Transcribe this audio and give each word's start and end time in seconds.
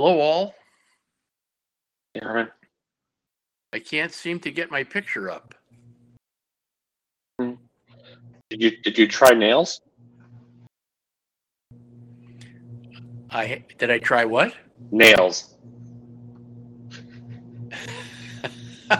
Hello, 0.00 0.20
all. 0.20 0.54
Aaron, 2.22 2.46
I 3.72 3.80
can't 3.80 4.12
seem 4.12 4.38
to 4.38 4.52
get 4.52 4.70
my 4.70 4.84
picture 4.84 5.28
up. 5.28 5.56
did 7.40 7.58
you 8.50 8.76
did 8.84 8.96
you 8.96 9.08
try 9.08 9.30
nails? 9.30 9.80
I 13.30 13.64
did 13.78 13.90
I 13.90 13.98
try 13.98 14.24
what? 14.24 14.54
Nails. 14.92 15.56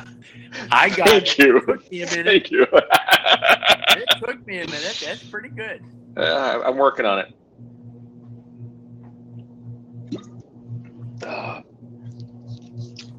I 0.73 0.89
got 0.89 1.07
Thank 1.07 1.39
it. 1.39 1.39
you. 1.39 1.61
Took 1.61 1.93
me 1.93 2.03
a 2.03 2.07
minute. 2.07 2.27
Thank 2.27 2.51
you. 2.51 2.67
It 3.91 4.09
took 4.19 4.45
me 4.49 4.59
a 4.59 4.67
minute. 4.67 5.01
That's 5.05 5.23
pretty 5.23 5.51
good. 5.51 5.81
Uh, 6.17 6.61
I'm 6.67 6.77
working 6.77 7.07
on 7.07 7.21
it. 7.21 7.38
Uh, 11.23 11.61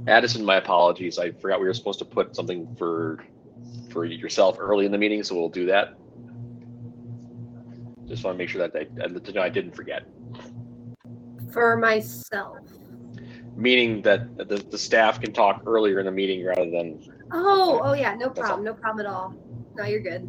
Addison, 0.07 0.43
my 0.43 0.55
apologies. 0.55 1.19
I 1.19 1.31
forgot 1.31 1.59
we 1.59 1.67
were 1.67 1.73
supposed 1.73 1.99
to 1.99 2.05
put 2.05 2.35
something 2.35 2.75
for 2.77 3.23
for 3.91 4.05
yourself 4.05 4.57
early 4.59 4.85
in 4.85 4.91
the 4.91 4.97
meeting, 4.97 5.23
so 5.23 5.35
we'll 5.35 5.49
do 5.49 5.65
that. 5.67 5.95
Just 8.07 8.23
want 8.23 8.35
to 8.35 8.37
make 8.37 8.49
sure 8.49 8.67
that 8.67 8.75
I, 8.75 9.43
I, 9.43 9.49
didn't 9.49 9.75
forget. 9.75 10.07
For 11.51 11.77
myself. 11.77 12.57
Meaning 13.55 14.01
that 14.03 14.35
the, 14.49 14.57
the 14.57 14.77
staff 14.77 15.21
can 15.21 15.31
talk 15.31 15.61
earlier 15.65 15.99
in 15.99 16.05
the 16.05 16.11
meeting 16.11 16.43
rather 16.43 16.69
than. 16.69 17.03
Oh, 17.31 17.81
oh 17.83 17.93
yeah, 17.93 18.15
no 18.15 18.29
problem, 18.29 18.63
no 18.63 18.73
problem 18.73 19.05
at 19.05 19.11
all. 19.11 19.35
No, 19.75 19.85
you're 19.85 19.99
good. 19.99 20.27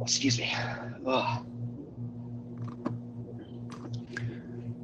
Excuse 0.00 0.38
me. 0.38 0.52
Ugh. 1.06 1.46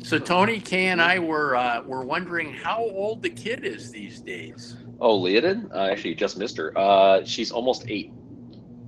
So 0.09 0.19
Tony, 0.19 0.59
Kay, 0.59 0.87
and 0.87 1.03
I 1.03 1.19
were 1.19 1.55
uh, 1.55 1.83
were 1.83 2.03
wondering 2.03 2.51
how 2.51 2.78
old 2.78 3.20
the 3.20 3.28
kid 3.28 3.62
is 3.62 3.91
these 3.91 4.20
days. 4.20 4.75
Oh, 5.01 5.20
Leodin? 5.20 5.70
Uh, 5.70 5.91
actually, 5.91 6.14
just 6.14 6.39
missed 6.39 6.56
her. 6.56 6.73
Uh, 6.78 7.27
she's 7.27 7.53
almost 7.53 7.84
eight. 7.89 8.11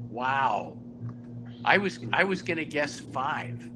Wow. 0.08 0.78
I 1.62 1.76
was 1.76 1.98
I 2.14 2.24
was 2.24 2.40
gonna 2.40 2.64
guess 2.64 3.00
five. 3.00 3.68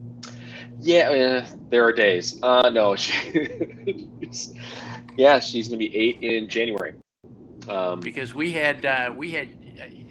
Yeah, 0.81 1.11
uh, 1.11 1.47
there 1.69 1.85
are 1.85 1.93
days. 1.93 2.43
Uh, 2.43 2.71
no, 2.71 2.97
she, 2.97 4.09
yeah, 5.19 5.39
she's 5.39 5.69
gonna 5.69 5.77
be 5.77 5.95
eight 5.95 6.23
in 6.23 6.49
January. 6.49 6.95
Um, 7.69 8.01
because 8.01 8.35
we 8.35 8.53
had 8.53 8.87
uh, 8.87 9.13
we 9.15 9.33
had 9.33 9.51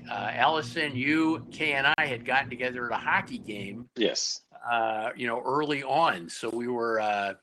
uh, 0.07 0.29
Allison, 0.33 0.95
you, 0.95 1.47
Kay, 1.49 1.73
and 1.73 1.87
I 1.97 2.05
had 2.05 2.25
gotten 2.25 2.51
together 2.51 2.85
at 2.85 2.91
a 2.91 3.03
hockey 3.03 3.39
game. 3.39 3.89
yes. 3.95 4.41
Uh, 4.69 5.09
you 5.15 5.27
know, 5.27 5.41
early 5.45 5.83
on, 5.83 6.29
so 6.29 6.49
we 6.49 6.67
were, 6.67 6.99
uh, 7.01 7.33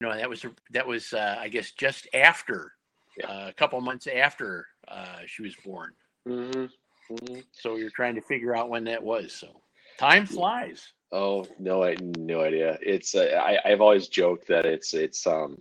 you 0.00 0.06
know, 0.06 0.16
that 0.16 0.28
was 0.28 0.44
that 0.70 0.86
was 0.86 1.12
uh, 1.12 1.36
I 1.38 1.48
guess 1.48 1.72
just 1.72 2.06
after, 2.14 2.72
Yeah. 3.16 3.26
uh, 3.26 3.48
a 3.48 3.52
couple 3.52 3.80
months 3.80 4.06
after 4.06 4.66
uh, 4.88 5.20
she 5.26 5.42
was 5.42 5.54
born. 5.64 5.92
hmm 6.26 6.66
hmm 7.08 7.40
So 7.52 7.74
were 7.74 7.90
trying 7.90 8.14
to 8.14 8.20
figure 8.22 8.54
out 8.54 8.68
when 8.70 8.84
that 8.84 9.02
was. 9.02 9.32
So 9.32 9.60
time 9.98 10.26
flies. 10.26 10.92
Oh 11.12 11.46
no, 11.58 11.82
I 11.82 11.96
no 12.16 12.42
idea. 12.42 12.78
It's 12.80 13.14
uh, 13.14 13.40
I 13.44 13.58
I've 13.64 13.80
always 13.80 14.06
joked 14.08 14.46
that 14.48 14.64
it's 14.66 14.94
it's 14.94 15.26
um 15.26 15.58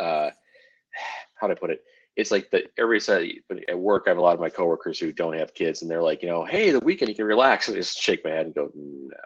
uh 0.00 0.30
how 1.34 1.46
do 1.46 1.52
I 1.52 1.56
put 1.56 1.70
it? 1.70 1.82
It's 2.16 2.30
like 2.30 2.50
that 2.50 2.64
everybody 2.78 3.00
said 3.00 3.60
at 3.68 3.78
work. 3.78 4.04
I 4.06 4.10
have 4.10 4.18
a 4.18 4.22
lot 4.22 4.34
of 4.34 4.40
my 4.40 4.50
coworkers 4.50 4.98
who 4.98 5.12
don't 5.12 5.38
have 5.38 5.54
kids, 5.54 5.82
and 5.82 5.90
they're 5.90 6.02
like, 6.02 6.22
you 6.22 6.28
know, 6.28 6.44
hey, 6.44 6.70
the 6.70 6.80
weekend 6.80 7.08
you 7.08 7.14
can 7.14 7.24
relax. 7.24 7.68
And 7.68 7.76
I 7.76 7.80
just 7.80 7.98
shake 8.00 8.24
my 8.24 8.30
head 8.30 8.46
and 8.46 8.54
go, 8.54 8.70
no, 8.74 9.16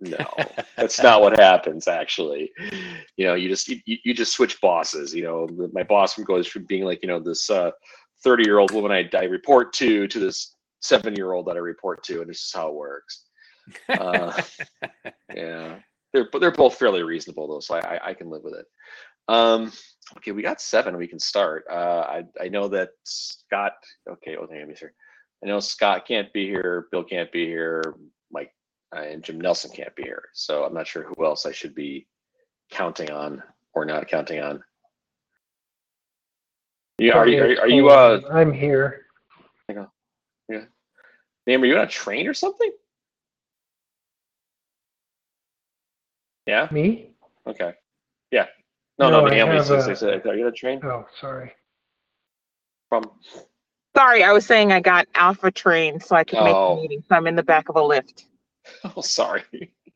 no, 0.00 0.26
that's 0.76 1.02
not 1.02 1.20
what 1.20 1.38
happens. 1.38 1.88
Actually, 1.88 2.50
you 3.16 3.26
know, 3.26 3.34
you 3.34 3.48
just 3.48 3.68
you, 3.68 3.80
you 3.86 4.14
just 4.14 4.32
switch 4.32 4.60
bosses. 4.60 5.14
You 5.14 5.24
know, 5.24 5.68
my 5.72 5.82
boss 5.82 6.16
goes 6.18 6.46
from 6.46 6.64
being 6.64 6.84
like, 6.84 7.00
you 7.02 7.08
know, 7.08 7.20
this 7.20 7.50
uh 7.50 7.70
30 8.24 8.44
year 8.44 8.58
old 8.58 8.72
woman 8.72 8.92
I, 8.92 9.08
I 9.16 9.24
report 9.24 9.72
to 9.74 10.06
to 10.08 10.18
this 10.18 10.56
seven 10.80 11.14
year 11.14 11.32
old 11.32 11.46
that 11.46 11.56
I 11.56 11.60
report 11.60 12.02
to, 12.04 12.20
and 12.20 12.30
this 12.30 12.44
is 12.44 12.52
how 12.54 12.68
it 12.68 12.74
works. 12.74 13.24
Uh, 13.88 14.40
yeah, 15.34 15.78
they're 16.12 16.28
they're 16.40 16.52
both 16.52 16.76
fairly 16.76 17.02
reasonable 17.02 17.48
though, 17.48 17.60
so 17.60 17.74
I 17.74 17.96
I, 17.96 18.08
I 18.10 18.14
can 18.14 18.30
live 18.30 18.42
with 18.42 18.54
it. 18.54 18.66
Um, 19.28 19.72
okay, 20.16 20.32
we 20.32 20.42
got 20.42 20.60
seven. 20.60 20.96
We 20.96 21.08
can 21.08 21.20
start. 21.20 21.64
Uh, 21.70 22.06
I 22.08 22.24
I 22.40 22.48
know 22.48 22.68
that 22.68 22.90
Scott. 23.04 23.72
Okay, 24.08 24.36
oh, 24.36 24.46
hang 24.50 24.62
on, 24.62 24.74
here. 24.78 24.94
I 25.42 25.46
know 25.46 25.60
Scott 25.60 26.06
can't 26.06 26.32
be 26.32 26.46
here. 26.46 26.88
Bill 26.90 27.04
can't 27.04 27.30
be 27.30 27.46
here. 27.46 27.94
Mike 28.32 28.52
uh, 28.94 29.00
and 29.00 29.22
Jim 29.22 29.40
Nelson 29.40 29.70
can't 29.70 29.94
be 29.94 30.02
here. 30.02 30.24
So 30.34 30.64
I'm 30.64 30.74
not 30.74 30.86
sure 30.86 31.04
who 31.04 31.24
else 31.24 31.46
I 31.46 31.52
should 31.52 31.74
be 31.74 32.06
counting 32.70 33.10
on 33.10 33.42
or 33.74 33.84
not 33.84 34.08
counting 34.08 34.40
on. 34.40 34.62
Yeah, 36.98 37.16
are 37.16 37.28
you 37.28 37.40
are, 37.42 37.46
you- 37.48 37.60
are 37.60 37.68
you 37.68 37.88
uh 37.90 38.20
I'm 38.30 38.52
here. 38.52 39.04
name 41.46 41.62
are 41.62 41.66
you 41.66 41.76
on 41.76 41.84
a 41.84 41.86
train 41.86 42.26
or 42.26 42.34
something? 42.34 42.70
Yeah. 46.46 46.68
Me? 46.70 47.10
Okay. 47.46 47.72
Yeah. 48.30 48.46
No, 48.98 49.10
no. 49.10 49.20
No, 49.20 49.26
I 49.26 49.30
mean, 49.30 49.40
I 49.48 49.54
have 49.54 49.66
since 49.66 49.86
a- 49.86 49.96
said 49.96 50.26
are 50.26 50.34
you 50.34 50.46
on 50.46 50.52
a 50.52 50.54
train 50.54 50.80
Oh, 50.84 51.06
sorry. 51.20 51.52
from? 52.88 53.04
Sorry, 53.96 54.22
I 54.22 54.32
was 54.32 54.46
saying 54.46 54.72
I 54.72 54.80
got 54.80 55.06
Alpha 55.14 55.50
Train 55.50 56.00
so 56.00 56.14
I 56.16 56.24
could 56.24 56.42
make 56.44 56.54
Oh. 56.54 56.76
the 56.76 56.82
meeting. 56.82 57.02
So 57.08 57.16
I'm 57.16 57.26
in 57.26 57.34
the 57.34 57.42
back 57.42 57.68
of 57.68 57.76
a 57.76 57.82
lift. 57.82 58.26
Oh, 58.96 59.00
sorry. 59.00 59.42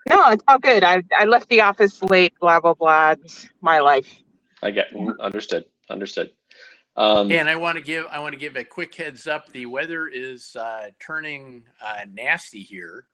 No, 0.08 0.30
it's 0.30 0.42
all 0.48 0.58
good. 0.58 0.82
I 0.82 1.02
I 1.16 1.24
left 1.24 1.48
the 1.48 1.60
office 1.60 2.02
late. 2.02 2.34
Blah 2.40 2.60
blah 2.60 2.74
blah. 2.74 3.12
It's 3.12 3.48
my 3.60 3.78
life. 3.78 4.12
I 4.62 4.70
get 4.70 4.88
understood. 5.20 5.64
Understood. 5.90 6.30
Um, 6.96 7.30
And 7.30 7.48
I 7.48 7.56
want 7.56 7.78
to 7.78 7.82
give 7.82 8.06
I 8.10 8.18
want 8.18 8.32
to 8.32 8.38
give 8.38 8.56
a 8.56 8.64
quick 8.64 8.94
heads 8.94 9.26
up. 9.26 9.50
The 9.52 9.66
weather 9.66 10.08
is 10.08 10.56
uh, 10.56 10.90
turning 10.98 11.64
uh, 11.84 12.00
nasty 12.12 12.62
here, 12.62 13.06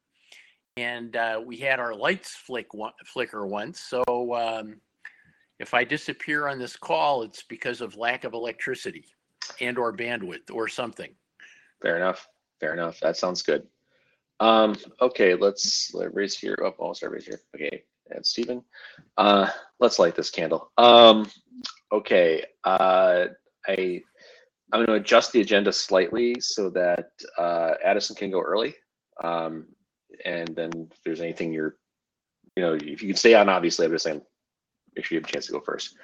and 0.76 1.14
uh, 1.14 1.40
we 1.44 1.58
had 1.58 1.78
our 1.78 1.94
lights 1.94 2.34
flick 2.34 2.74
one, 2.74 2.92
flicker 3.04 3.46
once. 3.46 3.80
So 3.80 4.02
um, 4.34 4.80
if 5.58 5.74
I 5.74 5.84
disappear 5.84 6.48
on 6.48 6.58
this 6.58 6.76
call, 6.76 7.22
it's 7.22 7.42
because 7.42 7.80
of 7.80 7.96
lack 7.96 8.24
of 8.24 8.32
electricity 8.32 9.04
and 9.60 9.78
or 9.78 9.92
bandwidth 9.92 10.50
or 10.52 10.68
something. 10.68 11.14
Fair 11.82 11.96
enough. 11.96 12.26
Fair 12.60 12.72
enough. 12.72 12.98
That 13.00 13.16
sounds 13.16 13.42
good. 13.42 13.66
Um, 14.40 14.76
okay, 15.00 15.34
let's 15.34 15.92
let 15.94 16.06
everybody's 16.06 16.38
here. 16.38 16.56
Oh, 16.62 16.74
almost 16.78 17.02
everybody's 17.02 17.26
here. 17.26 17.40
Okay, 17.54 17.82
and 18.10 18.24
Stephen. 18.24 18.62
Uh, 19.16 19.48
let's 19.80 19.98
light 19.98 20.14
this 20.14 20.30
candle. 20.30 20.70
Um, 20.78 21.28
okay. 21.92 22.44
Uh, 22.64 23.26
I 23.66 24.02
I'm 24.72 24.84
going 24.84 24.86
to 24.88 24.94
adjust 24.94 25.32
the 25.32 25.40
agenda 25.40 25.72
slightly 25.72 26.38
so 26.40 26.68
that 26.70 27.10
uh, 27.38 27.74
Addison 27.82 28.14
can 28.14 28.30
go 28.30 28.40
early. 28.40 28.74
Um, 29.22 29.66
and 30.24 30.48
then 30.54 30.70
if 30.90 31.02
there's 31.04 31.22
anything 31.22 31.52
you're, 31.52 31.76
you 32.54 32.62
know, 32.62 32.74
if 32.74 33.02
you 33.02 33.08
can 33.08 33.16
stay 33.16 33.34
on, 33.34 33.48
obviously, 33.48 33.86
I'm 33.86 33.92
just 33.92 34.04
saying, 34.04 34.20
make 34.94 35.06
sure 35.06 35.16
you 35.16 35.20
have 35.20 35.28
a 35.28 35.32
chance 35.32 35.46
to 35.46 35.52
go 35.52 35.60
first. 35.60 35.96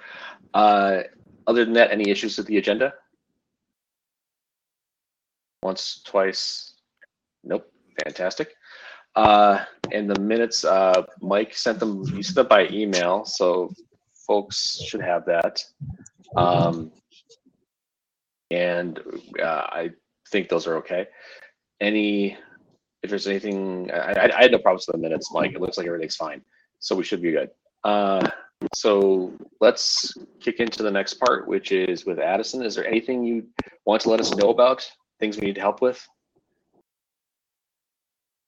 Uh, 0.54 1.02
other 1.46 1.64
than 1.64 1.74
that, 1.74 1.90
any 1.90 2.08
issues 2.10 2.38
with 2.38 2.46
the 2.46 2.56
agenda? 2.56 2.94
Once, 5.62 6.00
twice? 6.04 6.74
Nope. 7.42 7.70
Fantastic. 8.02 8.54
Uh, 9.14 9.64
and 9.92 10.10
the 10.10 10.18
minutes, 10.20 10.64
uh, 10.64 11.04
Mike 11.20 11.56
sent 11.56 11.78
them, 11.78 12.02
you 12.14 12.22
sent 12.22 12.34
them 12.34 12.48
by 12.48 12.68
email, 12.68 13.24
so 13.24 13.72
folks 14.26 14.82
should 14.82 15.00
have 15.00 15.24
that. 15.26 15.62
Um, 16.36 16.90
and 18.50 18.98
uh, 19.40 19.66
I 19.68 19.90
think 20.30 20.48
those 20.48 20.66
are 20.66 20.76
okay. 20.78 21.06
Any, 21.80 22.36
if 23.02 23.10
there's 23.10 23.28
anything, 23.28 23.90
I, 23.92 24.12
I, 24.12 24.38
I 24.38 24.42
had 24.42 24.52
no 24.52 24.58
problems 24.58 24.86
with 24.86 24.96
the 24.96 25.02
minutes, 25.02 25.32
Mike. 25.32 25.52
It 25.52 25.60
looks 25.60 25.78
like 25.78 25.86
everything's 25.86 26.16
fine, 26.16 26.42
so 26.80 26.96
we 26.96 27.04
should 27.04 27.22
be 27.22 27.30
good. 27.30 27.50
Uh, 27.84 28.28
so 28.74 29.32
let's 29.60 30.14
kick 30.40 30.58
into 30.58 30.82
the 30.82 30.90
next 30.90 31.14
part, 31.14 31.46
which 31.46 31.70
is 31.70 32.06
with 32.06 32.18
Addison. 32.18 32.62
Is 32.64 32.74
there 32.74 32.86
anything 32.86 33.24
you 33.24 33.46
want 33.84 34.02
to 34.02 34.10
let 34.10 34.20
us 34.20 34.34
know 34.34 34.50
about? 34.50 34.88
Things 35.20 35.38
we 35.38 35.46
need 35.46 35.58
help 35.58 35.82
with? 35.82 36.04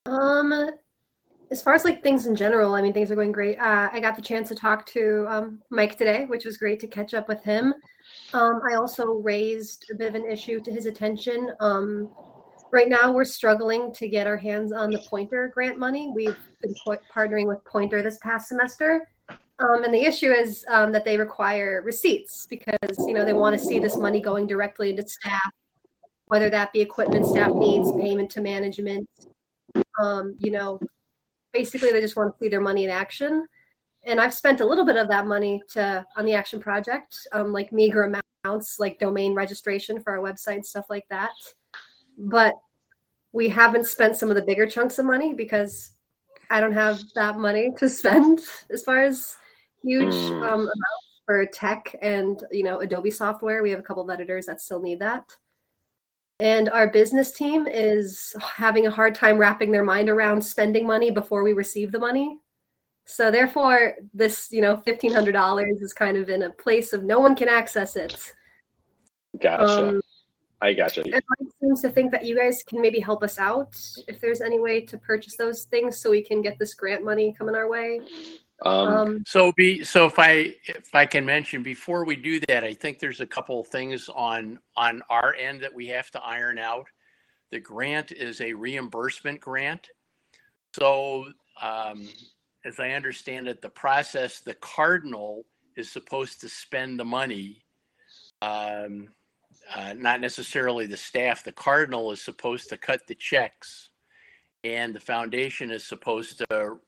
Um, 0.07 0.71
as 1.51 1.61
far 1.61 1.73
as 1.73 1.85
like 1.85 2.03
things 2.03 2.25
in 2.25 2.35
general, 2.35 2.75
I 2.75 2.81
mean, 2.81 2.93
things 2.93 3.11
are 3.11 3.15
going 3.15 3.31
great. 3.31 3.57
Uh, 3.57 3.89
I 3.91 3.99
got 3.99 4.15
the 4.15 4.21
chance 4.21 4.49
to 4.49 4.55
talk 4.55 4.85
to 4.87 5.25
um, 5.29 5.61
Mike 5.69 5.97
today, 5.97 6.25
which 6.25 6.45
was 6.45 6.57
great 6.57 6.79
to 6.81 6.87
catch 6.87 7.13
up 7.13 7.27
with 7.27 7.43
him. 7.43 7.73
Um, 8.33 8.61
I 8.69 8.75
also 8.75 9.13
raised 9.13 9.85
a 9.91 9.95
bit 9.95 10.09
of 10.09 10.15
an 10.15 10.25
issue 10.25 10.59
to 10.61 10.71
his 10.71 10.85
attention. 10.85 11.51
Um, 11.59 12.09
right 12.71 12.89
now, 12.89 13.11
we're 13.11 13.25
struggling 13.25 13.93
to 13.93 14.07
get 14.09 14.27
our 14.27 14.37
hands 14.37 14.71
on 14.71 14.91
the 14.91 14.99
Poynter 15.09 15.49
grant 15.53 15.77
money. 15.77 16.11
We've 16.13 16.37
been 16.61 16.75
po- 16.85 16.97
partnering 17.13 17.47
with 17.47 17.63
Poynter 17.65 18.01
this 18.01 18.17
past 18.21 18.49
semester. 18.49 19.07
Um, 19.59 19.83
and 19.83 19.93
the 19.93 20.03
issue 20.03 20.31
is 20.31 20.65
um, 20.69 20.91
that 20.91 21.03
they 21.03 21.17
require 21.17 21.81
receipts 21.83 22.45
because 22.47 22.77
you 22.99 23.13
know 23.13 23.25
they 23.25 23.33
want 23.33 23.57
to 23.57 23.65
see 23.65 23.79
this 23.79 23.97
money 23.97 24.21
going 24.21 24.45
directly 24.45 24.91
into 24.91 25.07
staff, 25.07 25.51
whether 26.27 26.49
that 26.51 26.71
be 26.73 26.81
equipment 26.81 27.25
staff 27.25 27.51
needs, 27.53 27.91
payment 27.93 28.29
to 28.31 28.41
management, 28.41 29.09
um, 30.01 30.35
you 30.39 30.51
know, 30.51 30.79
basically 31.53 31.91
they 31.91 32.01
just 32.01 32.15
want 32.15 32.33
to 32.33 32.39
see 32.43 32.49
their 32.49 32.61
money 32.61 32.83
in 32.85 32.89
action. 32.89 33.45
And 34.05 34.21
I've 34.21 34.33
spent 34.33 34.61
a 34.61 34.65
little 34.65 34.85
bit 34.85 34.95
of 34.95 35.07
that 35.09 35.27
money 35.27 35.61
to 35.73 36.05
on 36.15 36.25
the 36.25 36.33
action 36.33 36.59
project, 36.59 37.15
um, 37.33 37.51
like 37.51 37.71
meager 37.73 38.03
amounts, 38.45 38.79
like 38.79 38.99
domain 38.99 39.33
registration 39.33 39.99
for 40.01 40.13
our 40.13 40.19
website 40.23 40.55
and 40.55 40.65
stuff 40.65 40.85
like 40.89 41.05
that. 41.09 41.31
But 42.17 42.53
we 43.33 43.49
haven't 43.49 43.85
spent 43.85 44.15
some 44.15 44.29
of 44.29 44.35
the 44.35 44.41
bigger 44.41 44.65
chunks 44.65 44.97
of 44.99 45.05
money 45.05 45.33
because 45.33 45.91
I 46.49 46.61
don't 46.61 46.73
have 46.73 47.01
that 47.15 47.37
money 47.37 47.71
to 47.77 47.89
spend 47.89 48.39
as 48.71 48.83
far 48.83 49.03
as 49.03 49.35
huge 49.83 50.13
Mm. 50.13 50.43
um, 50.43 50.61
amounts 50.61 51.21
for 51.25 51.45
tech 51.45 51.93
and 52.01 52.43
you 52.51 52.63
know 52.63 52.79
Adobe 52.79 53.11
software. 53.11 53.61
We 53.61 53.69
have 53.71 53.79
a 53.79 53.83
couple 53.83 54.03
of 54.03 54.09
editors 54.09 54.45
that 54.45 54.61
still 54.61 54.81
need 54.81 54.99
that. 54.99 55.25
And 56.39 56.69
our 56.69 56.87
business 56.87 57.31
team 57.31 57.67
is 57.67 58.35
having 58.41 58.85
a 58.85 58.91
hard 58.91 59.15
time 59.15 59.37
wrapping 59.37 59.71
their 59.71 59.83
mind 59.83 60.07
around 60.07 60.41
spending 60.41 60.85
money 60.85 61.09
before 61.09 61.43
we 61.43 61.53
receive 61.53 61.91
the 61.91 61.99
money. 61.99 62.37
So 63.05 63.31
therefore, 63.31 63.95
this, 64.13 64.49
you 64.51 64.61
know, 64.61 64.77
fifteen 64.77 65.13
hundred 65.13 65.31
dollars 65.31 65.81
is 65.81 65.93
kind 65.93 66.17
of 66.17 66.29
in 66.29 66.43
a 66.43 66.49
place 66.49 66.93
of 66.93 67.03
no 67.03 67.19
one 67.19 67.35
can 67.35 67.47
access 67.47 67.95
it. 67.95 68.33
Gotcha. 69.41 69.87
Um, 69.87 70.01
I 70.61 70.73
gotcha. 70.73 71.01
and 71.01 71.13
Mike 71.13 71.53
seems 71.61 71.81
to 71.81 71.89
think 71.89 72.11
that 72.11 72.25
you 72.25 72.35
guys 72.35 72.63
can 72.67 72.81
maybe 72.81 72.99
help 72.99 73.23
us 73.23 73.37
out 73.39 73.75
if 74.07 74.19
there's 74.19 74.41
any 74.41 74.59
way 74.59 74.81
to 74.81 74.97
purchase 74.97 75.37
those 75.37 75.63
things 75.65 75.99
so 75.99 76.09
we 76.09 76.23
can 76.23 76.41
get 76.41 76.57
this 76.59 76.73
grant 76.73 77.03
money 77.03 77.33
coming 77.37 77.55
our 77.55 77.69
way. 77.69 78.01
Um, 78.63 78.87
Um, 78.87 79.23
So 79.27 79.51
be, 79.51 79.83
so 79.83 80.05
if 80.05 80.17
I, 80.17 80.55
if 80.65 80.93
I 80.93 81.05
can 81.05 81.25
mention, 81.25 81.61
before 81.63 82.05
we 82.05 82.15
do 82.15 82.39
that, 82.47 82.63
I 82.63 82.73
think 82.73 82.99
there's 82.99 83.21
a 83.21 83.27
couple 83.27 83.59
of 83.59 83.67
things 83.67 84.09
on, 84.09 84.59
on 84.75 85.01
our 85.09 85.35
end 85.35 85.61
that 85.61 85.73
we 85.73 85.87
have 85.87 86.09
to 86.11 86.23
iron 86.23 86.57
out. 86.57 86.87
The 87.51 87.59
grant 87.59 88.11
is 88.11 88.41
a 88.41 88.53
reimbursement 88.53 89.39
grant. 89.39 89.87
So, 90.73 91.27
um, 91.61 92.09
as 92.65 92.79
I 92.79 92.91
understand 92.91 93.47
it, 93.47 93.61
the 93.61 93.69
process, 93.69 94.41
the 94.41 94.55
cardinal 94.55 95.45
is 95.75 95.91
supposed 95.91 96.41
to 96.41 96.49
spend 96.49 96.99
the 96.99 97.05
money. 97.05 97.63
Um, 98.41 99.09
uh, 99.73 99.93
not 99.93 100.19
necessarily 100.19 100.85
the 100.85 100.97
staff. 100.97 101.43
The 101.43 101.51
cardinal 101.51 102.11
is 102.11 102.21
supposed 102.21 102.69
to 102.69 102.77
cut 102.77 103.01
the 103.07 103.15
checks. 103.15 103.89
And 104.63 104.93
the 104.93 104.99
foundation 104.99 105.71
is 105.71 105.85
supposed 105.85 106.39
to 106.39 106.79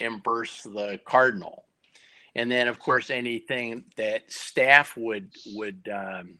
reimburse 0.00 0.62
the 0.62 1.00
cardinal. 1.04 1.64
And 2.34 2.50
then, 2.50 2.68
of 2.68 2.78
course, 2.78 3.10
anything 3.10 3.84
that 3.96 4.30
staff 4.32 4.96
would 4.96 5.30
would 5.54 5.88
um, 5.92 6.38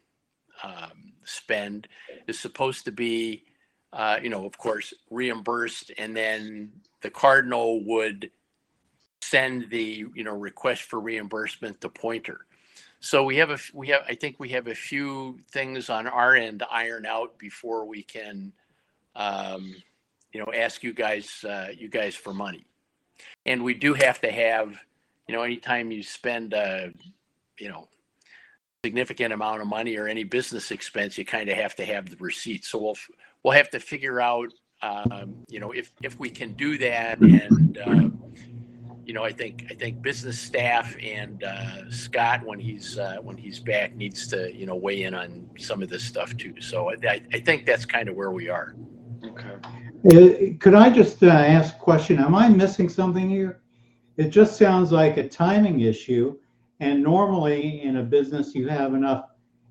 um, 0.63 1.13
spend 1.23 1.87
is 2.27 2.39
supposed 2.39 2.85
to 2.85 2.91
be, 2.91 3.45
uh, 3.93 4.19
you 4.21 4.29
know, 4.29 4.45
of 4.45 4.57
course, 4.57 4.93
reimbursed. 5.09 5.91
And 5.97 6.15
then 6.15 6.71
the 7.01 7.09
cardinal 7.09 7.83
would 7.85 8.29
send 9.21 9.69
the 9.69 10.05
you 10.13 10.23
know 10.23 10.35
request 10.35 10.83
for 10.83 10.99
reimbursement 10.99 11.81
to 11.81 11.89
Poynter. 11.89 12.45
So 12.99 13.23
we 13.23 13.37
have 13.37 13.51
a 13.51 13.59
we 13.73 13.87
have 13.89 14.01
I 14.07 14.15
think 14.15 14.39
we 14.39 14.49
have 14.49 14.67
a 14.67 14.75
few 14.75 15.39
things 15.51 15.89
on 15.89 16.07
our 16.07 16.35
end 16.35 16.59
to 16.59 16.67
iron 16.69 17.05
out 17.05 17.37
before 17.37 17.85
we 17.85 18.03
can, 18.03 18.51
um, 19.15 19.75
you 20.33 20.39
know, 20.39 20.51
ask 20.53 20.83
you 20.83 20.93
guys 20.93 21.43
uh, 21.47 21.67
you 21.75 21.89
guys 21.89 22.15
for 22.15 22.33
money. 22.33 22.65
And 23.45 23.63
we 23.63 23.73
do 23.73 23.93
have 23.93 24.19
to 24.21 24.31
have, 24.31 24.75
you 25.27 25.35
know, 25.35 25.43
anytime 25.43 25.91
you 25.91 26.03
spend 26.03 26.53
a, 26.53 26.91
you 27.59 27.69
know, 27.69 27.87
significant 28.83 29.33
amount 29.33 29.61
of 29.61 29.67
money 29.67 29.97
or 29.97 30.07
any 30.07 30.23
business 30.23 30.71
expense, 30.71 31.17
you 31.17 31.25
kind 31.25 31.49
of 31.49 31.57
have 31.57 31.75
to 31.75 31.85
have 31.85 32.09
the 32.09 32.17
receipt. 32.17 32.65
So 32.65 32.79
we'll 32.79 32.97
we'll 33.43 33.53
have 33.53 33.69
to 33.71 33.79
figure 33.79 34.21
out, 34.21 34.53
um, 34.81 35.35
you 35.49 35.59
know, 35.59 35.71
if 35.71 35.91
if 36.03 36.19
we 36.19 36.29
can 36.29 36.53
do 36.53 36.77
that 36.77 37.19
and. 37.19 37.77
Uh, 37.77 38.09
you 39.05 39.13
know, 39.13 39.23
I 39.23 39.31
think 39.31 39.67
I 39.69 39.75
think 39.75 40.01
business 40.01 40.39
staff 40.39 40.95
and 41.01 41.43
uh, 41.43 41.89
Scott, 41.91 42.43
when 42.43 42.59
he's 42.59 42.97
uh, 42.97 43.17
when 43.21 43.37
he's 43.37 43.59
back, 43.59 43.95
needs 43.95 44.27
to 44.29 44.51
you 44.51 44.65
know 44.65 44.75
weigh 44.75 45.03
in 45.03 45.13
on 45.13 45.47
some 45.59 45.83
of 45.83 45.89
this 45.89 46.03
stuff 46.03 46.35
too. 46.37 46.59
So 46.59 46.89
I, 46.89 47.21
I 47.31 47.39
think 47.39 47.67
that's 47.67 47.85
kind 47.85 48.09
of 48.09 48.15
where 48.15 48.31
we 48.31 48.49
are. 48.49 48.75
okay. 49.23 49.55
Could 50.05 50.75
I 50.75 50.91
just 50.91 51.23
uh, 51.23 51.27
ask 51.27 51.75
a 51.75 51.79
question? 51.79 52.19
Am 52.19 52.35
I 52.35 52.47
missing 52.47 52.89
something 52.89 53.27
here? 53.27 53.61
It 54.17 54.29
just 54.29 54.55
sounds 54.55 54.91
like 54.91 55.17
a 55.17 55.27
timing 55.27 55.79
issue. 55.79 56.37
And 56.79 57.01
normally 57.01 57.81
in 57.81 57.97
a 57.97 58.03
business, 58.03 58.53
you 58.53 58.67
have 58.67 58.93
enough 58.93 59.25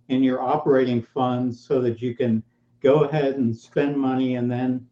in 0.08 0.24
your 0.24 0.40
operating 0.40 1.02
funds 1.02 1.64
so 1.64 1.80
that 1.82 2.02
you 2.02 2.16
can 2.16 2.42
go 2.82 3.04
ahead 3.04 3.36
and 3.36 3.56
spend 3.56 3.96
money 3.96 4.34
and 4.34 4.50
then 4.50 4.84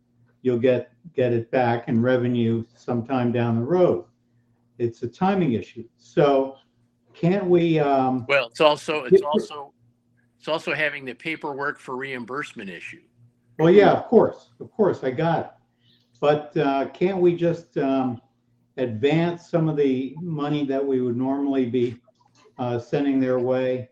you'll 0.42 0.60
get, 0.60 0.92
get 1.12 1.32
it 1.32 1.50
back 1.50 1.88
in 1.88 2.00
revenue 2.00 2.64
sometime 2.76 3.32
down 3.32 3.56
the 3.56 3.66
road. 3.66 4.04
It's 4.78 5.02
a 5.02 5.08
timing 5.08 5.54
issue. 5.54 5.84
So 5.98 6.56
can't 7.14 7.46
we, 7.46 7.80
um, 7.80 8.26
Well, 8.28 8.46
it's 8.46 8.60
also 8.60 9.04
it's 9.04 9.22
also 9.22 9.72
it's 10.38 10.48
also 10.48 10.72
having 10.72 11.04
the 11.04 11.14
paperwork 11.14 11.78
for 11.78 11.96
reimbursement 11.96 12.70
issue. 12.70 13.02
Well, 13.62 13.72
yeah, 13.72 13.92
of 13.92 14.06
course, 14.06 14.48
of 14.58 14.72
course, 14.72 15.04
I 15.04 15.12
got 15.12 15.38
it. 15.38 15.50
But 16.20 16.56
uh, 16.56 16.86
can't 16.88 17.18
we 17.18 17.36
just 17.36 17.78
um, 17.78 18.20
advance 18.76 19.48
some 19.48 19.68
of 19.68 19.76
the 19.76 20.16
money 20.20 20.64
that 20.66 20.84
we 20.84 21.00
would 21.00 21.16
normally 21.16 21.66
be 21.66 21.96
uh, 22.58 22.80
sending 22.80 23.20
their 23.20 23.38
way 23.38 23.88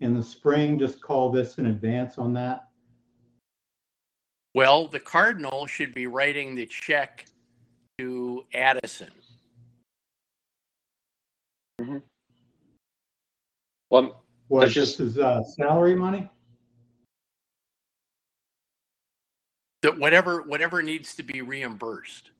in 0.00 0.14
the 0.14 0.22
spring? 0.22 0.78
Just 0.78 1.02
call 1.02 1.30
this 1.30 1.58
an 1.58 1.66
advance 1.66 2.16
on 2.16 2.32
that? 2.32 2.68
Well, 4.54 4.88
the 4.88 5.00
cardinal 5.00 5.66
should 5.66 5.92
be 5.92 6.06
writing 6.06 6.54
the 6.54 6.64
check 6.64 7.26
to 7.98 8.46
Addison. 8.54 9.10
Well, 13.90 14.24
What, 14.48 14.60
That's 14.60 14.74
this 14.74 14.96
just- 14.96 15.00
is 15.00 15.18
uh, 15.18 15.42
salary 15.44 15.96
money? 15.96 16.30
That 19.82 19.98
whatever 19.98 20.42
whatever 20.42 20.82
needs 20.82 21.14
to 21.16 21.22
be 21.22 21.42
reimbursed. 21.42 22.30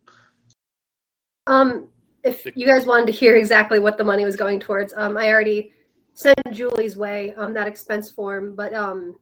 Um, 1.46 1.88
if 2.22 2.46
you 2.54 2.66
guys 2.66 2.86
wanted 2.86 3.06
to 3.06 3.12
hear 3.12 3.36
exactly 3.36 3.80
what 3.80 3.98
the 3.98 4.04
money 4.04 4.24
was 4.24 4.36
going 4.36 4.60
towards, 4.60 4.94
um, 4.96 5.16
I 5.16 5.28
already 5.28 5.72
sent 6.14 6.38
Julie's 6.52 6.96
way 6.96 7.34
um 7.36 7.52
that 7.54 7.66
expense 7.66 8.10
form, 8.10 8.54
but 8.54 8.72
um, 8.74 9.16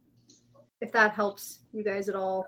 if 0.80 0.92
that 0.92 1.12
helps 1.12 1.60
you 1.72 1.82
guys 1.82 2.08
at 2.08 2.14
all, 2.14 2.46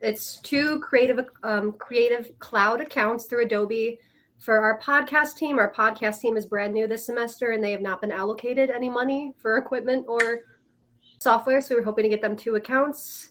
it's 0.00 0.38
two 0.40 0.80
creative 0.80 1.24
um 1.42 1.72
creative 1.72 2.38
cloud 2.38 2.80
accounts 2.80 3.24
through 3.24 3.44
Adobe 3.44 3.98
for 4.38 4.58
our 4.58 4.78
podcast 4.80 5.36
team. 5.36 5.58
Our 5.58 5.72
podcast 5.72 6.20
team 6.20 6.36
is 6.36 6.46
brand 6.46 6.74
new 6.74 6.86
this 6.86 7.06
semester, 7.06 7.52
and 7.52 7.64
they 7.64 7.72
have 7.72 7.80
not 7.80 8.00
been 8.00 8.12
allocated 8.12 8.70
any 8.70 8.90
money 8.90 9.32
for 9.40 9.56
equipment 9.56 10.04
or 10.08 10.40
software. 11.20 11.60
So 11.60 11.74
we're 11.74 11.82
hoping 11.82 12.02
to 12.02 12.08
get 12.08 12.20
them 12.20 12.36
two 12.36 12.56
accounts. 12.56 13.30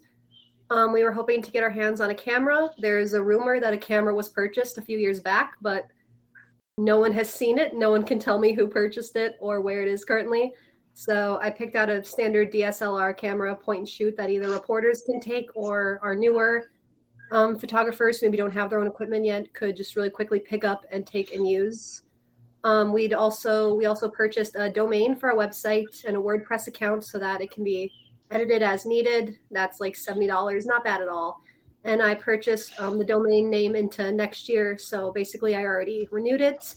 Um, 0.72 0.92
we 0.92 1.04
were 1.04 1.12
hoping 1.12 1.42
to 1.42 1.52
get 1.52 1.64
our 1.64 1.70
hands 1.70 2.02
on 2.02 2.10
a 2.10 2.16
camera. 2.16 2.70
There's 2.78 3.14
a 3.14 3.22
rumor 3.22 3.60
that 3.60 3.74
a 3.74 3.78
camera 3.78 4.16
was 4.16 4.30
purchased 4.30 4.78
a 4.78 4.82
few 4.82 4.98
years 4.98 5.20
back, 5.20 5.54
but 5.62 5.88
no 6.78 7.00
one 7.00 7.14
has 7.14 7.32
seen 7.32 7.58
it. 7.58 7.76
No 7.76 7.92
one 7.92 8.04
can 8.04 8.20
tell 8.20 8.40
me 8.40 8.54
who 8.54 8.68
purchased 8.68 9.16
it 9.16 9.36
or 9.40 9.62
where 9.62 9.82
it 9.82 9.88
is 9.88 10.04
currently. 10.04 10.54
So 10.94 11.40
I 11.42 11.50
picked 11.50 11.76
out 11.76 11.90
a 11.90 12.04
standard 12.04 12.52
DSLR 12.52 13.16
camera 13.18 13.56
point 13.56 13.80
and 13.80 13.90
shoot 13.90 14.18
that 14.18 14.30
either 14.30 14.50
reporters 14.50 15.04
can 15.06 15.20
take 15.20 15.50
or 15.54 16.00
our 16.02 16.16
newer 16.16 16.70
um, 17.32 17.58
photographers 17.58 18.20
who 18.20 18.28
maybe 18.28 18.38
don't 18.38 18.52
have 18.52 18.70
their 18.70 18.80
own 18.80 18.88
equipment 18.88 19.26
yet 19.26 19.54
could 19.54 19.76
just 19.76 19.96
really 19.96 20.10
quickly 20.10 20.40
pick 20.40 20.64
up 20.64 20.86
and 20.92 21.06
take 21.06 21.34
and 21.34 21.48
use. 21.48 22.04
Um, 22.64 22.94
we'd 22.94 23.14
also 23.14 23.76
we 23.76 23.86
also 23.86 24.10
purchased 24.10 24.56
a 24.56 24.70
domain 24.70 25.16
for 25.16 25.32
our 25.32 25.38
website 25.38 26.04
and 26.06 26.18
a 26.18 26.20
WordPress 26.20 26.68
account 26.68 27.04
so 27.04 27.20
that 27.20 27.42
it 27.42 27.52
can 27.52 27.64
be 27.64 27.92
edited 28.36 28.62
as 28.62 28.86
needed. 28.86 29.38
That's 29.50 29.80
like 29.80 29.96
seventy 29.96 30.28
dollars, 30.28 30.66
not 30.66 30.84
bad 30.84 31.02
at 31.02 31.08
all. 31.08 31.42
And 31.86 32.02
I 32.02 32.16
purchased 32.16 32.80
um, 32.80 32.98
the 32.98 33.06
domain 33.06 33.50
name 33.50 33.76
into 33.76 34.12
next 34.12 34.50
year, 34.50 34.78
so 34.78 35.12
basically 35.14 35.56
I 35.56 35.64
already 35.64 36.08
renewed 36.12 36.42
it. 36.42 36.76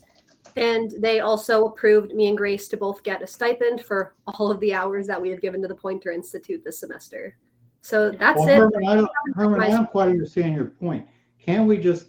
And 0.56 0.92
they 0.98 1.20
also 1.20 1.66
approved 1.66 2.14
me 2.14 2.28
and 2.28 2.36
Grace 2.36 2.68
to 2.68 2.76
both 2.76 3.02
get 3.02 3.22
a 3.22 3.26
stipend 3.26 3.84
for 3.84 4.14
all 4.26 4.50
of 4.50 4.60
the 4.60 4.74
hours 4.74 5.06
that 5.06 5.20
we 5.20 5.30
have 5.30 5.40
given 5.40 5.62
to 5.62 5.68
the 5.68 5.74
Poynter 5.74 6.12
Institute 6.12 6.62
this 6.64 6.80
semester. 6.80 7.36
So 7.80 8.10
that's 8.10 8.38
Well, 8.38 8.48
it. 8.48 8.56
Herman, 8.56 8.88
I 8.88 8.94
don't, 8.96 9.10
Herman, 9.34 9.60
I 9.60 9.68
don't 9.68 9.90
quite 9.90 10.08
understand 10.08 10.54
your 10.54 10.66
point. 10.66 11.06
Can't 11.38 11.66
we 11.66 11.78
just, 11.78 12.08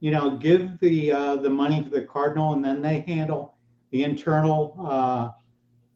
you 0.00 0.10
know, 0.10 0.36
give 0.36 0.78
the, 0.80 1.12
uh, 1.12 1.36
the 1.36 1.50
money 1.50 1.82
to 1.84 1.90
the 1.90 2.02
Cardinal 2.02 2.54
and 2.54 2.64
then 2.64 2.80
they 2.80 3.00
handle 3.06 3.54
the 3.90 4.02
internal, 4.02 4.74
uh, 4.80 5.30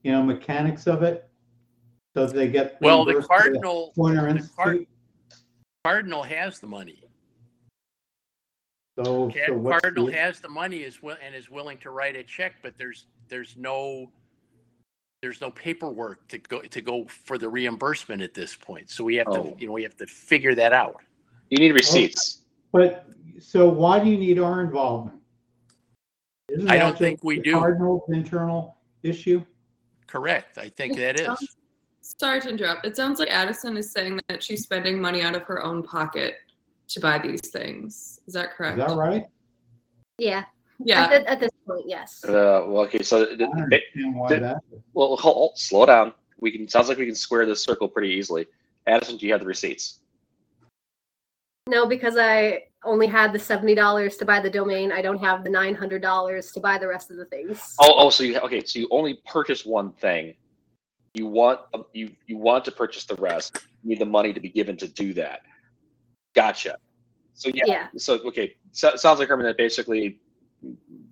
you 0.03 0.13
know, 0.13 0.23
mechanics 0.23 0.87
of 0.87 1.03
it? 1.03 1.29
So 2.15 2.27
they 2.27 2.49
get. 2.49 2.79
Well, 2.81 3.05
the 3.05 3.13
reimbursed 3.15 3.29
by 3.29 3.39
Cardinal, 3.39 3.93
Poynter 3.97 4.33
the 4.33 4.49
Card- 4.57 4.77
Institute? 4.77 4.89
Cardinal 5.85 6.23
has 6.23 6.61
the 6.61 6.67
money. 6.67 7.03
So, 8.97 9.31
Ca- 9.33 9.47
so 9.49 9.55
what's 9.55 9.81
Cardinal 9.83 10.07
the, 10.07 10.13
has 10.13 10.41
the 10.41 10.49
money 10.49 10.79
is 10.79 10.97
wi- 10.97 11.19
and 11.25 11.35
is 11.35 11.51
willing 11.51 11.79
to 11.79 11.91
write 11.91 12.15
a 12.15 12.23
check, 12.23 12.55
but 12.63 12.75
there's, 12.79 13.07
there's 13.29 13.57
no, 13.57 14.07
there's 15.21 15.41
no 15.41 15.51
paperwork 15.51 16.27
to 16.29 16.39
go, 16.39 16.61
to 16.61 16.81
go 16.81 17.05
for 17.07 17.37
the 17.37 17.49
reimbursement 17.49 18.23
at 18.23 18.35
this 18.35 18.55
point. 18.55 18.89
So 18.91 19.03
we 19.03 19.17
have 19.17 19.27
to, 19.27 19.33
Oh. 19.41 19.57
you 19.59 19.67
know, 19.67 19.73
we 19.73 19.83
have 19.83 19.97
to 19.97 20.07
figure 20.07 20.55
that 20.55 20.73
out. 20.73 21.03
You 21.51 21.59
need 21.59 21.73
receipts. 21.73 22.43
but, 22.71 23.07
so 23.41 23.69
why 23.69 23.99
do 23.99 24.09
you 24.09 24.17
need 24.17 24.39
our 24.39 24.61
involvement? 24.61 25.19
Isn't 26.51 26.71
I 26.71 26.75
that 26.77 26.83
don't 26.83 26.91
just 26.93 27.01
think 27.01 27.25
we 27.25 27.37
the 27.39 27.43
do. 27.43 27.53
Cardinal's 27.55 28.03
internal 28.11 28.77
issue? 29.03 29.45
Correct. 30.07 30.57
I 30.57 30.69
think 30.69 30.97
that 30.99 31.19
is. 31.19 31.29
Sorry 32.19 32.41
to 32.41 32.49
interrupt. 32.49 32.87
It 32.87 32.97
sounds 32.97 33.19
like 33.19 33.29
Addison 33.31 33.77
is 33.77 33.91
saying 33.91 34.21
that 34.29 34.43
she's 34.43 34.63
spending 34.63 35.01
money 35.01 35.23
out 35.23 35.35
of 35.35 35.43
her 35.43 35.63
own 35.63 35.83
pocket 35.83 36.37
to 36.89 37.01
buy 37.01 37.19
these 37.19 37.41
things. 37.51 38.21
Is 38.27 38.35
that 38.35 38.53
correct? 38.55 38.79
Is 38.79 38.87
that 38.87 38.95
right? 38.97 39.27
Yeah. 40.19 40.39
At, 40.39 40.47
Yeah. 40.85 41.23
at 41.27 41.41
this 41.41 41.51
point, 41.67 41.85
yes. 41.87 42.25
Uh, 42.25 42.65
well, 42.67 42.79
okay, 42.85 43.03
so 43.03 43.21
I 43.21 43.33
it, 43.33 43.37
don't 43.39 43.51
it, 43.73 43.83
understand 43.95 44.15
why 44.17 44.29
did- 44.29 44.43
well, 44.93 45.17
hold, 45.17 45.21
hold- 45.21 45.59
slow 45.59 45.87
down. 45.87 46.13
We 46.41 46.51
can. 46.51 46.69
Sounds 46.69 46.89
like 46.89 46.99
we 46.99 47.07
can 47.07 47.15
square 47.15 47.47
this 47.47 47.63
circle 47.63 47.89
pretty 47.89 48.11
easily. 48.13 48.47
Addison, 48.87 49.17
do 49.17 49.27
you 49.27 49.33
have 49.33 49.41
the 49.41 49.47
receipts? 49.47 50.01
No, 51.69 51.87
because 51.87 52.17
I 52.19 52.65
only 52.85 53.07
had 53.07 53.33
the 53.33 53.39
seventy 53.39 53.75
dollars 53.75 54.17
to 54.19 54.25
buy 54.27 54.41
the 54.41 54.51
domain. 54.51 54.93
I 54.93 55.01
don't 55.01 55.19
have 55.19 55.43
the 55.43 55.49
nine 55.51 55.75
hundred 55.75 56.03
dollars 56.03 56.51
to 56.53 56.61
buy 56.61 56.77
the 56.77 56.87
rest 56.87 57.11
of 57.11 57.17
the 57.17 57.25
things. 57.27 57.75
Oh, 57.81 57.95
oh, 57.97 58.11
so 58.11 58.25
you 58.25 58.39
okay? 58.41 58.63
So 58.65 58.79
you 58.81 58.89
only 58.91 59.21
purchase 59.27 59.65
one 59.65 59.93
thing. 59.93 60.35
You 61.15 61.27
want 61.27 61.61
you 61.93 62.11
you 62.27 62.37
want 62.37 62.65
to 62.67 62.73
purchase 62.73 63.05
the 63.05 63.15
rest. 63.15 63.59
You 63.83 63.91
need 63.91 64.01
the 64.01 64.07
money 64.07 64.33
to 64.33 64.41
be 64.41 64.49
given 64.49 64.77
to 64.79 64.89
do 64.89 65.15
that. 65.15 65.43
Gotcha. 66.35 66.77
So 67.35 67.51
yeah. 67.55 67.65
Yeah. 67.67 67.87
So 67.97 68.15
okay, 68.27 68.57
so, 68.73 68.97
sounds 68.97 69.21
like 69.21 69.29
Herman 69.29 69.47
that 69.47 69.57
basically 69.57 70.19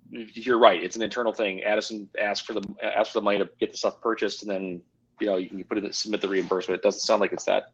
you're 0.09 0.59
right. 0.59 0.83
It's 0.83 0.95
an 0.95 1.01
internal 1.01 1.33
thing. 1.33 1.63
Addison 1.63 2.09
asked 2.19 2.45
for 2.45 2.53
the 2.53 2.63
asked 2.83 3.13
for 3.13 3.19
the 3.19 3.23
money 3.23 3.39
to 3.39 3.49
get 3.59 3.71
the 3.71 3.77
stuff 3.77 4.01
purchased, 4.01 4.41
and 4.41 4.51
then 4.51 4.81
you 5.19 5.27
know 5.27 5.37
you 5.37 5.47
can 5.49 5.63
put 5.63 5.77
it 5.77 5.95
submit 5.95 6.21
the 6.21 6.27
reimbursement. 6.27 6.79
It 6.79 6.83
doesn't 6.83 7.01
sound 7.01 7.21
like 7.21 7.31
it's 7.31 7.45
that 7.45 7.71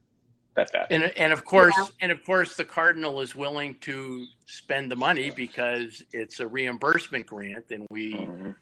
that 0.55 0.71
bad. 0.71 0.87
And, 0.91 1.05
and 1.17 1.33
of 1.33 1.45
course, 1.45 1.75
and 2.01 2.11
of 2.11 2.23
course, 2.23 2.55
the 2.55 2.65
Cardinal 2.65 3.21
is 3.21 3.35
willing 3.35 3.75
to 3.81 4.25
spend 4.45 4.91
the 4.91 4.95
money 4.95 5.31
because 5.31 6.03
it's 6.11 6.39
a 6.39 6.47
reimbursement 6.47 7.25
grant 7.25 7.65
and 7.71 7.87
we, 7.89 8.13
Mhm. 8.13 8.55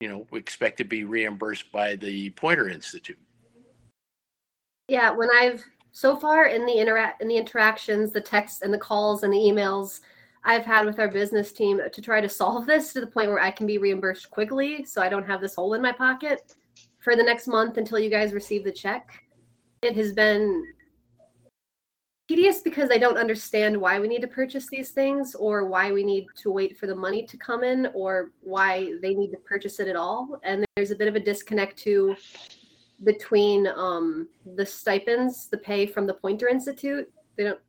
You 0.00 0.08
know, 0.08 0.26
expect 0.32 0.78
to 0.78 0.84
be 0.84 1.04
reimbursed 1.04 1.72
by 1.72 1.96
the 1.96 2.30
Poynter 2.30 2.68
Institute. 2.68 3.18
Yeah, 4.88 5.10
when 5.10 5.30
I've 5.30 5.64
so 5.92 6.14
far 6.14 6.46
in 6.46 6.66
the 6.66 6.74
interact 6.74 7.22
in 7.22 7.28
the 7.28 7.36
interactions, 7.36 8.12
the 8.12 8.20
texts 8.20 8.60
and 8.62 8.72
the 8.72 8.78
calls 8.78 9.22
and 9.22 9.32
the 9.32 9.38
emails 9.38 10.00
I've 10.44 10.64
had 10.64 10.86
with 10.86 11.00
our 11.00 11.08
business 11.08 11.52
team 11.52 11.80
to 11.92 12.02
try 12.02 12.20
to 12.20 12.28
solve 12.28 12.66
this 12.66 12.92
to 12.92 13.00
the 13.00 13.06
point 13.06 13.30
where 13.30 13.40
I 13.40 13.50
can 13.50 13.66
be 13.66 13.78
reimbursed 13.78 14.30
quickly 14.30 14.84
so 14.84 15.02
I 15.02 15.08
don't 15.08 15.26
have 15.26 15.40
this 15.40 15.54
hole 15.56 15.74
in 15.74 15.82
my 15.82 15.92
pocket 15.92 16.54
for 16.98 17.16
the 17.16 17.22
next 17.22 17.48
month 17.48 17.78
until 17.78 17.98
you 17.98 18.10
guys 18.10 18.32
receive 18.32 18.62
the 18.62 18.70
check. 18.70 19.24
It 19.82 19.96
has 19.96 20.12
been 20.12 20.64
tedious 22.28 22.60
because 22.60 22.90
I 22.90 22.98
don't 22.98 23.18
understand 23.18 23.76
why 23.80 24.00
we 24.00 24.08
need 24.08 24.20
to 24.22 24.26
purchase 24.26 24.68
these 24.68 24.90
things 24.90 25.34
or 25.34 25.66
why 25.66 25.92
we 25.92 26.02
need 26.02 26.26
to 26.36 26.50
wait 26.50 26.76
for 26.76 26.86
the 26.86 26.94
money 26.94 27.24
to 27.24 27.36
come 27.36 27.62
in 27.62 27.88
or 27.94 28.30
why 28.40 28.94
they 29.00 29.14
need 29.14 29.30
to 29.30 29.38
purchase 29.38 29.78
it 29.78 29.88
at 29.88 29.96
all. 29.96 30.40
And 30.42 30.64
there's 30.74 30.90
a 30.90 30.96
bit 30.96 31.08
of 31.08 31.14
a 31.14 31.20
disconnect 31.20 31.78
to 31.80 32.16
between 33.04 33.68
um, 33.68 34.28
the 34.56 34.66
stipends, 34.66 35.48
the 35.48 35.58
pay 35.58 35.86
from 35.86 36.06
the 36.06 36.14
Poynter 36.14 36.48
Institute. 36.48 37.10
They 37.36 37.44
don't. 37.44 37.60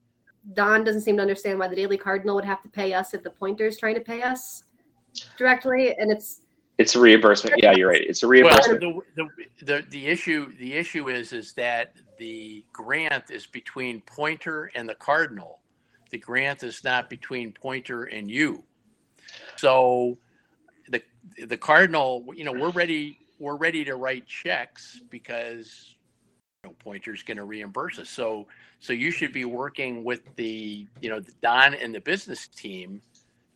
Don 0.53 0.85
doesn't 0.85 1.01
seem 1.01 1.17
to 1.17 1.21
understand 1.21 1.59
why 1.59 1.67
the 1.67 1.75
Daily 1.75 1.97
Cardinal 1.97 2.35
would 2.35 2.45
have 2.45 2.63
to 2.63 2.69
pay 2.69 2.93
us 2.93 3.13
if 3.13 3.21
the 3.21 3.29
Poynter 3.29 3.65
is 3.65 3.77
trying 3.77 3.95
to 3.95 4.01
pay 4.01 4.21
us 4.21 4.63
directly, 5.37 5.93
and 5.97 6.09
it's 6.09 6.41
It's 6.77 6.95
a 6.95 6.99
reimbursement. 6.99 7.55
Yeah, 7.61 7.71
you're 7.75 7.89
right. 7.89 8.01
It's 8.01 8.21
a 8.21 8.27
Well, 8.27 8.31
reimbursement. 8.31 8.81
the, 8.81 9.01
the, 9.15 9.65
the, 9.65 9.85
the 9.89 10.07
issue, 10.07 10.55
the 10.59 10.73
issue 10.73 11.09
is, 11.09 11.33
is 11.33 11.53
that 11.53 11.93
the 12.19 12.63
grant 12.71 13.31
is 13.31 13.47
between 13.47 14.01
Poynter 14.01 14.71
and 14.75 14.87
the 14.87 14.95
Cardinal. 14.95 15.59
The 16.11 16.19
grant 16.19 16.63
is 16.63 16.83
not 16.83 17.09
between 17.09 17.51
Poynter 17.51 18.03
and 18.03 18.29
you. 18.29 18.63
So 19.55 20.17
the, 20.89 21.01
the 21.47 21.57
Cardinal, 21.57 22.25
you 22.35 22.43
know, 22.43 22.53
we're 22.53 22.69
ready, 22.69 23.19
we're 23.39 23.57
ready 23.57 23.83
to 23.85 23.95
write 23.95 24.27
checks 24.27 24.99
because 25.09 25.95
you 26.63 26.69
know, 26.69 26.75
Poynter's 26.79 27.23
going 27.23 27.37
to 27.37 27.43
reimburse 27.45 27.97
us. 27.97 28.09
So, 28.09 28.47
so 28.79 28.93
you 28.93 29.09
should 29.09 29.33
be 29.33 29.45
working 29.45 30.03
with 30.03 30.21
the, 30.35 30.87
you 31.01 31.09
know, 31.09 31.19
the 31.19 31.33
Don 31.41 31.73
and 31.73 31.93
the 31.93 32.01
business 32.01 32.47
team 32.47 33.01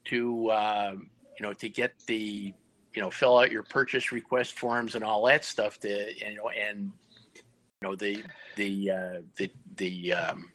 to, 0.05 0.51
um, 0.51 1.09
you 1.39 1.45
know, 1.45 1.53
to 1.53 1.69
get 1.69 1.93
the, 2.07 2.53
you 2.93 3.01
know, 3.01 3.09
fill 3.09 3.37
out 3.37 3.51
your 3.51 3.63
purchase 3.63 4.11
request 4.11 4.57
forms 4.57 4.95
and 4.95 5.03
all 5.03 5.25
that 5.25 5.45
stuff 5.45 5.79
to, 5.79 5.89
you 5.89 6.35
know, 6.35 6.49
and, 6.49 6.91
you 7.35 7.87
know, 7.87 7.95
the, 7.95 8.23
the, 8.55 8.91
uh, 8.91 9.21
the, 9.37 9.49
the, 9.77 10.13
um, 10.13 10.51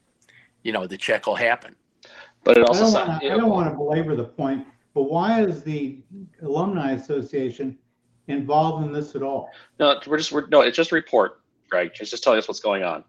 you 0.62 0.73
know, 0.73 0.87
the 0.87 0.97
check 0.97 1.26
will 1.26 1.37
happen. 1.37 1.75
But 2.45 2.59
it 2.59 2.64
I 2.64 2.66
also 2.66 2.83
don't 2.83 3.09
want 3.09 3.23
to, 3.23 3.33
I 3.33 3.37
don't 3.37 3.50
want 3.50 3.71
to 3.71 3.76
belabor 3.76 4.14
the 4.14 4.25
point, 4.25 4.66
but 4.95 5.05
why 5.05 5.43
is 5.43 5.62
the 5.62 5.99
alumni 6.43 6.93
association 6.93 7.78
involved 8.28 8.87
in 8.87 8.93
this 8.93 9.14
at 9.14 9.23
all? 9.23 9.50
No, 9.81 10.00
we're 10.07 10.19
just 10.19 10.31
we're 10.31 10.47
no. 10.47 10.61
It's 10.61 10.76
just 10.76 10.93
a 10.93 10.95
report, 10.95 11.40
Greg. 11.71 11.90
It's 11.99 12.11
just 12.11 12.23
telling 12.23 12.38
us 12.38 12.47
what's 12.47 12.61
going 12.61 12.85
on. 12.85 13.02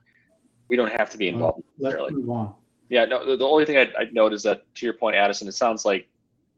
We 0.69 0.75
don't 0.75 0.91
have 0.91 1.11
to 1.11 1.17
be 1.17 1.27
involved. 1.27 1.63
Let's 1.77 1.97
move 2.11 2.29
on. 2.29 2.55
Yeah, 2.89 3.05
no. 3.05 3.25
The, 3.25 3.37
the 3.37 3.45
only 3.45 3.65
thing 3.65 3.77
I'd, 3.77 3.93
I'd 3.95 4.13
note 4.13 4.33
is 4.33 4.41
that, 4.43 4.63
to 4.75 4.85
your 4.85 4.93
point, 4.93 5.15
Addison, 5.15 5.47
it 5.47 5.53
sounds 5.53 5.85
like 5.85 6.07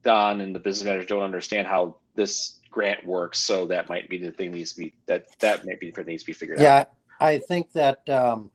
Don 0.04 0.40
and 0.40 0.56
the 0.56 0.60
business 0.60 0.86
managers 0.86 1.08
don't 1.08 1.24
understand 1.24 1.68
how 1.68 1.98
this 2.16 2.59
grant 2.70 3.06
works. 3.06 3.40
So 3.40 3.66
that 3.68 3.90
might 3.90 4.10
be 4.10 4.18
the 4.18 4.32
thing 4.32 4.52
needs 4.52 4.74
to 4.74 4.80
be 4.80 4.94
that 5.08 5.26
that 5.40 5.66
might 5.66 5.80
be 5.80 5.90
the 5.92 5.96
thing 5.96 6.06
needs 6.08 6.24
to 6.24 6.28
be 6.28 6.34
figured 6.34 6.60
out. 6.60 6.64
Yeah, 6.64 6.86
I 7.20 7.40
think 7.40 7.72
that 7.74 8.08
um, 8.10 8.52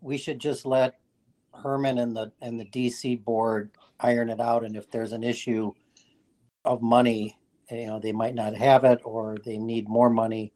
we 0.00 0.16
should 0.16 0.38
just 0.38 0.66
let 0.66 0.98
Herman 1.54 1.98
and 1.98 2.16
the, 2.16 2.32
and 2.40 2.58
the 2.58 2.66
DC 2.66 3.24
board 3.24 3.70
iron 4.00 4.30
it 4.30 4.40
out. 4.40 4.64
And 4.64 4.76
if 4.76 4.90
there's 4.90 5.12
an 5.12 5.24
issue 5.24 5.72
of 6.64 6.82
money, 6.82 7.36
you 7.70 7.86
know, 7.86 7.98
they 7.98 8.12
might 8.12 8.34
not 8.34 8.54
have 8.54 8.84
it 8.84 9.00
or 9.04 9.36
they 9.44 9.58
need 9.58 9.88
more 9.88 10.10
money 10.10 10.52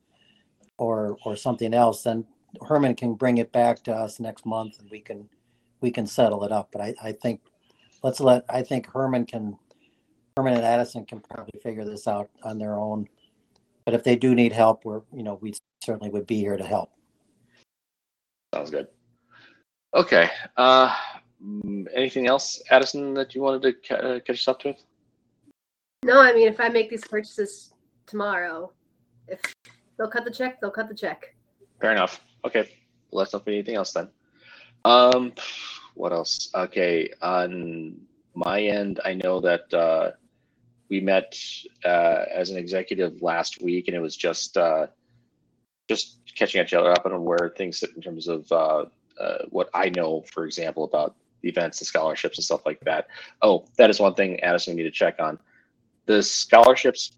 or, 0.79 1.17
or 1.25 1.37
something 1.37 1.75
else, 1.75 2.03
then 2.03 2.25
Herman 2.67 2.95
can 2.95 3.15
bring 3.15 3.39
it 3.39 3.53
back 3.53 3.83
to 3.85 3.93
us 3.93 4.21
next 4.21 4.47
month 4.47 4.79
and 4.79 4.91
we 4.91 5.01
can, 5.01 5.29
we 5.81 5.91
can 5.91 6.07
settle 6.07 6.45
it 6.45 6.53
up. 6.53 6.69
But 6.73 6.83
I, 6.83 6.95
I 7.03 7.13
think, 7.13 7.41
let's 8.03 8.21
let, 8.21 8.45
I 8.49 8.63
think 8.63 8.87
Herman 8.87 9.27
can, 9.27 9.59
Herman 10.37 10.55
and 10.55 10.65
Addison 10.65 11.05
can 11.05 11.21
probably 11.21 11.61
figure 11.62 11.85
this 11.85 12.09
out 12.09 12.31
on 12.43 12.59
their 12.59 12.75
own. 12.75 13.07
But 13.85 13.95
if 13.95 14.05
they 14.05 14.17
do 14.17 14.35
need 14.35 14.53
help, 14.53 14.85
we're, 14.85 15.03
you 15.12 15.23
know, 15.23 15.39
we 15.41 15.55
certainly 15.85 16.11
would 16.11 16.27
be 16.27 16.39
here 16.39 16.57
to 16.57 16.65
help. 16.65 16.91
Sounds 18.55 18.71
good. 18.71 18.89
Okay. 19.95 20.31
Uh, 20.57 20.95
mm, 21.45 21.87
anything 21.95 22.27
else, 22.27 22.62
Addison, 22.71 23.15
that 23.15 23.35
you 23.35 23.43
wanted 23.43 23.62
to 23.62 23.73
ca- 23.89 24.03
uh, 24.03 24.21
catch 24.21 24.37
us 24.37 24.49
up 24.49 24.61
to? 24.61 24.75
no. 26.05 26.21
I 26.21 26.33
mean, 26.33 26.49
if 26.49 26.61
I 26.61 26.69
make 26.69 26.89
these 26.91 27.05
purchases 27.05 27.73
tomorrow, 28.07 28.73
if 29.29 29.41
they'll 29.99 30.09
cut 30.09 30.25
the 30.25 30.31
check, 30.31 30.61
they'll 30.61 30.71
cut 30.71 30.89
the 30.89 30.95
check. 30.95 31.35
Fair 31.81 31.93
enough. 31.93 32.21
Okay. 32.47 32.71
Well, 33.11 33.25
that's 33.25 33.33
not 33.33 33.45
be 33.45 33.55
anything 33.55 33.75
else 33.75 33.93
then. 33.93 34.09
Um, 34.85 35.33
what 35.95 36.12
else? 36.12 36.51
Okay. 36.55 37.11
On 37.21 38.01
my 38.35 38.62
end, 38.62 39.01
I 39.05 39.15
know 39.15 39.41
that 39.41 39.73
uh, 39.75 40.12
we 40.93 41.01
met 41.01 41.35
uh, 41.87 42.27
as 42.31 42.51
an 42.51 42.59
executive 42.59 43.23
last 43.23 43.63
week, 43.63 43.89
and 43.89 43.97
it 43.97 44.01
was 44.01 44.15
just 44.15 44.59
uh, 44.59 44.87
just 45.89 46.19
catching 46.37 46.63
each 46.63 46.75
other 46.75 46.93
up 46.93 47.07
on 47.07 47.25
where 47.25 47.55
things 47.57 47.79
sit 47.79 47.97
in 47.97 48.03
terms 48.03 48.29
of 48.29 48.53
uh, 48.53 48.85
uh, 49.19 49.39
what 49.49 49.71
I 49.73 49.89
know, 49.89 50.23
for 50.31 50.45
example, 50.45 50.85
about 50.85 51.17
the 51.41 51.49
events, 51.49 51.79
the 51.79 51.87
scholarships, 51.87 52.37
and 52.37 52.45
stuff 52.45 52.67
like 52.67 52.79
that. 52.81 53.07
Oh, 53.41 53.65
that 53.79 53.89
is 53.89 54.01
one 54.01 54.13
thing, 54.13 54.39
Addison, 54.41 54.77
we 54.77 54.83
need 54.83 54.89
to 54.91 54.95
check 54.95 55.17
on. 55.19 55.39
The 56.05 56.23
scholarships 56.23 57.13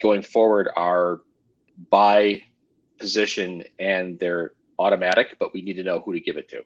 going 0.00 0.22
forward 0.22 0.70
are 0.74 1.20
by 1.90 2.42
position 2.98 3.64
and 3.78 4.18
they're 4.18 4.52
automatic, 4.78 5.36
but 5.38 5.52
we 5.52 5.60
need 5.60 5.74
to 5.74 5.82
know 5.82 6.00
who 6.00 6.14
to 6.14 6.20
give 6.20 6.38
it 6.38 6.48
to. 6.48 6.62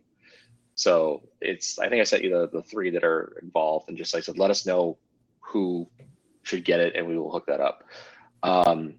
So 0.77 1.23
it's, 1.41 1.81
I 1.81 1.89
think 1.89 2.01
I 2.01 2.05
sent 2.05 2.23
you 2.23 2.31
the, 2.31 2.49
the 2.49 2.63
three 2.63 2.91
that 2.91 3.03
are 3.03 3.41
involved 3.43 3.89
and 3.89 3.99
just, 3.99 4.15
like 4.15 4.23
I 4.23 4.27
said, 4.27 4.39
let 4.39 4.51
us 4.53 4.67
know 4.67 4.99
who 5.41 5.89
should 6.45 6.65
get 6.65 6.81
it, 6.81 6.95
and 6.95 7.07
we 7.07 7.19
will 7.19 7.31
hook 7.31 7.47
that 7.47 7.61
up. 7.61 7.85
Um, 8.43 8.95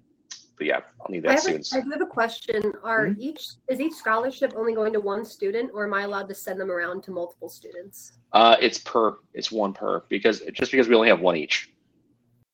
but 0.58 0.66
yeah, 0.66 0.80
I'll 1.00 1.10
need 1.10 1.26
I 1.26 1.34
that 1.34 1.46
have, 1.46 1.64
soon. 1.66 1.80
I 1.80 1.84
do 1.84 1.90
have 1.90 2.00
a 2.00 2.06
question. 2.06 2.72
Are 2.82 3.06
Mm-hmm. 3.06 3.20
each 3.20 3.46
is 3.68 3.80
each 3.80 3.92
scholarship 3.94 4.54
only 4.56 4.74
going 4.74 4.92
to 4.92 5.00
one 5.00 5.24
student, 5.24 5.70
or 5.74 5.86
am 5.86 5.94
I 5.94 6.02
allowed 6.02 6.28
to 6.28 6.34
send 6.34 6.60
them 6.60 6.70
around 6.70 7.02
to 7.04 7.10
multiple 7.10 7.48
students? 7.48 8.12
Uh, 8.32 8.56
it's 8.60 8.78
per, 8.78 9.16
it's 9.34 9.52
one 9.52 9.72
per 9.72 10.04
because 10.08 10.40
just 10.52 10.70
because 10.70 10.88
we 10.88 10.94
only 10.94 11.08
have 11.08 11.20
one 11.20 11.36
each. 11.36 11.70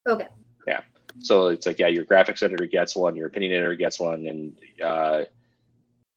Okay. 0.08 0.26
Yeah. 0.66 0.80
So 1.20 1.48
it's 1.48 1.66
like, 1.66 1.78
yeah, 1.78 1.88
your 1.88 2.04
graphics 2.04 2.42
editor 2.42 2.66
gets 2.66 2.96
one, 2.96 3.14
your 3.14 3.26
opinion 3.28 3.52
editor 3.52 3.76
gets 3.76 4.00
one, 4.00 4.26
and 4.26 4.56
uh, 4.82 5.22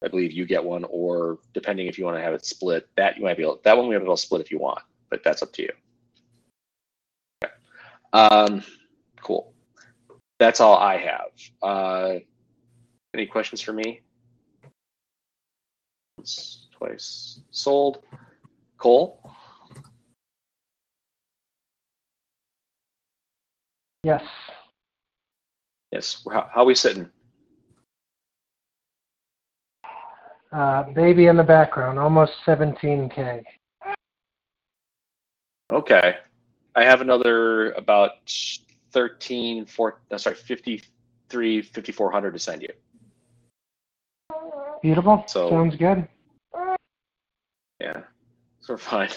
I 0.03 0.07
believe 0.07 0.31
you 0.31 0.45
get 0.45 0.63
one, 0.63 0.85
or 0.89 1.39
depending 1.53 1.87
if 1.87 1.97
you 1.97 2.05
want 2.05 2.17
to 2.17 2.23
have 2.23 2.33
it 2.33 2.45
split, 2.45 2.87
that 2.95 3.17
you 3.17 3.23
might 3.23 3.37
be 3.37 3.43
able, 3.43 3.59
that 3.63 3.77
one 3.77 3.87
we 3.87 3.93
have 3.93 4.01
it 4.01 4.07
all 4.07 4.17
split 4.17 4.41
if 4.41 4.51
you 4.51 4.57
want, 4.57 4.79
but 5.09 5.23
that's 5.23 5.43
up 5.43 5.51
to 5.53 5.63
you. 5.63 5.71
Um, 8.15 8.63
cool. 9.21 9.53
That's 10.39 10.61
all 10.61 10.77
I 10.77 10.95
have. 10.97 11.31
Uh, 11.61 12.19
any 13.13 13.25
questions 13.25 13.59
for 13.59 13.73
me? 13.73 13.99
Once, 16.17 16.67
twice, 16.71 17.41
sold. 17.51 18.03
Cole? 18.77 19.19
Yes. 24.03 24.23
Yes. 25.91 26.23
How, 26.31 26.49
how 26.53 26.63
we 26.63 26.75
sitting? 26.75 27.09
Uh, 30.53 30.83
baby 30.93 31.25
in 31.25 31.35
the 31.35 31.43
background, 31.43 31.99
almost 31.99 32.31
17K. 32.45 33.43
Okay. 35.69 36.15
I 36.75 36.83
have 36.83 37.01
another 37.01 37.71
about 37.73 38.11
13, 38.91 39.65
four, 39.65 40.01
uh, 40.11 40.17
sorry, 40.17 40.35
53, 40.35 41.61
5400 41.61 42.31
to 42.31 42.39
send 42.39 42.61
you. 42.61 42.69
Beautiful. 44.81 45.23
So- 45.27 45.49
Sounds 45.49 45.75
good. 45.75 46.07
Yeah. 47.79 48.01
So 48.61 48.73
we're 48.73 48.77
fine. 48.77 49.09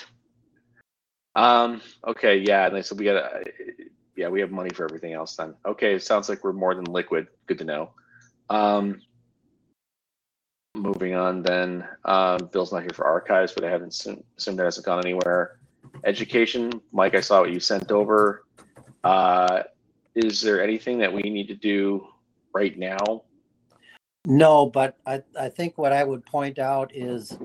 Um, 1.35 1.81
okay. 2.07 2.39
Yeah. 2.39 2.67
And 2.67 2.85
so 2.85 2.95
we 2.95 3.05
got 3.05 3.13
to, 3.15 3.45
yeah, 4.17 4.29
we 4.29 4.41
have 4.41 4.51
money 4.51 4.71
for 4.71 4.85
everything 4.85 5.13
else 5.13 5.37
then. 5.37 5.55
Okay. 5.67 5.99
Sounds 5.99 6.29
like 6.29 6.43
we're 6.43 6.53
more 6.53 6.75
than 6.75 6.85
liquid. 6.85 7.29
Good 7.47 7.59
to 7.59 7.65
know. 7.65 7.91
Um, 8.51 9.01
moving 10.75 11.15
on 11.15 11.43
then. 11.43 11.87
Um, 12.05 12.49
Bill's 12.53 12.73
not 12.73 12.83
here 12.83 12.91
for 12.95 13.05
archives, 13.07 13.53
but 13.53 13.65
I 13.65 13.71
haven't 13.71 13.89
assumed, 13.89 14.25
assumed 14.37 14.59
that 14.59 14.65
hasn't 14.65 14.87
gone 14.87 15.01
anywhere. 15.05 15.58
Education, 16.05 16.81
Mike, 16.93 17.15
I 17.15 17.21
saw 17.21 17.41
what 17.41 17.53
you 17.53 17.61
sent 17.61 17.91
over. 17.91 18.45
Uh, 19.05 19.63
is 20.15 20.41
there 20.41 20.63
anything 20.63 20.99
that 20.99 21.13
we 21.13 21.23
need 21.23 21.49
to 21.49 21.55
do 21.55 22.07
right 22.55 22.77
now? 22.79 23.23
No, 24.27 24.67
but 24.67 24.97
I, 25.07 25.23
I 25.39 25.49
think 25.49 25.79
what 25.79 25.93
I 25.93 26.05
would 26.05 26.25
point 26.27 26.59
out 26.59 26.91
is 26.95 27.39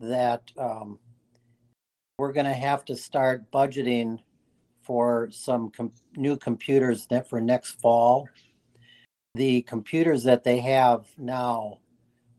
that 0.00 0.42
um, 0.56 0.98
we're 2.18 2.32
going 2.32 2.46
to 2.46 2.54
have 2.54 2.84
to 2.86 2.96
start 2.96 3.50
budgeting 3.50 4.18
for 4.82 5.28
some 5.30 5.70
com- 5.70 5.92
new 6.16 6.36
computers 6.36 7.06
for 7.28 7.40
next 7.40 7.80
fall. 7.80 8.28
The 9.34 9.62
computers 9.62 10.24
that 10.24 10.42
they 10.42 10.58
have 10.60 11.06
now 11.16 11.78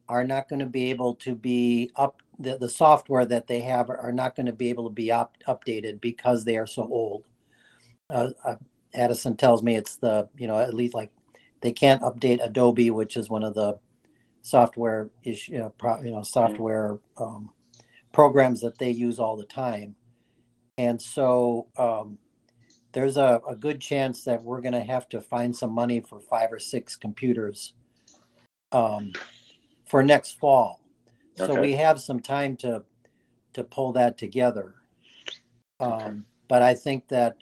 are 0.10 0.24
not 0.24 0.50
going 0.50 0.60
to 0.60 0.66
be 0.66 0.90
able 0.90 1.16
to 1.16 1.36
be 1.36 1.92
up. 1.96 2.22
The, 2.40 2.58
the 2.58 2.70
software 2.70 3.26
that 3.26 3.48
they 3.48 3.60
have 3.62 3.90
are 3.90 4.12
not 4.14 4.36
going 4.36 4.46
to 4.46 4.54
be 4.54 4.70
able 4.70 4.86
to 4.86 4.94
be 4.94 5.12
up, 5.12 5.36
updated 5.48 6.02
because 6.02 6.44
they 6.44 6.58
are 6.58 6.68
so 6.68 6.84
old. 6.84 7.26
Uh, 8.10 8.30
uh, 8.44 8.56
Addison 8.94 9.38
tells 9.38 9.62
me 9.62 9.76
it's 9.76 9.98
the 9.98 10.28
you 10.38 10.48
know 10.48 10.58
at 10.58 10.74
least 10.74 10.96
like 10.96 11.12
they 11.62 11.72
can't 11.72 12.02
update 12.02 12.44
Adobe, 12.44 12.92
which 12.92 13.18
is 13.18 13.30
one 13.30 13.44
of 13.44 13.54
the 13.54 13.78
software 14.42 15.10
issue, 15.24 15.54
you 15.54 15.60
know, 15.60 15.70
pro, 15.78 16.02
you 16.02 16.12
know 16.12 16.24
software 16.24 17.00
um, 17.18 17.52
programs 18.12 18.62
that 18.62 18.78
they 18.78 18.90
use 18.90 19.20
all 19.20 19.36
the 19.36 19.46
time. 19.46 19.96
And 20.78 21.00
so 21.00 21.68
um, 21.78 22.18
there's 22.94 23.18
a, 23.18 23.42
a 23.48 23.56
good 23.56 23.82
chance 23.82 24.24
that 24.24 24.42
we're 24.42 24.62
going 24.62 24.74
to 24.74 24.84
have 24.84 25.10
to 25.10 25.22
find 25.22 25.56
some 25.56 25.72
money 25.72 26.00
for 26.00 26.22
five 26.22 26.52
or 26.52 26.60
six 26.60 26.96
computers 26.96 27.74
um, 28.72 29.12
for 29.90 30.04
next 30.04 30.40
fall. 30.40 30.80
So 31.36 31.54
Okay. 31.54 31.62
we 31.62 31.74
have 31.74 32.00
some 32.00 32.20
time 32.20 32.56
to 32.58 32.84
to 33.54 33.64
pull 33.64 33.92
that 33.94 34.18
together. 34.18 34.76
Um, 35.80 36.26
but 36.48 36.62
I 36.62 36.76
think 36.76 37.08
that 37.08 37.38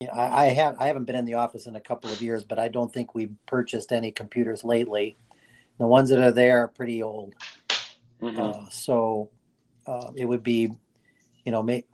you 0.00 0.06
know, 0.06 0.12
I, 0.14 0.44
I 0.44 0.48
have 0.50 0.76
I 0.78 0.86
haven't 0.86 1.04
been 1.04 1.16
in 1.16 1.24
the 1.24 1.34
office 1.34 1.66
in 1.66 1.76
a 1.76 1.80
couple 1.80 2.10
of 2.10 2.22
years, 2.22 2.44
but 2.44 2.58
I 2.58 2.68
don't 2.68 2.92
think 2.92 3.14
we've 3.14 3.34
purchased 3.46 3.92
any 3.92 4.12
computers 4.12 4.64
lately. 4.64 5.16
The 5.78 5.86
ones 5.86 6.08
that 6.10 6.20
are 6.20 6.30
there 6.30 6.62
are 6.62 6.68
pretty 6.68 7.02
old. 7.02 7.34
Mhm. 8.22 8.38
Uh, 8.38 8.68
so 8.70 9.30
uh, 9.86 10.12
it 10.14 10.24
would 10.24 10.42
be, 10.42 10.70
you 11.44 11.52
know, 11.52 11.62
may, 11.62 11.84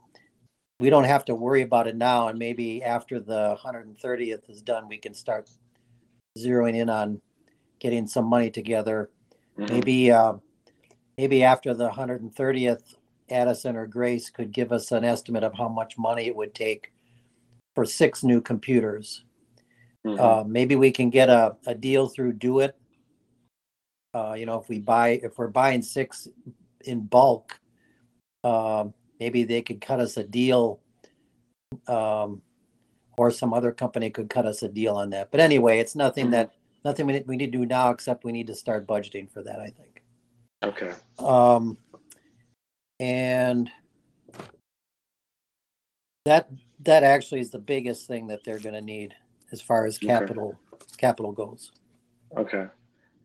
we 0.79 0.89
don't 0.89 1.03
have 1.05 1.25
to 1.25 1.35
worry 1.35 1.63
about 1.63 1.87
it 1.87 1.95
now, 1.95 2.27
and 2.27 2.37
maybe 2.37 2.83
after 2.83 3.19
the 3.19 3.57
130th 3.63 4.49
is 4.49 4.61
done, 4.61 4.87
we 4.87 4.97
can 4.97 5.13
start 5.13 5.49
zeroing 6.37 6.75
in 6.75 6.89
on 6.89 7.21
getting 7.79 8.07
some 8.07 8.25
money 8.25 8.49
together. 8.49 9.09
Mhm. 9.61 9.69
Maybe, 9.69 10.11
uh, 10.11 10.33
maybe 11.17 11.43
after 11.43 11.73
the 11.73 11.89
130th, 11.89 12.95
Addison 13.29 13.75
or 13.75 13.87
Grace 13.87 14.29
could 14.29 14.51
give 14.51 14.71
us 14.71 14.91
an 14.91 15.03
estimate 15.03 15.43
of 15.43 15.53
how 15.53 15.69
much 15.69 15.97
money 15.97 16.25
it 16.27 16.35
would 16.35 16.53
take 16.53 16.91
for 17.75 17.85
six 17.85 18.23
new 18.23 18.41
computers. 18.41 19.23
Mhm. 20.05 20.19
Uh, 20.19 20.43
maybe 20.45 20.75
we 20.75 20.91
can 20.91 21.09
get 21.09 21.29
a, 21.29 21.55
a 21.67 21.75
deal 21.75 22.09
through 22.09 22.33
DoIT. 22.33 22.75
Uh, 24.13 24.33
you 24.37 24.45
know, 24.45 24.59
if 24.59 24.67
we 24.67 24.79
buy, 24.79 25.19
if 25.23 25.37
we're 25.37 25.47
buying 25.47 25.81
six 25.81 26.27
in 26.81 27.01
bulk, 27.01 27.59
um, 28.43 28.93
maybe 29.19 29.43
they 29.43 29.61
could 29.61 29.79
cut 29.79 29.99
us 29.99 30.17
a 30.17 30.23
deal. 30.23 30.81
Um, 31.87 32.41
or 33.17 33.29
some 33.29 33.53
other 33.53 33.71
company 33.71 34.09
could 34.09 34.29
cut 34.29 34.45
us 34.45 34.63
a 34.63 34.67
deal 34.67 34.95
on 34.95 35.11
that. 35.11 35.31
But 35.31 35.39
anyway, 35.39 35.79
it's 35.79 35.95
nothing 35.95 36.27
Mhm. 36.27 36.31
that, 36.31 36.51
nothing 36.83 37.05
we, 37.05 37.13
need- 37.13 37.27
we 37.27 37.37
need 37.37 37.51
to 37.51 37.57
do 37.57 37.65
now, 37.65 37.89
except 37.91 38.23
we 38.23 38.31
need 38.31 38.47
to 38.47 38.55
start 38.55 38.87
budgeting 38.87 39.31
for 39.31 39.43
that, 39.43 39.59
I 39.59 39.69
think. 39.69 40.01
Okay. 40.63 40.91
Um, 41.19 41.77
and 42.99 43.69
that, 46.25 46.49
that 46.81 47.03
actually 47.03 47.39
is 47.39 47.49
the 47.49 47.59
biggest 47.59 48.07
thing 48.07 48.27
that 48.27 48.43
they're 48.43 48.59
gonna 48.59 48.81
need 48.81 49.15
as 49.51 49.61
far 49.61 49.85
as 49.85 49.97
capital, 49.97 50.57
capital 50.97 51.31
goes. 51.31 51.71
Okay. 52.37 52.67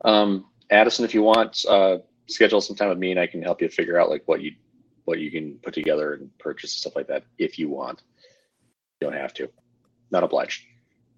Um, 0.04 0.46
Addison, 0.70 1.04
if 1.04 1.14
you 1.14 1.22
want, 1.22 1.64
uh, 1.68 1.98
schedule 2.28 2.60
some 2.60 2.74
time 2.74 2.88
with 2.88 2.98
me 2.98 3.10
and 3.10 3.20
I 3.20 3.26
can 3.26 3.42
help 3.42 3.62
you 3.62 3.68
figure 3.68 4.00
out 4.00 4.10
like 4.10 4.22
what 4.26 4.40
you, 4.40 4.52
what 5.04 5.20
you 5.20 5.30
can 5.30 5.58
put 5.62 5.74
together 5.74 6.14
and 6.14 6.36
purchase 6.38 6.72
and 6.72 6.78
stuff 6.80 6.96
like 6.96 7.06
that 7.06 7.24
if 7.38 7.58
you 7.58 7.68
want. 7.68 8.02
You 9.00 9.08
don't 9.08 9.18
have 9.18 9.34
to. 9.34 9.48
Not 10.10 10.24
obliged. 10.24 10.64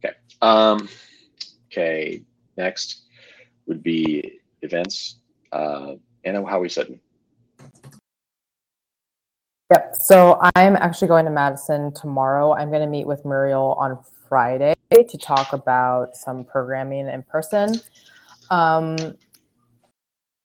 Okay. 0.05 0.15
Um, 0.43 0.89
okay. 1.71 2.23
Next 2.57 3.03
would 3.67 3.83
be 3.83 4.41
events. 4.63 5.17
Uh, 5.53 5.95
Anna, 6.25 6.45
how 6.47 6.61
we 6.61 6.69
sitting? 6.69 7.01
Yep. 9.71 9.97
So 10.01 10.39
I'm 10.57 10.77
actually 10.77 11.09
going 11.09 11.27
to 11.27 11.31
Madison 11.31 11.93
tomorrow. 11.93 12.55
I'm 12.55 12.71
going 12.71 12.81
to 12.81 12.87
meet 12.87 13.07
with 13.07 13.25
Muriel 13.25 13.77
on 13.79 13.99
Friday 14.29 14.75
to 14.91 15.19
talk 15.19 15.53
about 15.53 16.17
some 16.17 16.45
programming 16.45 17.07
in 17.09 17.23
person. 17.23 17.81
Um, 18.51 18.97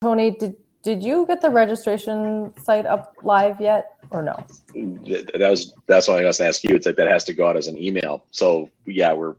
Tony, 0.01 0.31
did 0.31 0.55
did 0.83 1.01
you 1.01 1.25
get 1.25 1.39
the 1.39 1.49
registration 1.49 2.53
site 2.61 2.85
up 2.85 3.15
live 3.23 3.61
yet, 3.61 3.95
or 4.11 4.21
no? 4.21 4.35
That 4.73 5.47
was, 5.49 5.73
that's 5.87 6.09
what 6.09 6.19
I 6.19 6.25
was 6.25 6.37
gonna 6.37 6.49
ask 6.49 6.61
you. 6.65 6.75
It's 6.75 6.85
like 6.85 6.97
that 6.97 7.07
has 7.07 7.23
to 7.25 7.33
go 7.33 7.47
out 7.47 7.55
as 7.55 7.67
an 7.67 7.77
email. 7.77 8.25
So 8.31 8.69
yeah, 8.85 9.13
we're, 9.13 9.35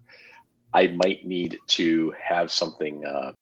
I 0.74 0.88
might 0.88 1.24
need 1.24 1.58
to 1.68 2.12
have 2.22 2.50
something, 2.50 3.04
uh, 3.06 3.32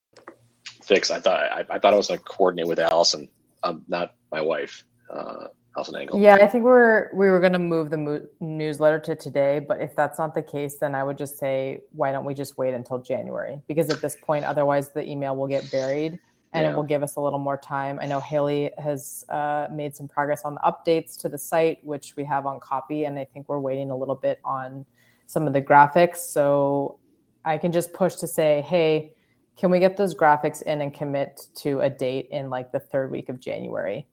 fixed. 0.83 1.11
I 1.11 1.21
thought, 1.21 1.41
I, 1.41 1.65
I 1.71 1.79
thought 1.79 1.95
I 1.95 1.97
was 1.97 2.09
gonna 2.09 2.21
coordinate 2.21 2.67
with 2.69 2.79
Allison, 2.79 3.29
um, 3.63 3.83
not 3.89 4.15
my 4.31 4.41
wife, 4.41 4.85
uh, 5.11 5.47
Allison 5.77 5.97
Engel. 5.97 6.21
Yeah, 6.21 6.35
I 6.35 6.47
think 6.47 6.65
we're 6.65 7.09
we 7.15 7.31
were 7.31 7.41
going 7.41 7.55
to 7.55 7.59
move 7.59 7.89
the 7.89 7.97
mo- 7.97 8.27
newsletter 8.41 8.99
to 9.01 9.17
today, 9.17 9.59
but 9.59 9.81
if 9.81 9.97
that's 9.97 10.19
not 10.19 10.35
the 10.35 10.43
case, 10.43 10.77
then 10.79 10.95
I 10.95 11.03
would 11.03 11.17
just 11.17 11.39
say 11.39 11.81
why 11.93 12.13
don't 12.13 12.27
we 12.27 12.35
just 12.35 12.59
wait 12.59 12.75
until 12.75 12.99
January? 12.99 13.59
Because 13.69 13.89
at 13.89 14.03
this 14.03 14.17
point, 14.21 14.45
otherwise 14.45 14.91
the 14.91 15.03
email 15.09 15.35
will 15.35 15.47
get 15.47 15.71
buried, 15.71 16.19
and 16.53 16.65
Yeah. 16.65 16.73
it 16.73 16.77
will 16.77 16.83
give 16.83 17.03
us 17.03 17.17
a 17.17 17.21
little 17.21 17.39
more 17.39 17.57
time. 17.57 17.99
I 18.03 18.07
know 18.07 18.21
Haley 18.21 18.71
has 18.77 19.25
uh, 19.31 19.69
made 19.73 19.97
some 19.97 20.09
progress 20.09 20.43
on 20.45 20.55
the 20.57 20.61
updates 20.61 21.17
to 21.21 21.31
the 21.31 21.39
site, 21.39 21.79
which 21.85 22.17
we 22.17 22.25
have 22.25 22.45
on 22.45 22.61
copy, 22.61 23.05
and 23.05 23.19
I 23.19 23.25
think 23.25 23.49
we're 23.49 23.59
waiting 23.61 23.91
a 23.91 23.97
little 23.97 24.17
bit 24.17 24.41
on 24.45 24.85
some 25.27 25.47
of 25.47 25.55
the 25.55 25.63
graphics. 25.63 26.19
So 26.19 26.99
I 27.45 27.59
can 27.59 27.73
just 27.73 27.93
push 27.93 28.17
to 28.17 28.27
say, 28.27 28.63
hey, 28.63 29.13
can 29.57 29.71
we 29.71 29.79
get 29.79 29.97
those 29.97 30.15
graphics 30.15 30.63
in 30.63 30.81
and 30.81 30.95
commit 30.95 31.41
to 31.57 31.81
a 31.81 31.91
date 31.91 32.29
in 32.31 32.51
like 32.51 32.73
the 32.73 32.81
third 32.81 33.11
week 33.11 33.29
of 33.29 33.41
January? 33.41 34.07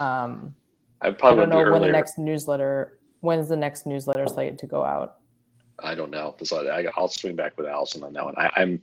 Um, 0.00 0.54
I 1.00 1.08
I 1.08 1.10
probably 1.10 1.46
don't 1.46 1.50
know 1.50 1.72
when 1.72 1.82
the 1.82 1.88
next 1.88 2.18
newsletter. 2.18 2.98
When 3.20 3.38
is 3.38 3.48
the 3.48 3.56
next 3.56 3.86
newsletter 3.86 4.26
slated 4.26 4.58
to 4.60 4.66
go 4.66 4.84
out? 4.84 5.16
I 5.78 5.94
don't 5.94 6.10
know. 6.10 6.36
So 6.42 6.68
I, 6.68 6.86
I'll 6.96 7.08
swing 7.08 7.36
back 7.36 7.56
with 7.56 7.66
Allison 7.66 8.02
on 8.02 8.12
that 8.12 8.24
one. 8.24 8.34
I, 8.36 8.50
I'm, 8.56 8.82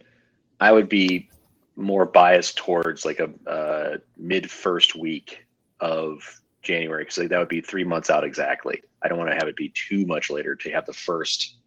I 0.59 0.71
would 0.71 0.89
be 0.89 1.29
more 1.75 2.05
biased 2.05 2.57
towards 2.57 3.05
like 3.05 3.19
a 3.19 3.29
uh, 3.49 3.97
mid 4.17 4.49
first 4.49 4.95
week 4.95 5.45
of 5.79 6.41
January 6.61 7.03
because 7.03 7.17
like, 7.17 7.29
that 7.29 7.39
would 7.39 7.47
be 7.49 7.61
three 7.61 7.83
months 7.83 8.09
out 8.09 8.23
exactly. 8.23 8.81
I 9.01 9.07
don't 9.07 9.17
want 9.17 9.29
to 9.29 9.35
have 9.35 9.47
it 9.47 9.55
be 9.55 9.69
too 9.69 10.05
much 10.05 10.29
later 10.29 10.55
to 10.55 10.71
have 10.71 10.85
the 10.85 10.93
first 10.93 11.57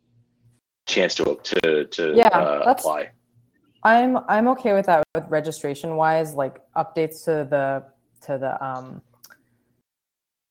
chance 0.86 1.14
to 1.16 1.38
to 1.42 1.84
to 1.84 2.12
Yeah, 2.14 2.28
uh, 2.28 2.62
apply. 2.66 3.10
I'm 3.82 4.18
I'm 4.28 4.48
okay 4.48 4.72
with 4.72 4.86
that 4.86 5.04
with 5.14 5.24
registration 5.28 5.96
wise, 5.96 6.34
like 6.34 6.60
updates 6.76 7.24
to 7.24 7.46
the 7.48 7.84
to 8.26 8.38
the 8.38 8.64
um 8.64 9.02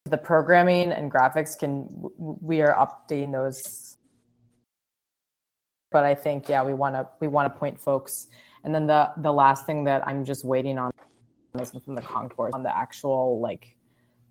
the 0.05 0.17
programming 0.17 0.91
and 0.91 1.11
graphics 1.11 1.57
can 1.57 1.87
we 2.17 2.61
are 2.61 2.75
updating 2.75 3.31
those. 3.31 3.97
But 5.91 6.03
I 6.03 6.15
think 6.15 6.49
yeah, 6.49 6.63
we 6.63 6.73
want 6.73 6.95
to 6.95 7.07
we 7.19 7.27
want 7.27 7.53
to 7.53 7.59
point 7.59 7.79
folks, 7.79 8.27
and 8.63 8.73
then 8.73 8.87
the 8.87 9.11
the 9.17 9.31
last 9.31 9.65
thing 9.65 9.83
that 9.85 10.07
I'm 10.07 10.25
just 10.25 10.43
waiting 10.45 10.77
on 10.77 10.91
is 11.59 11.71
from 11.85 11.95
the 11.95 12.01
concourse 12.01 12.53
on 12.53 12.63
the 12.63 12.75
actual 12.75 13.39
like 13.39 13.75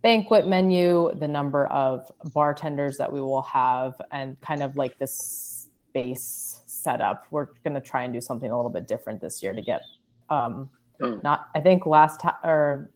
banquet 0.03 0.47
menu, 0.49 1.13
the 1.15 1.29
number 1.29 1.67
of 1.67 2.11
bartenders 2.35 2.99
that 2.99 3.13
we 3.13 3.21
will 3.21 3.43
have, 3.43 3.95
and 4.11 4.41
kind 4.41 4.63
of 4.63 4.77
like 4.77 4.99
this 4.99 5.52
base 5.93 6.61
setup. 6.67 7.27
We're 7.31 7.49
going 7.65 7.75
to 7.75 7.81
try 7.81 8.05
and 8.05 8.13
do 8.13 8.21
something 8.21 8.51
a 8.51 8.57
little 8.57 8.71
bit 8.71 8.89
different 8.89 9.21
this 9.21 9.43
year 9.43 9.53
to 9.53 9.63
get 9.63 9.83
um 10.31 10.71
Mm. 11.03 11.23
not 11.23 11.49
I 11.55 11.61
think 11.61 11.85
last 11.85 12.21
time 12.21 12.35
or 12.45 12.91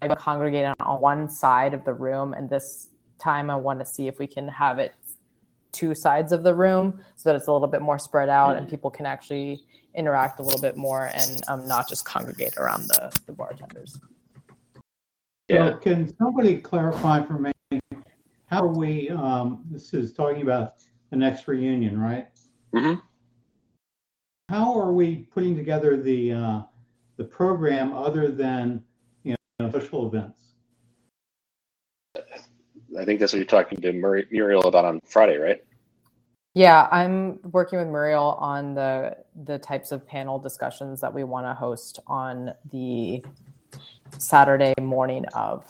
I 0.00 0.08
congregated 0.14 0.74
on 0.80 1.00
one 1.00 1.28
side 1.28 1.74
of 1.74 1.84
the 1.84 1.92
room 1.92 2.32
and 2.32 2.48
this 2.48 2.88
time 3.20 3.50
I 3.50 3.56
want 3.56 3.78
to 3.80 3.86
see 3.86 4.08
if 4.08 4.18
we 4.18 4.26
can 4.26 4.48
have 4.48 4.78
it 4.78 4.94
two 5.72 5.94
sides 5.94 6.32
of 6.32 6.42
the 6.42 6.54
room 6.54 7.00
so 7.16 7.28
that 7.28 7.36
it's 7.36 7.46
a 7.46 7.52
little 7.52 7.68
bit 7.68 7.82
more 7.82 7.98
spread 7.98 8.28
out 8.28 8.56
and 8.56 8.68
people 8.68 8.90
can 8.90 9.06
actually 9.06 9.64
interact 9.94 10.40
a 10.40 10.42
little 10.42 10.60
bit 10.60 10.76
more 10.76 11.10
and 11.14 11.42
um, 11.48 11.66
not 11.68 11.88
just 11.88 12.04
congregate 12.04 12.56
around 12.56 12.88
the, 12.88 13.12
the 13.26 13.32
bartenders. 13.32 13.98
Yeah. 15.48 15.70
So 15.70 15.76
can 15.76 16.16
somebody 16.16 16.56
clarify 16.56 17.24
for 17.24 17.34
me, 17.34 17.52
how 18.54 18.62
are 18.62 18.68
we, 18.68 19.10
um, 19.10 19.64
this 19.68 19.92
is 19.94 20.12
talking 20.12 20.42
about 20.42 20.74
the 21.10 21.16
next 21.16 21.48
reunion, 21.48 22.00
right? 22.00 22.28
Mhm. 22.72 23.02
How 24.48 24.78
are 24.78 24.92
we 24.92 25.24
putting 25.34 25.56
together 25.56 25.96
the, 26.00 26.32
uh, 26.32 26.62
the 27.16 27.24
program 27.24 27.92
other 27.92 28.30
than, 28.30 28.84
you 29.24 29.34
know, 29.58 29.72
social 29.72 30.06
events? 30.06 30.54
I 32.96 33.04
think 33.04 33.18
that's 33.18 33.32
what 33.32 33.38
you're 33.38 33.44
talking 33.44 33.80
to 33.80 33.92
Mur- 33.92 34.26
Muriel 34.30 34.68
about 34.68 34.84
on 34.84 35.00
Friday, 35.04 35.36
right? 35.38 35.64
Yeah, 36.54 36.86
I'm 36.92 37.40
working 37.50 37.80
with 37.80 37.88
Muriel 37.88 38.36
on 38.38 38.74
the 38.74 39.16
the 39.46 39.58
types 39.58 39.90
of 39.90 40.06
panel 40.06 40.38
discussions 40.38 41.00
that 41.00 41.12
we 41.12 41.24
want 41.24 41.44
to 41.44 41.54
host 41.54 41.98
on 42.06 42.54
the 42.70 43.24
Saturday 44.18 44.74
morning 44.80 45.24
of, 45.34 45.66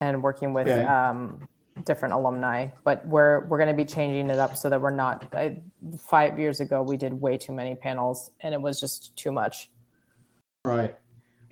and 0.00 0.22
working 0.22 0.52
with 0.52 0.66
Okay. 0.66 0.82
um, 0.84 1.48
different 1.84 2.14
alumni. 2.14 2.68
But 2.84 3.06
we're 3.06 3.40
we're 3.46 3.58
going 3.58 3.68
to 3.68 3.74
be 3.74 3.84
changing 3.84 4.30
it 4.30 4.38
up 4.38 4.56
so 4.56 4.68
that 4.70 4.80
we're 4.80 4.90
not. 4.90 5.26
I, 5.34 5.60
five 6.08 6.38
years 6.38 6.60
ago, 6.60 6.82
we 6.82 6.96
did 6.96 7.12
way 7.12 7.36
too 7.38 7.52
many 7.52 7.74
panels, 7.74 8.30
and 8.40 8.54
it 8.54 8.60
was 8.60 8.80
just 8.80 9.14
too 9.16 9.32
much. 9.32 9.70
Right. 10.64 10.94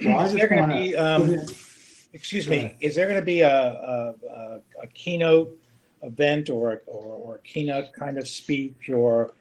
Well, 0.05 0.25
Is 0.25 0.33
there 0.33 0.49
going 0.49 0.69
to 0.69 0.75
be, 0.75 0.97
um, 0.97 1.41
excuse 2.13 2.47
me, 2.49 2.77
is 2.81 2.95
there 2.95 3.07
going 3.07 3.19
to 3.19 3.25
be 3.25 3.41
a, 3.41 3.51
a, 3.51 4.15
a- 4.31 4.61
a 4.83 4.87
keynote 4.95 5.51
event 6.03 6.51
or, 6.51 6.83
or, 6.87 7.05
or 7.05 7.39
keynote 7.39 7.87
kind 7.99 8.17
of 8.17 8.29
speech 8.29 8.91
or, 8.91 9.33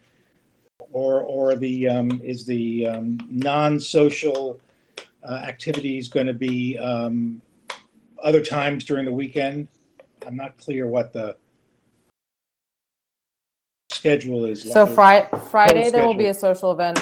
or, 0.91 1.21
or 1.21 1.55
the, 1.55 1.87
um, 1.87 2.19
is 2.23 2.43
the, 2.47 2.87
um, 2.87 3.19
non-social, 3.29 4.59
uh, 5.29 5.33
activities 5.45 6.07
going 6.07 6.25
to 6.25 6.33
be, 6.33 6.75
um, 6.79 7.39
other 8.23 8.43
times 8.43 8.84
during 8.84 9.06
the 9.06 9.12
weekend? 9.12 9.67
I'm 10.25 10.36
not 10.36 10.58
clear 10.58 10.88
what 10.88 11.13
the 11.13 11.38
schedule 13.91 14.45
is. 14.45 14.63
So 14.63 14.84
like. 14.84 14.95
Friday, 14.95 15.30
Friday 15.49 15.89
there 15.89 16.06
will 16.06 16.13
be 16.13 16.27
a 16.27 16.34
social 16.34 16.71
event. 16.71 16.99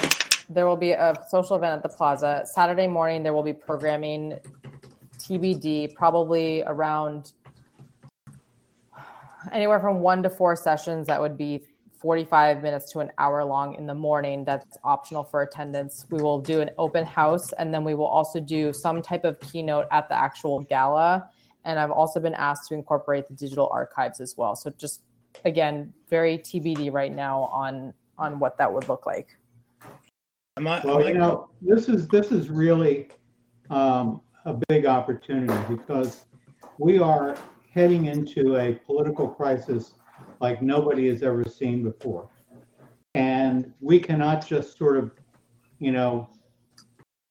There 0.48 0.66
will 0.66 0.76
be 0.76 0.92
a 0.92 1.14
social 1.28 1.56
event 1.56 1.74
at 1.74 1.82
the 1.82 1.96
plaza. 1.96 2.44
Saturday 2.44 2.86
morning 2.86 3.22
there 3.22 3.32
will 3.32 3.42
be 3.42 3.52
programming, 3.52 4.38
TBD, 5.18 5.94
probably 5.94 6.62
around 6.66 7.32
anywhere 9.52 9.80
from 9.80 10.00
one 10.00 10.22
to 10.22 10.30
four 10.30 10.56
sessions. 10.56 11.06
That 11.06 11.20
would 11.20 11.36
be 11.36 11.62
45 11.98 12.62
minutes 12.62 12.92
to 12.92 13.00
an 13.00 13.10
hour 13.18 13.44
long 13.44 13.74
in 13.74 13.86
the 13.86 13.94
morning. 13.94 14.44
That's 14.44 14.76
optional 14.84 15.24
for 15.24 15.42
attendance. 15.42 16.06
We 16.10 16.22
will 16.22 16.40
do 16.40 16.60
an 16.60 16.70
open 16.78 17.04
house 17.04 17.52
and 17.54 17.72
then 17.72 17.84
we 17.84 17.94
will 17.94 18.06
also 18.06 18.40
do 18.40 18.72
some 18.72 19.02
type 19.02 19.24
of 19.24 19.40
keynote 19.40 19.86
at 19.90 20.08
the 20.08 20.14
actual 20.14 20.60
gala. 20.60 21.28
And 21.64 21.78
I've 21.78 21.90
also 21.90 22.20
been 22.20 22.34
asked 22.34 22.68
to 22.68 22.74
incorporate 22.74 23.28
the 23.28 23.34
digital 23.34 23.68
archives 23.72 24.20
as 24.20 24.36
well. 24.36 24.54
So 24.54 24.70
just 24.78 25.02
again, 25.44 25.92
very 26.08 26.38
TBD 26.38 26.92
right 26.92 27.14
now 27.14 27.44
on 27.44 27.92
on 28.18 28.38
what 28.38 28.56
that 28.58 28.72
would 28.72 28.88
look 28.88 29.04
like. 29.04 29.36
Am 30.56 30.66
I, 30.66 30.80
well, 30.84 31.04
I- 31.04 31.08
you 31.08 31.18
know, 31.18 31.50
this 31.60 31.88
is, 31.88 32.08
this 32.08 32.32
is 32.32 32.48
really, 32.48 33.08
um, 33.68 34.22
a 34.46 34.58
big 34.68 34.86
opportunity 34.86 35.52
because 35.68 36.24
we 36.78 36.98
are 36.98 37.36
heading 37.70 38.06
into 38.06 38.56
a 38.56 38.72
political 38.86 39.28
crisis 39.28 39.94
like 40.40 40.62
nobody 40.62 41.08
has 41.08 41.22
ever 41.22 41.44
seen 41.44 41.82
before. 41.82 42.28
And 43.14 43.72
we 43.80 43.98
cannot 43.98 44.46
just 44.46 44.76
sort 44.76 44.96
of, 44.96 45.12
you 45.78 45.92
know, 45.92 46.28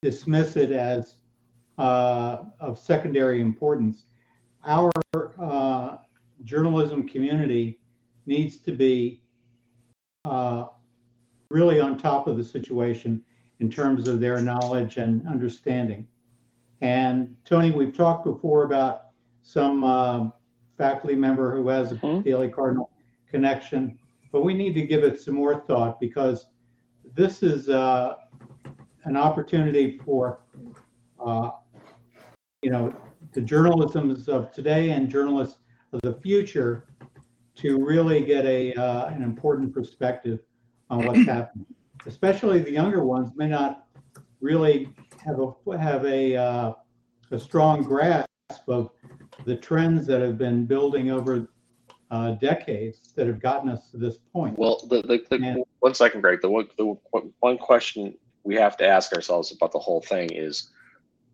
dismiss 0.02 0.56
it 0.56 0.72
as 0.72 1.14
uh, 1.78 2.38
of 2.60 2.78
secondary 2.78 3.40
importance. 3.40 4.04
Our 4.64 4.90
uh, 5.38 5.96
journalism 6.44 7.08
community 7.08 7.78
needs 8.26 8.58
to 8.58 8.72
be 8.72 9.22
uh, 10.24 10.64
really 11.50 11.80
on 11.80 11.96
top 11.98 12.26
of 12.26 12.36
the 12.36 12.44
situation 12.44 13.22
in 13.60 13.70
terms 13.70 14.08
of 14.08 14.20
their 14.20 14.40
knowledge 14.40 14.96
and 14.96 15.26
understanding. 15.28 16.06
And 16.80 17.36
Tony, 17.44 17.70
we've 17.70 17.96
talked 17.96 18.24
before 18.24 18.64
about 18.64 19.02
some 19.42 19.84
uh, 19.84 20.28
faculty 20.76 21.14
member 21.14 21.54
who 21.56 21.68
has 21.68 21.92
a 21.92 22.22
Daily 22.22 22.48
Cardinal 22.48 22.90
connection, 23.30 23.98
but 24.32 24.42
we 24.42 24.54
need 24.54 24.74
to 24.74 24.82
give 24.82 25.04
it 25.04 25.20
some 25.20 25.34
more 25.34 25.64
thought 25.66 26.00
because 26.00 26.46
this 27.14 27.42
is 27.42 27.68
uh, 27.68 28.14
an 29.04 29.16
opportunity 29.16 29.98
for, 30.04 30.40
uh, 31.24 31.50
you 32.62 32.70
know, 32.70 32.94
the 33.32 33.40
journalisms 33.40 34.28
of 34.28 34.52
today 34.52 34.90
and 34.90 35.08
journalists 35.08 35.58
of 35.92 36.00
the 36.02 36.14
future 36.14 36.86
to 37.56 37.84
really 37.84 38.24
get 38.24 38.44
a 38.44 38.74
uh, 38.74 39.06
an 39.06 39.22
important 39.22 39.72
perspective 39.72 40.40
on 40.90 41.06
what's 41.06 41.24
happening. 41.26 41.66
Especially 42.06 42.60
the 42.60 42.70
younger 42.70 43.04
ones 43.04 43.32
may 43.34 43.46
not 43.46 43.86
really 44.40 44.90
have 45.24 45.40
a 45.40 45.78
have 45.78 46.04
a 46.04 46.36
uh, 46.36 46.72
a 47.30 47.38
strong 47.38 47.82
grasp 47.82 48.28
of 48.68 48.90
the 49.44 49.56
trends 49.56 50.06
that 50.06 50.20
have 50.20 50.38
been 50.38 50.66
building 50.66 51.10
over 51.10 51.48
uh, 52.10 52.32
decades 52.32 53.12
that 53.16 53.26
have 53.26 53.40
gotten 53.40 53.68
us 53.68 53.90
to 53.90 53.96
this 53.96 54.16
point. 54.32 54.58
Well, 54.58 54.80
the, 54.88 55.02
the, 55.02 55.24
the 55.30 55.64
one 55.80 55.94
second, 55.94 56.20
Greg. 56.20 56.40
The 56.40 56.50
one, 56.50 56.68
the 56.78 56.96
one- 57.40 57.58
question 57.58 58.14
we 58.44 58.54
have 58.54 58.76
to 58.76 58.86
ask 58.86 59.12
ourselves 59.12 59.50
about 59.50 59.72
the 59.72 59.78
whole 59.78 60.00
thing 60.00 60.30
is, 60.30 60.70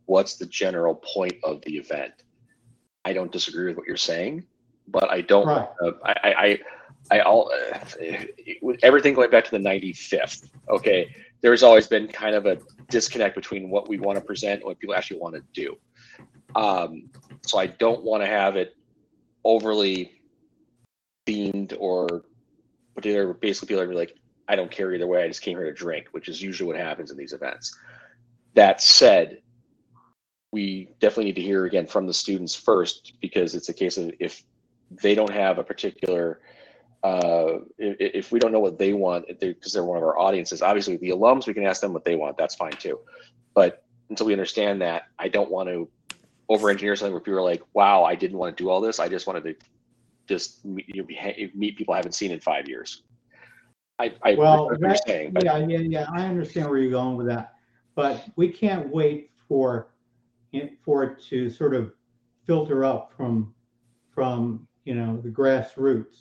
what's 0.06 0.36
the 0.36 0.46
general 0.46 0.94
point 0.94 1.34
of 1.44 1.60
the 1.62 1.76
event? 1.76 2.12
I 3.04 3.12
don't 3.12 3.30
disagree 3.30 3.66
with 3.66 3.76
what 3.76 3.86
you're 3.86 3.96
saying, 3.96 4.46
but 4.88 5.10
I 5.10 5.20
don't. 5.20 5.46
Right. 5.46 5.68
Uh, 5.82 5.92
I, 6.04 6.12
I, 6.12 6.30
I, 6.30 6.58
I 7.10 7.20
all 7.20 7.52
uh, 7.52 7.78
everything 8.82 9.12
going 9.12 9.30
back 9.30 9.44
to 9.44 9.50
the 9.50 9.58
95th. 9.58 10.48
Okay, 10.70 11.14
there's 11.42 11.62
always 11.62 11.86
been 11.86 12.08
kind 12.08 12.34
of 12.34 12.46
a 12.46 12.58
disconnect 12.88 13.34
between 13.34 13.68
what 13.68 13.88
we 13.88 13.98
want 13.98 14.16
to 14.16 14.24
present 14.24 14.60
and 14.60 14.64
what 14.64 14.78
people 14.78 14.94
actually 14.94 15.18
want 15.18 15.34
to 15.34 15.42
do. 15.52 15.76
Um, 16.54 17.10
so 17.44 17.58
I 17.58 17.66
don't 17.66 18.02
want 18.04 18.22
to 18.22 18.26
have 18.26 18.56
it 18.56 18.76
overly 19.44 20.21
themed 21.26 21.76
or 21.78 22.24
but 22.94 23.04
they're 23.04 23.32
basically 23.32 23.68
people 23.68 23.82
are 23.82 23.86
be 23.86 23.94
like, 23.94 24.16
I 24.48 24.56
don't 24.56 24.70
care 24.70 24.92
either 24.92 25.06
way. 25.06 25.22
I 25.22 25.28
just 25.28 25.42
came 25.42 25.56
here 25.56 25.66
to 25.66 25.72
drink, 25.72 26.08
which 26.12 26.28
is 26.28 26.42
usually 26.42 26.66
what 26.66 26.76
happens 26.76 27.10
in 27.10 27.16
these 27.16 27.32
events. 27.32 27.74
That 28.54 28.82
said, 28.82 29.38
we 30.50 30.88
definitely 31.00 31.24
need 31.24 31.36
to 31.36 31.42
hear 31.42 31.64
again 31.64 31.86
from 31.86 32.06
the 32.06 32.12
students 32.12 32.54
first 32.54 33.14
because 33.20 33.54
it's 33.54 33.70
a 33.70 33.74
case 33.74 33.96
of 33.96 34.12
if 34.20 34.42
they 35.02 35.14
don't 35.14 35.32
have 35.32 35.58
a 35.58 35.64
particular 35.64 36.40
uh, 37.02 37.58
if, 37.78 38.14
if 38.14 38.32
we 38.32 38.38
don't 38.38 38.52
know 38.52 38.60
what 38.60 38.78
they 38.78 38.92
want 38.92 39.26
because 39.40 39.72
they're 39.72 39.82
one 39.82 39.96
of 39.96 40.04
our 40.04 40.18
audiences 40.18 40.62
obviously 40.62 40.96
the 40.98 41.08
alums 41.08 41.46
we 41.46 41.54
can 41.54 41.64
ask 41.64 41.80
them 41.80 41.92
what 41.92 42.04
they 42.04 42.14
want 42.14 42.36
that's 42.36 42.54
fine 42.54 42.72
too 42.72 43.00
but 43.54 43.84
until 44.10 44.26
we 44.26 44.32
understand 44.32 44.80
that 44.80 45.04
i 45.18 45.26
don't 45.26 45.50
want 45.50 45.68
to 45.68 45.88
over 46.48 46.70
engineer 46.70 46.94
something 46.94 47.12
where 47.12 47.20
people 47.20 47.38
are 47.38 47.42
like 47.42 47.62
wow 47.72 48.04
i 48.04 48.14
didn't 48.14 48.38
want 48.38 48.54
to 48.54 48.62
do 48.62 48.68
all 48.68 48.80
this 48.80 49.00
i 49.00 49.08
just 49.08 49.26
wanted 49.26 49.42
to 49.42 49.54
just 50.32 50.64
meet, 50.64 50.86
you 50.88 51.06
meet 51.54 51.76
people 51.76 51.92
I 51.92 51.98
haven't 51.98 52.14
seen 52.14 52.30
in 52.30 52.40
five 52.40 52.66
years. 52.66 53.02
I, 53.98 54.14
I 54.22 54.34
Well, 54.34 54.70
that- 54.80 55.06
saying, 55.06 55.36
yeah, 55.42 55.58
yeah, 55.58 55.78
yeah, 55.78 56.06
I 56.10 56.26
understand 56.26 56.70
where 56.70 56.78
you're 56.78 56.90
going 56.90 57.16
with 57.18 57.26
that, 57.26 57.54
but 57.94 58.24
we 58.36 58.48
can't 58.48 58.88
wait 58.88 59.30
for 59.46 59.88
it, 60.52 60.78
for 60.82 61.04
it 61.04 61.22
to 61.28 61.50
sort 61.50 61.74
of 61.74 61.92
filter 62.46 62.82
up 62.82 63.12
from, 63.14 63.54
from, 64.14 64.66
you 64.84 64.94
know, 64.94 65.20
the 65.22 65.28
grassroots. 65.28 66.16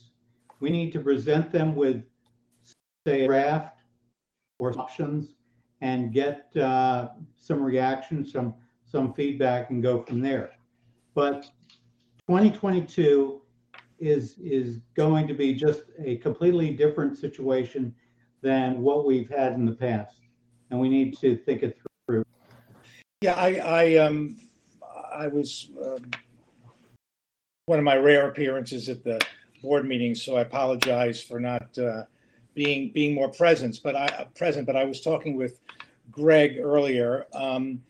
We 0.59 0.69
need 0.69 0.91
to 0.91 0.99
present 0.99 1.51
them 1.51 1.73
with, 1.73 2.03
say, 3.07 3.21
a 3.21 3.27
draft 3.27 3.77
or 4.59 4.77
options 4.77 5.35
and 5.79 6.11
get, 6.11 6.55
uh, 6.57 7.09
some 7.39 7.63
reaction, 7.63 8.25
some, 8.25 8.53
some 8.85 9.13
feedback 9.13 9.69
and 9.69 9.81
go 9.81 10.03
from 10.03 10.19
there. 10.19 10.51
But 11.15 11.45
2022 12.27 13.41
is, 14.01 14.35
is 14.43 14.79
going 14.95 15.27
to 15.27 15.33
be 15.33 15.53
just 15.53 15.83
a 16.03 16.17
completely 16.17 16.71
different 16.71 17.17
situation 17.17 17.93
than 18.41 18.81
what 18.81 19.05
we've 19.05 19.29
had 19.29 19.53
in 19.53 19.65
the 19.65 19.71
past. 19.75 20.15
And 20.71 20.79
we 20.79 20.89
need 20.89 21.17
to 21.19 21.37
think 21.37 21.61
it 21.61 21.77
through. 22.07 22.23
Yeah, 23.21 23.35
I, 23.35 23.55
I, 23.55 23.95
um, 23.97 24.37
I 25.13 25.27
was, 25.27 25.69
um, 25.85 26.09
one 27.67 27.77
of 27.77 27.85
my 27.85 27.95
rare 27.95 28.27
appearances 28.27 28.89
at 28.89 29.03
the 29.03 29.21
board 29.61 29.87
meeting, 29.87 30.15
so 30.15 30.37
I 30.37 30.41
apologize 30.41 31.21
for 31.21 31.39
not, 31.39 31.77
uh, 31.77 32.03
being, 32.55 32.91
being 32.91 33.13
more 33.13 33.29
present, 33.29 33.79
but 33.83 33.95
I, 33.95 34.25
present, 34.35 34.65
but 34.65 34.75
I 34.75 34.83
was 34.83 35.01
talking 35.01 35.37
with 35.37 35.59
Greg 36.09 36.57
earlier. 36.59 37.27
Um, 37.33 37.83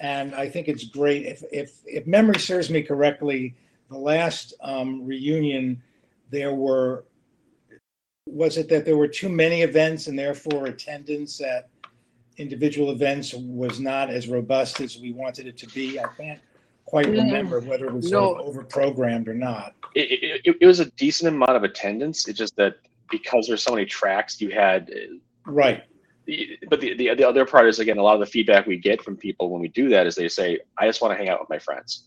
and 0.00 0.34
I 0.34 0.48
think 0.48 0.66
it's 0.66 0.84
great, 0.84 1.24
if, 1.26 1.44
if, 1.52 1.70
if 1.86 2.06
memory 2.08 2.40
serves 2.40 2.68
me 2.68 2.82
correctly, 2.82 3.54
the 3.92 3.98
last, 3.98 4.54
um, 4.62 5.04
reunion, 5.04 5.82
there 6.30 6.54
were, 6.54 7.04
was 8.26 8.56
it 8.56 8.68
that 8.68 8.84
there 8.84 8.96
were 8.96 9.08
too 9.08 9.28
many 9.28 9.62
events 9.62 10.06
and 10.06 10.18
therefore 10.18 10.66
attendance 10.66 11.40
at 11.40 11.68
individual 12.38 12.90
events 12.90 13.34
was 13.34 13.78
not 13.78 14.08
as 14.10 14.28
robust 14.28 14.80
as 14.80 14.98
we 14.98 15.12
wanted 15.12 15.46
it 15.46 15.56
to 15.58 15.66
be? 15.68 15.98
I 16.00 16.06
can't 16.16 16.40
quite 16.86 17.06
Mm, 17.06 17.12
remember 17.26 17.60
whether 17.60 17.86
it 17.86 17.92
was 17.92 18.08
sort 18.08 18.40
of 18.40 18.46
over-programmed 18.46 19.28
or 19.28 19.34
not. 19.34 19.74
it, 19.94 20.40
it, 20.44 20.56
it 20.60 20.66
was 20.66 20.80
a 20.80 20.86
decent 20.92 21.34
amount 21.34 21.56
of 21.56 21.64
attendance. 21.64 22.28
It's 22.28 22.38
just 22.38 22.56
that 22.56 22.76
because 23.10 23.46
there's 23.46 23.62
so 23.62 23.72
many 23.72 23.86
tracks, 23.86 24.40
you 24.40 24.50
had 24.50 24.90
uh, 24.90 25.14
Right. 25.46 25.84
the, 26.26 26.58
but 26.70 26.80
the, 26.80 26.94
the 26.94 27.14
the 27.14 27.28
other 27.28 27.44
part 27.44 27.66
is 27.68 27.80
again 27.80 27.98
a 27.98 28.02
lot 28.02 28.14
of 28.14 28.20
the 28.20 28.26
feedback 28.26 28.66
we 28.66 28.76
get 28.76 29.02
from 29.02 29.16
people 29.16 29.50
when 29.50 29.60
we 29.60 29.68
do 29.68 29.88
that 29.88 30.06
is 30.06 30.14
they 30.14 30.28
say 30.28 30.60
I 30.78 30.86
just 30.86 31.02
want 31.02 31.12
to 31.12 31.18
hang 31.18 31.28
out 31.28 31.40
with 31.40 31.50
my 31.50 31.58
friends 31.58 32.04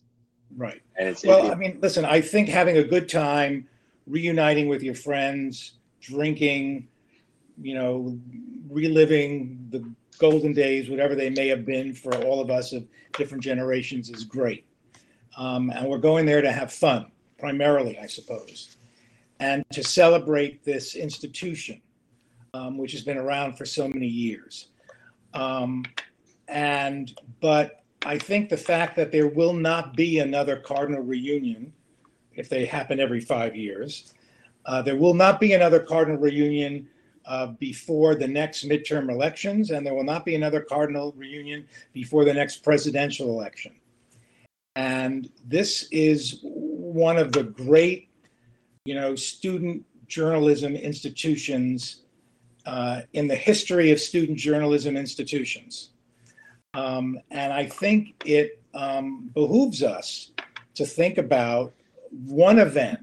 Right. 0.55 0.81
and 0.97 1.09
it's 1.09 1.23
Well, 1.23 1.51
I 1.51 1.55
mean, 1.55 1.79
listen, 1.81 2.05
I 2.05 2.21
think 2.21 2.47
having 2.47 2.77
a 2.77 2.83
good 2.83 3.09
time, 3.09 3.67
reuniting 4.07 4.67
with 4.67 4.83
your 4.83 4.95
friends, 4.95 5.73
drinking, 6.01 6.87
you 7.61 7.73
know, 7.73 8.17
reliving 8.69 9.67
the 9.69 9.89
golden 10.17 10.53
days, 10.53 10.89
whatever 10.89 11.15
they 11.15 11.29
may 11.29 11.47
have 11.47 11.65
been 11.65 11.93
for 11.93 12.15
all 12.23 12.39
of 12.39 12.49
us 12.49 12.73
of 12.73 12.85
different 13.17 13.43
generations 13.43 14.09
is 14.09 14.23
great. 14.23 14.65
Um, 15.37 15.69
and 15.71 15.87
we're 15.87 15.97
going 15.97 16.25
there 16.25 16.41
to 16.41 16.51
have 16.51 16.71
fun, 16.71 17.11
primarily, 17.37 17.99
I 17.99 18.07
suppose, 18.07 18.77
and 19.39 19.65
to 19.73 19.83
celebrate 19.83 20.63
this 20.63 20.95
institution, 20.95 21.81
um, 22.53 22.77
which 22.77 22.93
has 22.93 23.01
been 23.01 23.17
around 23.17 23.57
for 23.57 23.65
so 23.65 23.87
many 23.87 24.07
years. 24.07 24.67
Um, 25.33 25.83
and, 26.47 27.13
but 27.41 27.83
I 28.05 28.19
think 28.19 28.49
the 28.49 28.57
fact 28.57 28.95
that 28.97 29.11
there 29.11 29.27
will 29.27 29.53
not 29.53 29.95
be 29.95 30.19
another 30.19 30.57
Cardinal 30.57 31.01
reunion, 31.01 31.73
if 32.35 32.47
they 32.47 32.65
happen 32.65 32.99
every 32.99 33.19
five 33.19 33.55
years, 33.55 34.13
uh, 34.67 34.83
there 34.83 34.95
will 34.95 35.15
not 35.15 35.39
be 35.39 35.53
another 35.53 35.79
Cardinal 35.79 36.19
reunion 36.19 36.87
uh, 37.25 37.47
before 37.47 38.13
the 38.13 38.27
next 38.27 38.69
midterm 38.69 39.09
elections, 39.09 39.71
and 39.71 39.83
there 39.83 39.95
will 39.95 40.03
not 40.03 40.23
be 40.23 40.35
another 40.35 40.61
Cardinal 40.61 41.13
reunion 41.17 41.67
before 41.93 42.23
the 42.23 42.33
next 42.33 42.57
presidential 42.57 43.29
election. 43.29 43.73
And 44.75 45.29
this 45.43 45.87
is 45.91 46.39
one 46.43 47.17
of 47.17 47.31
the 47.31 47.43
great, 47.43 48.09
you 48.85 48.93
know, 48.93 49.15
student 49.15 49.83
journalism 50.07 50.75
institutions 50.75 52.01
uh, 52.67 53.01
in 53.13 53.27
the 53.27 53.35
history 53.35 53.89
of 53.91 53.99
student 53.99 54.37
journalism 54.37 54.95
institutions. 54.95 55.89
Um, 56.75 57.19
and 57.31 57.53
I 57.53 57.65
think 57.65 58.21
it 58.25 58.61
um, 58.73 59.29
behooves 59.33 59.81
us 59.81 60.31
to 60.73 60.85
think 60.85 61.17
about 61.17 61.73
one 62.11 62.59
event 62.59 62.99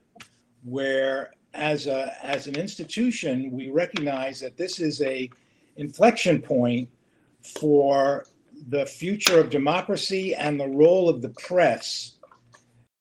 where, 0.62 1.32
as 1.54 1.86
a 1.86 2.14
as 2.22 2.46
an 2.46 2.56
institution, 2.56 3.50
we 3.50 3.70
recognize 3.70 4.40
that 4.40 4.56
this 4.56 4.78
is 4.78 5.00
a 5.02 5.30
inflection 5.76 6.40
point 6.40 6.88
for 7.60 8.26
the 8.68 8.84
future 8.86 9.40
of 9.40 9.50
democracy 9.50 10.34
and 10.34 10.60
the 10.60 10.68
role 10.68 11.08
of 11.08 11.22
the 11.22 11.30
press 11.30 12.12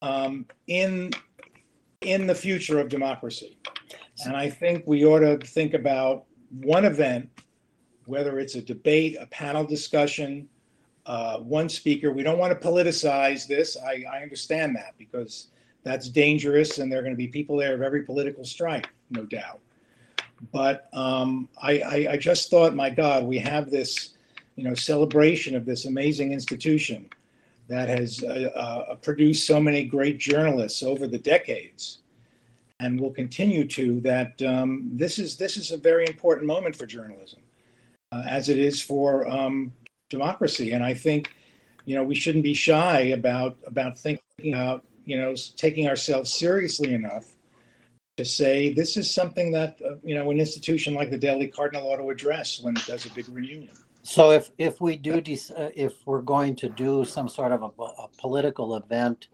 um, 0.01 0.45
in 0.67 1.11
in 2.01 2.27
the 2.27 2.35
future 2.35 2.79
of 2.79 2.87
democracy. 2.87 3.57
And 4.25 4.35
I 4.35 4.49
think 4.49 4.83
we 4.85 5.05
ought 5.05 5.19
to 5.19 5.37
think 5.37 5.73
about 5.73 6.25
one 6.49 6.85
event, 6.85 7.29
whether 8.05 8.39
it's 8.39 8.55
a 8.55 8.61
debate, 8.61 9.17
a 9.19 9.25
panel 9.27 9.63
discussion, 9.63 10.47
uh, 11.05 11.37
one 11.39 11.69
speaker. 11.69 12.11
We 12.11 12.23
don't 12.23 12.37
want 12.37 12.59
to 12.59 12.67
politicize 12.67 13.47
this. 13.47 13.77
I, 13.77 14.03
I 14.11 14.21
understand 14.21 14.75
that 14.75 14.93
because 14.97 15.47
that's 15.83 16.09
dangerous, 16.09 16.77
and 16.77 16.91
there 16.91 16.99
are 16.99 17.01
going 17.01 17.13
to 17.13 17.17
be 17.17 17.27
people 17.27 17.57
there 17.57 17.73
of 17.73 17.81
every 17.81 18.03
political 18.03 18.45
stripe, 18.45 18.87
no 19.09 19.25
doubt. 19.25 19.59
But 20.51 20.87
um, 20.93 21.49
I, 21.61 21.79
I, 21.79 22.07
I 22.11 22.17
just 22.17 22.49
thought, 22.49 22.75
my 22.75 22.89
God, 22.89 23.25
we 23.25 23.37
have 23.39 23.69
this, 23.69 24.11
you 24.55 24.63
know, 24.63 24.73
celebration 24.73 25.55
of 25.55 25.65
this 25.65 25.85
amazing 25.85 26.33
institution 26.33 27.09
that 27.67 27.89
has 27.89 28.23
uh, 28.23 28.49
uh, 28.55 28.95
produced 28.95 29.47
so 29.47 29.59
many 29.59 29.85
great 29.85 30.17
journalists 30.17 30.83
over 30.83 31.07
the 31.07 31.17
decades, 31.17 31.99
and 32.79 32.99
will 32.99 33.11
continue 33.11 33.65
to. 33.67 34.01
That 34.01 34.41
um, 34.41 34.89
this 34.93 35.19
is 35.19 35.37
this 35.37 35.57
is 35.57 35.71
a 35.71 35.77
very 35.77 36.05
important 36.05 36.47
moment 36.47 36.75
for 36.75 36.85
journalism, 36.85 37.39
uh, 38.11 38.23
as 38.27 38.49
it 38.49 38.57
is 38.57 38.81
for 38.81 39.29
um, 39.29 39.71
democracy. 40.11 40.73
And 40.73 40.83
I 40.83 40.93
think, 40.93 41.33
you 41.85 41.95
know, 41.95 42.03
we 42.03 42.15
shouldn't 42.15 42.43
be 42.43 42.53
shy 42.53 42.99
about 43.19 43.57
about 43.65 43.97
thinking 43.97 44.53
about, 44.53 44.85
you 45.05 45.17
know, 45.17 45.33
taking 45.57 45.87
ourselves 45.87 46.31
seriously 46.31 46.93
enough 46.93 47.25
to 48.17 48.25
say 48.25 48.73
this 48.73 48.97
is 48.97 49.11
something 49.11 49.51
that 49.51 49.79
uh, 49.83 49.95
you 50.03 50.13
know 50.13 50.29
an 50.29 50.39
institution 50.39 50.93
like 50.93 51.09
the 51.09 51.17
Daily 51.17 51.47
Cardinal 51.47 51.89
ought 51.89 51.97
to 51.97 52.09
address 52.09 52.59
when 52.61 52.77
it 52.77 52.85
does 52.85 53.05
a 53.05 53.09
big 53.09 53.27
reunion. 53.29 53.75
So 54.03 54.31
if, 54.31 54.51
if 54.57 54.81
we 54.81 54.95
do, 54.95 55.21
dec- 55.21 55.51
uh, 55.59 55.69
if 55.75 55.93
we're 56.05 56.21
going 56.21 56.55
to 56.57 56.69
do 56.69 57.05
some 57.05 57.29
sort 57.29 57.51
of 57.51 57.61
a, 57.61 57.83
a 57.83 58.07
political 58.17 58.75
event, 58.75 59.27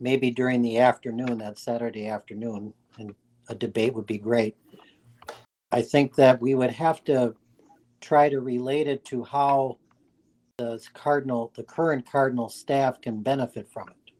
maybe 0.00 0.30
during 0.30 0.62
the 0.62 0.78
afternoon, 0.78 1.38
that 1.38 1.58
Saturday 1.58 2.08
afternoon, 2.08 2.72
and 2.98 3.14
a 3.48 3.54
debate 3.54 3.94
would 3.94 4.06
be 4.06 4.18
great. 4.18 4.56
I 5.70 5.82
think 5.82 6.14
that 6.16 6.40
we 6.40 6.54
would 6.54 6.70
have 6.70 7.04
to 7.04 7.34
try 8.00 8.28
to 8.30 8.40
relate 8.40 8.86
it 8.86 9.04
to 9.06 9.24
how 9.24 9.78
the 10.58 10.82
cardinal, 10.94 11.52
the 11.54 11.62
current 11.62 12.10
cardinal 12.10 12.48
staff 12.48 13.00
can 13.00 13.22
benefit 13.22 13.68
from 13.68 13.88
it. 13.88 14.12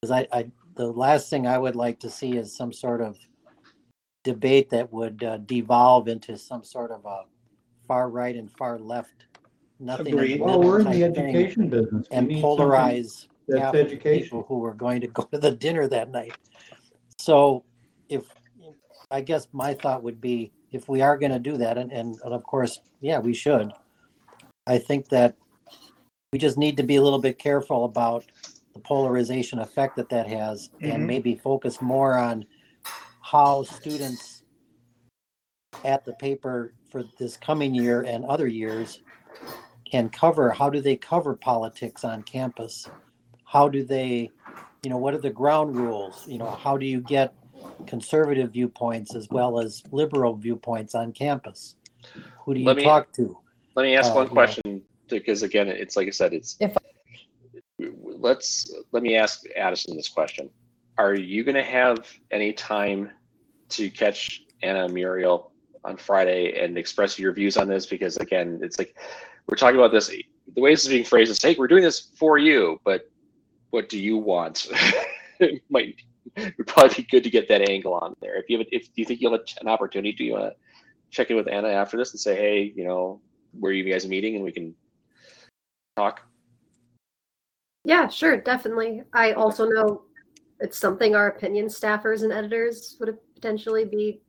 Because 0.00 0.10
I, 0.10 0.36
I, 0.36 0.50
the 0.74 0.86
last 0.90 1.30
thing 1.30 1.46
I 1.46 1.58
would 1.58 1.76
like 1.76 2.00
to 2.00 2.10
see 2.10 2.36
is 2.36 2.56
some 2.56 2.72
sort 2.72 3.00
of 3.00 3.16
debate 4.24 4.70
that 4.70 4.92
would 4.92 5.22
uh, 5.22 5.38
devolve 5.38 6.08
into 6.08 6.36
some 6.36 6.64
sort 6.64 6.90
of 6.90 7.04
a 7.04 7.22
far 7.86 8.10
right 8.10 8.34
and 8.34 8.50
far 8.56 8.78
left, 8.78 9.26
nothing. 9.78 10.06
in 10.06 10.16
the 10.16 10.22
Agreed. 10.22 10.40
Well, 10.40 10.60
we're 10.60 10.80
in 10.80 10.86
the 10.86 10.90
middle 10.90 11.14
type 11.14 11.14
thing, 11.14 11.36
education 11.36 11.68
business. 11.68 12.06
We 12.10 12.16
And 12.16 12.28
need 12.28 12.40
something 12.40 12.66
polarize 12.66 13.26
That's 13.46 13.62
half 13.62 13.74
of 13.74 13.80
the 13.80 13.86
education. 13.86 14.22
people 14.24 14.44
who 14.48 14.64
are 14.64 14.74
going 14.74 15.00
to 15.02 15.06
go 15.06 15.22
to 15.24 15.38
the 15.38 15.52
dinner 15.52 15.86
that 15.88 16.10
night. 16.10 16.34
So 17.18 17.64
if, 18.08 18.24
I 19.10 19.20
guess 19.20 19.46
my 19.52 19.74
thought 19.74 20.02
would 20.02 20.20
be, 20.20 20.52
if 20.72 20.88
we 20.88 21.00
are 21.00 21.16
gonna 21.16 21.38
do 21.38 21.56
that, 21.58 21.78
and, 21.78 21.92
and 21.92 22.16
and 22.24 22.34
of 22.34 22.42
course, 22.42 22.80
yeah, 23.00 23.20
we 23.20 23.32
should. 23.32 23.72
I 24.66 24.78
think 24.78 25.08
that 25.10 25.36
we 26.34 26.38
just 26.38 26.58
need 26.58 26.76
to 26.76 26.82
be 26.82 26.96
a 26.96 27.00
little 27.00 27.20
bit 27.20 27.38
careful 27.38 27.84
about 27.84 28.24
the 28.72 28.80
polarization 28.80 29.60
effect 29.60 29.94
that 29.94 30.08
that 30.08 30.26
has 30.26 30.68
Mhm. 30.80 30.90
and 30.94 31.06
maybe 31.06 31.36
focus 31.36 31.80
more 31.80 32.18
on 32.18 32.44
how 33.20 33.62
students 33.62 34.42
at 35.84 36.04
the 36.04 36.12
paper 36.14 36.72
for 36.90 37.04
this 37.20 37.36
coming 37.36 37.72
year 37.72 38.02
and 38.02 38.24
other 38.24 38.48
years 38.48 39.00
can 39.88 40.08
cover, 40.08 40.50
how 40.50 40.68
do 40.68 40.80
they 40.80 40.96
cover 40.96 41.36
politics 41.36 42.02
on 42.02 42.24
campus? 42.24 42.88
How 43.44 43.68
do 43.68 43.84
they, 43.84 44.28
you 44.82 44.90
know, 44.90 44.98
what 44.98 45.14
are 45.14 45.18
the 45.18 45.30
ground 45.30 45.76
rules? 45.76 46.26
You 46.26 46.38
know, 46.38 46.50
how 46.50 46.76
do 46.76 46.84
you 46.84 47.00
get 47.00 47.32
conservative 47.86 48.50
viewpoints 48.50 49.14
as 49.14 49.28
well 49.30 49.60
as 49.60 49.84
liberal 49.92 50.34
viewpoints 50.34 50.96
on 50.96 51.12
campus? 51.12 51.76
Who 52.44 52.54
do 52.54 52.60
you 52.60 52.74
me- 52.74 52.82
talk 52.82 53.12
to? 53.12 53.38
Let 53.76 53.84
me 53.84 53.94
ask 53.94 54.10
Uh, 54.10 54.16
one 54.16 54.28
question 54.28 54.62
know. 54.66 54.80
Because 55.08 55.42
again, 55.42 55.68
it's 55.68 55.96
like 55.96 56.08
I 56.08 56.10
said, 56.10 56.32
it's 56.32 56.56
If- 56.60 56.76
let's 57.78 58.72
let 58.92 59.02
me 59.02 59.16
ask 59.16 59.42
Addison 59.56 59.96
this 59.96 60.08
question. 60.08 60.50
are 60.96 61.14
you 61.14 61.42
going 61.42 61.56
to 61.56 61.62
have 61.62 62.06
any 62.30 62.52
time 62.52 63.10
to 63.68 63.90
catch 63.90 64.42
Anna 64.62 64.88
Muriel 64.88 65.50
on 65.84 65.96
Friday 65.96 66.62
and 66.62 66.78
express 66.78 67.18
your 67.18 67.32
views 67.32 67.56
on 67.56 67.68
this? 67.68 67.84
Because 67.84 68.16
again, 68.18 68.60
it's 68.62 68.78
like 68.78 68.96
we're 69.48 69.56
talking 69.56 69.78
about 69.78 69.90
this. 69.92 70.08
The 70.08 70.60
way 70.60 70.70
this 70.72 70.84
is 70.84 70.88
being 70.88 71.04
phrased 71.04 71.30
is, 71.30 71.42
"Hey, 71.42 71.56
we're 71.58 71.66
doing 71.66 71.82
this 71.82 72.12
for 72.16 72.38
you, 72.38 72.80
but 72.84 73.10
what 73.70 73.88
do 73.88 73.98
you 73.98 74.16
want?" 74.16 74.68
it 75.40 75.62
might 75.68 75.96
would 76.36 76.66
probably 76.66 76.96
be 76.96 77.02
good 77.10 77.24
to 77.24 77.30
get 77.30 77.48
that 77.48 77.68
angle 77.68 77.94
on 77.94 78.14
there. 78.20 78.36
If 78.36 78.48
you 78.48 78.58
have, 78.58 78.66
if 78.72 78.88
you 78.94 79.04
think 79.04 79.20
you'll 79.20 79.32
have 79.32 79.42
an 79.60 79.68
opportunity, 79.68 80.12
do 80.12 80.24
you 80.24 80.32
want 80.32 80.44
to 80.44 80.56
check 81.10 81.30
in 81.30 81.36
with 81.36 81.48
Anna 81.48 81.68
after 81.68 81.96
this 81.96 82.12
and 82.12 82.20
say, 82.20 82.36
"Hey, 82.36 82.72
you 82.74 82.84
know, 82.84 83.20
where 83.58 83.70
are 83.70 83.74
you 83.74 83.84
guys 83.90 84.06
meeting?" 84.06 84.36
and 84.36 84.44
we 84.44 84.52
can 84.52 84.74
talk. 85.96 86.22
Yeah, 87.84 88.08
sure, 88.08 88.40
definitely. 88.40 89.02
I 89.12 89.32
also 89.32 89.66
know 89.68 90.02
it's 90.60 90.78
something 90.78 91.14
our 91.14 91.28
opinion 91.28 91.66
staffers 91.66 92.22
and 92.22 92.32
editors 92.32 92.96
would 93.00 93.16
potentially 93.34 93.84
be 93.84 94.22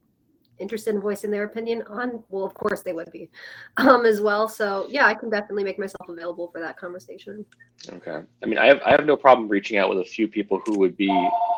interested 0.59 0.95
in 0.95 1.01
voicing 1.01 1.31
their 1.31 1.43
opinion 1.43 1.83
on. 1.89 2.23
Well, 2.29 2.43
of 2.43 2.53
course 2.53 2.81
they 2.81 2.93
would 2.93 3.11
be, 3.11 3.29
um, 3.77 4.05
as 4.05 4.21
well. 4.21 4.47
So 4.47 4.87
yeah, 4.89 5.05
I 5.05 5.13
can 5.13 5.29
definitely 5.29 5.63
make 5.63 5.79
myself 5.79 6.09
available 6.09 6.49
for 6.51 6.59
that 6.59 6.77
conversation. 6.77 7.45
Okay. 7.89 8.21
I 8.43 8.45
mean, 8.45 8.57
I 8.57 8.65
have 8.67 8.81
I 8.85 8.91
have 8.91 9.05
no 9.05 9.15
problem 9.15 9.47
reaching 9.47 9.77
out 9.77 9.89
with 9.89 9.99
a 9.99 10.05
few 10.05 10.27
people 10.27 10.61
who 10.65 10.77
would 10.79 10.97
be 10.97 11.11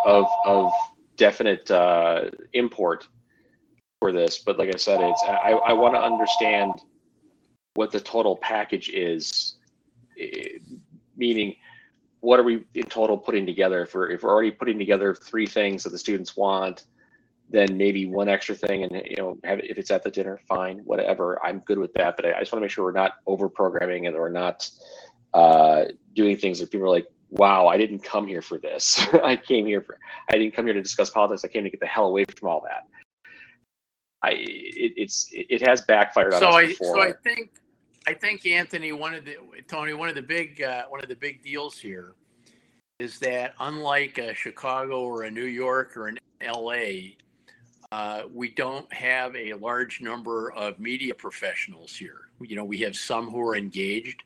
of 0.05 0.25
of 0.45 0.71
definite 1.15 1.69
uh, 1.71 2.25
import 2.53 3.07
for 3.99 4.11
this. 4.11 4.39
But 4.39 4.57
like 4.57 4.73
I 4.73 4.77
said, 4.77 4.99
it's 5.01 5.23
I 5.23 5.51
I 5.51 5.73
want 5.73 5.95
to 5.95 6.01
understand 6.01 6.73
what 7.75 7.91
the 7.91 7.99
total 7.99 8.35
package 8.37 8.89
is, 8.89 9.56
meaning 11.15 11.55
what 12.19 12.39
are 12.39 12.43
we 12.43 12.63
in 12.73 12.83
total 12.83 13.17
putting 13.17 13.45
together? 13.45 13.83
If 13.83 13.93
we're 13.93 14.09
if 14.09 14.23
we're 14.23 14.31
already 14.31 14.51
putting 14.51 14.77
together 14.77 15.13
three 15.13 15.47
things 15.47 15.83
that 15.83 15.91
the 15.91 15.97
students 15.97 16.35
want, 16.35 16.85
then 17.49 17.77
maybe 17.77 18.05
one 18.05 18.27
extra 18.27 18.55
thing, 18.55 18.83
and 18.83 18.91
you 19.05 19.15
know, 19.17 19.37
have, 19.43 19.59
if 19.59 19.77
it's 19.77 19.91
at 19.91 20.03
the 20.03 20.11
dinner, 20.11 20.39
fine, 20.47 20.79
whatever. 20.79 21.43
I'm 21.45 21.59
good 21.59 21.77
with 21.77 21.93
that, 21.93 22.15
but 22.15 22.25
I, 22.25 22.33
I 22.33 22.39
just 22.39 22.51
want 22.51 22.61
to 22.61 22.65
make 22.65 22.71
sure 22.71 22.83
we're 22.83 22.91
not 22.91 23.13
over 23.25 23.47
programming 23.47 24.07
and 24.07 24.15
we're 24.15 24.29
not 24.29 24.69
uh, 25.33 25.85
doing 26.15 26.37
things 26.37 26.59
that 26.59 26.71
people 26.71 26.87
are 26.87 26.89
like, 26.89 27.07
"Wow, 27.29 27.67
I 27.67 27.77
didn't 27.77 27.99
come 27.99 28.27
here 28.27 28.41
for 28.41 28.57
this. 28.57 28.99
I 29.23 29.35
came 29.35 29.65
here 29.65 29.81
for 29.81 29.97
I 30.29 30.37
didn't 30.37 30.53
come 30.55 30.65
here 30.65 30.73
to 30.73 30.81
discuss 30.81 31.09
politics. 31.09 31.45
I 31.45 31.49
came 31.49 31.63
to 31.63 31.69
get 31.69 31.79
the 31.79 31.85
hell 31.85 32.07
away 32.07 32.25
from 32.25 32.49
all 32.49 32.61
that." 32.67 32.83
I 34.23 34.31
it, 34.31 34.93
it's 34.97 35.29
it 35.31 35.65
has 35.65 35.81
backfired 35.81 36.33
on 36.33 36.39
So 36.39 36.47
us 36.49 36.55
I, 36.55 36.65
before. 36.67 36.95
so 36.95 37.01
I 37.01 37.13
think, 37.23 37.51
I 38.07 38.13
think 38.13 38.45
Anthony, 38.45 38.93
one 38.93 39.13
of 39.13 39.25
the, 39.25 39.35
Tony, 39.67 39.93
one 39.93 40.07
of 40.07 40.15
the 40.15 40.21
big, 40.21 40.61
uh, 40.61 40.85
one 40.87 41.03
of 41.03 41.09
the 41.09 41.15
big 41.15 41.43
deals 41.43 41.77
here 41.77 42.13
is 42.99 43.19
that 43.19 43.53
unlike 43.59 44.17
a 44.17 44.33
Chicago 44.33 45.01
or 45.01 45.23
a 45.23 45.29
New 45.29 45.43
York 45.43 45.97
or 45.97 46.07
an 46.07 46.17
LA, 46.41 47.15
uh, 47.91 48.23
we 48.33 48.49
don't 48.51 48.91
have 48.93 49.35
a 49.35 49.51
large 49.55 49.99
number 49.99 50.53
of 50.53 50.79
media 50.79 51.13
professionals 51.13 51.97
here. 51.97 52.29
You 52.39 52.55
know, 52.55 52.63
we 52.63 52.77
have 52.79 52.95
some 52.95 53.29
who 53.29 53.41
are 53.41 53.57
engaged, 53.57 54.23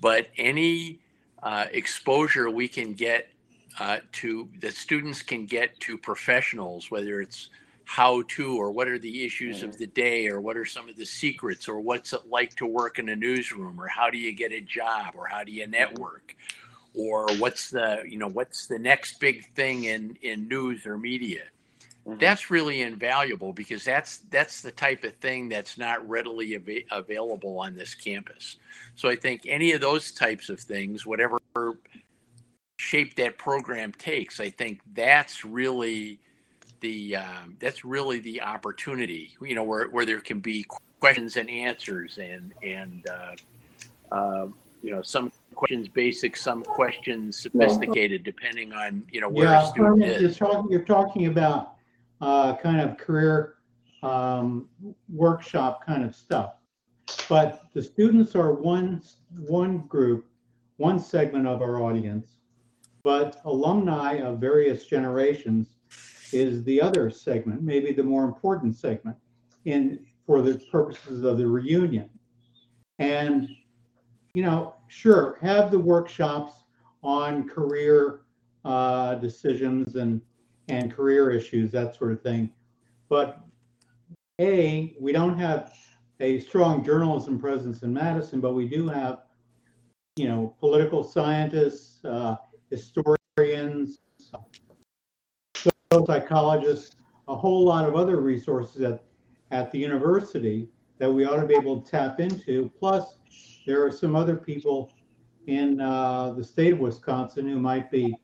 but 0.00 0.28
any 0.38 1.00
uh, 1.42 1.66
exposure 1.72 2.48
we 2.48 2.68
can 2.68 2.94
get 2.94 3.28
uh, 3.80 3.98
to 4.12 4.48
that 4.60 4.74
students 4.74 5.20
can 5.20 5.46
get 5.46 5.78
to 5.80 5.98
professionals, 5.98 6.92
whether 6.92 7.20
it's 7.20 7.50
how 7.86 8.22
to 8.22 8.56
or 8.56 8.72
what 8.72 8.88
are 8.88 8.98
the 8.98 9.24
issues 9.24 9.62
of 9.62 9.70
mm. 9.70 9.78
the 9.78 9.86
day 9.86 10.26
or 10.26 10.40
what 10.40 10.56
are 10.56 10.64
some 10.64 10.88
of 10.88 10.96
the 10.96 11.06
secrets 11.06 11.68
or 11.68 11.78
what's 11.78 12.12
it 12.12 12.26
like 12.28 12.54
to 12.56 12.66
work 12.66 12.98
in 12.98 13.08
a 13.08 13.16
newsroom 13.16 13.80
or 13.80 13.86
how 13.86 14.10
do 14.10 14.18
you 14.18 14.32
get 14.32 14.52
a 14.52 14.60
job 14.60 15.14
or 15.16 15.26
how 15.26 15.44
do 15.44 15.52
you 15.52 15.62
mm-hmm. 15.62 15.70
network? 15.70 16.34
Or 16.94 17.28
what's 17.38 17.70
the 17.70 18.02
you 18.06 18.18
know 18.18 18.26
what's 18.26 18.66
the 18.66 18.78
next 18.78 19.20
big 19.20 19.54
thing 19.54 19.84
in 19.84 20.18
in 20.22 20.48
news 20.48 20.84
or 20.84 20.98
media? 20.98 21.42
Mm-hmm. 22.06 22.18
That's 22.18 22.50
really 22.50 22.82
invaluable 22.82 23.52
because 23.52 23.84
that's 23.84 24.18
that's 24.30 24.62
the 24.62 24.72
type 24.72 25.04
of 25.04 25.14
thing 25.16 25.48
that's 25.48 25.78
not 25.78 26.06
readily 26.08 26.54
ava- 26.54 26.86
available 26.90 27.60
on 27.60 27.76
this 27.76 27.94
campus. 27.94 28.56
So 28.96 29.08
i 29.10 29.14
think 29.14 29.42
any 29.46 29.72
of 29.72 29.80
those 29.80 30.10
types 30.10 30.48
of 30.48 30.58
things 30.58 31.06
whatever 31.06 31.38
shape 32.78 33.14
that 33.16 33.38
program 33.38 33.92
takes 33.92 34.40
i 34.40 34.50
think 34.50 34.80
that's 34.94 35.44
really 35.44 36.18
the 36.80 37.16
um, 37.16 37.56
that's 37.58 37.84
really 37.84 38.20
the 38.20 38.40
opportunity 38.42 39.30
you 39.40 39.54
know 39.54 39.64
where, 39.64 39.88
where 39.88 40.04
there 40.04 40.20
can 40.20 40.40
be 40.40 40.64
questions 41.00 41.36
and 41.36 41.48
answers 41.50 42.18
and 42.18 42.52
and 42.62 43.06
uh, 43.08 44.14
uh, 44.14 44.46
you 44.82 44.90
know 44.90 45.02
some 45.02 45.32
questions 45.54 45.88
basic 45.88 46.36
some 46.36 46.62
questions 46.62 47.40
sophisticated 47.40 48.22
depending 48.24 48.72
on 48.72 49.02
you 49.10 49.20
know 49.20 49.28
where 49.28 49.48
a 49.48 49.50
Yeah, 49.52 49.64
student 49.64 50.02
Herman, 50.02 50.20
you're 50.20 50.30
is 50.30 50.36
talking, 50.36 50.70
you're 50.70 50.84
talking 50.84 51.26
about 51.26 51.74
uh, 52.20 52.56
kind 52.56 52.80
of 52.80 52.96
career 52.96 53.56
um, 54.02 54.68
workshop 55.12 55.84
kind 55.84 56.04
of 56.04 56.14
stuff. 56.14 56.54
But 57.28 57.62
the 57.72 57.82
students 57.82 58.34
are 58.34 58.52
one, 58.52 59.02
one 59.38 59.78
group, 59.86 60.26
one 60.76 60.98
segment 60.98 61.46
of 61.46 61.62
our 61.62 61.80
audience. 61.80 62.36
But 63.02 63.40
alumni 63.44 64.14
of 64.14 64.38
various 64.38 64.84
generations 64.86 65.68
is 66.32 66.64
the 66.64 66.80
other 66.80 67.10
segment, 67.10 67.62
maybe 67.62 67.92
the 67.92 68.02
more 68.02 68.24
important 68.24 68.76
segment 68.76 69.16
in, 69.64 70.04
for 70.26 70.42
the 70.42 70.58
purposes 70.70 71.22
of 71.24 71.38
the 71.38 71.46
reunion. 71.46 72.08
And, 72.98 73.48
you 74.34 74.42
know, 74.42 74.74
sure, 74.88 75.38
have 75.42 75.70
the 75.70 75.78
workshops 75.78 76.54
on 77.02 77.48
career 77.48 78.20
uh, 78.64 79.14
decisions 79.16 79.96
and, 79.96 80.20
and 80.68 80.92
career 80.92 81.30
issues, 81.30 81.70
that 81.72 81.96
sort 81.96 82.12
of 82.12 82.22
thing. 82.22 82.50
But 83.08 83.40
A, 84.40 84.96
we 85.00 85.12
don't 85.12 85.38
have 85.38 85.72
a 86.20 86.40
strong 86.40 86.84
journalism 86.84 87.38
presence 87.38 87.82
in 87.82 87.92
Madison, 87.92 88.40
but 88.40 88.54
we 88.54 88.66
do 88.66 88.88
have, 88.88 89.20
you 90.16 90.28
know, 90.28 90.56
political 90.58 91.04
scientists, 91.04 92.04
uh, 92.04 92.36
historians, 92.70 93.98
psychologists, 95.92 96.96
a 97.28 97.34
whole 97.34 97.64
lot 97.64 97.88
of 97.88 97.94
other 97.94 98.20
resources 98.20 98.82
at, 98.82 99.04
at 99.52 99.70
the 99.70 99.78
university 99.78 100.68
that 100.98 101.10
we 101.10 101.24
ought 101.24 101.40
to 101.40 101.46
be 101.46 101.54
able 101.54 101.80
to 101.80 101.90
tap 101.90 102.18
into. 102.18 102.70
Plus, 102.78 103.18
there 103.66 103.84
are 103.84 103.92
some 103.92 104.16
other 104.16 104.36
people 104.36 104.90
in 105.46 105.80
uh, 105.80 106.32
the 106.32 106.42
state 106.42 106.72
of 106.72 106.80
Wisconsin 106.80 107.48
who 107.48 107.60
might 107.60 107.90
be 107.90 108.16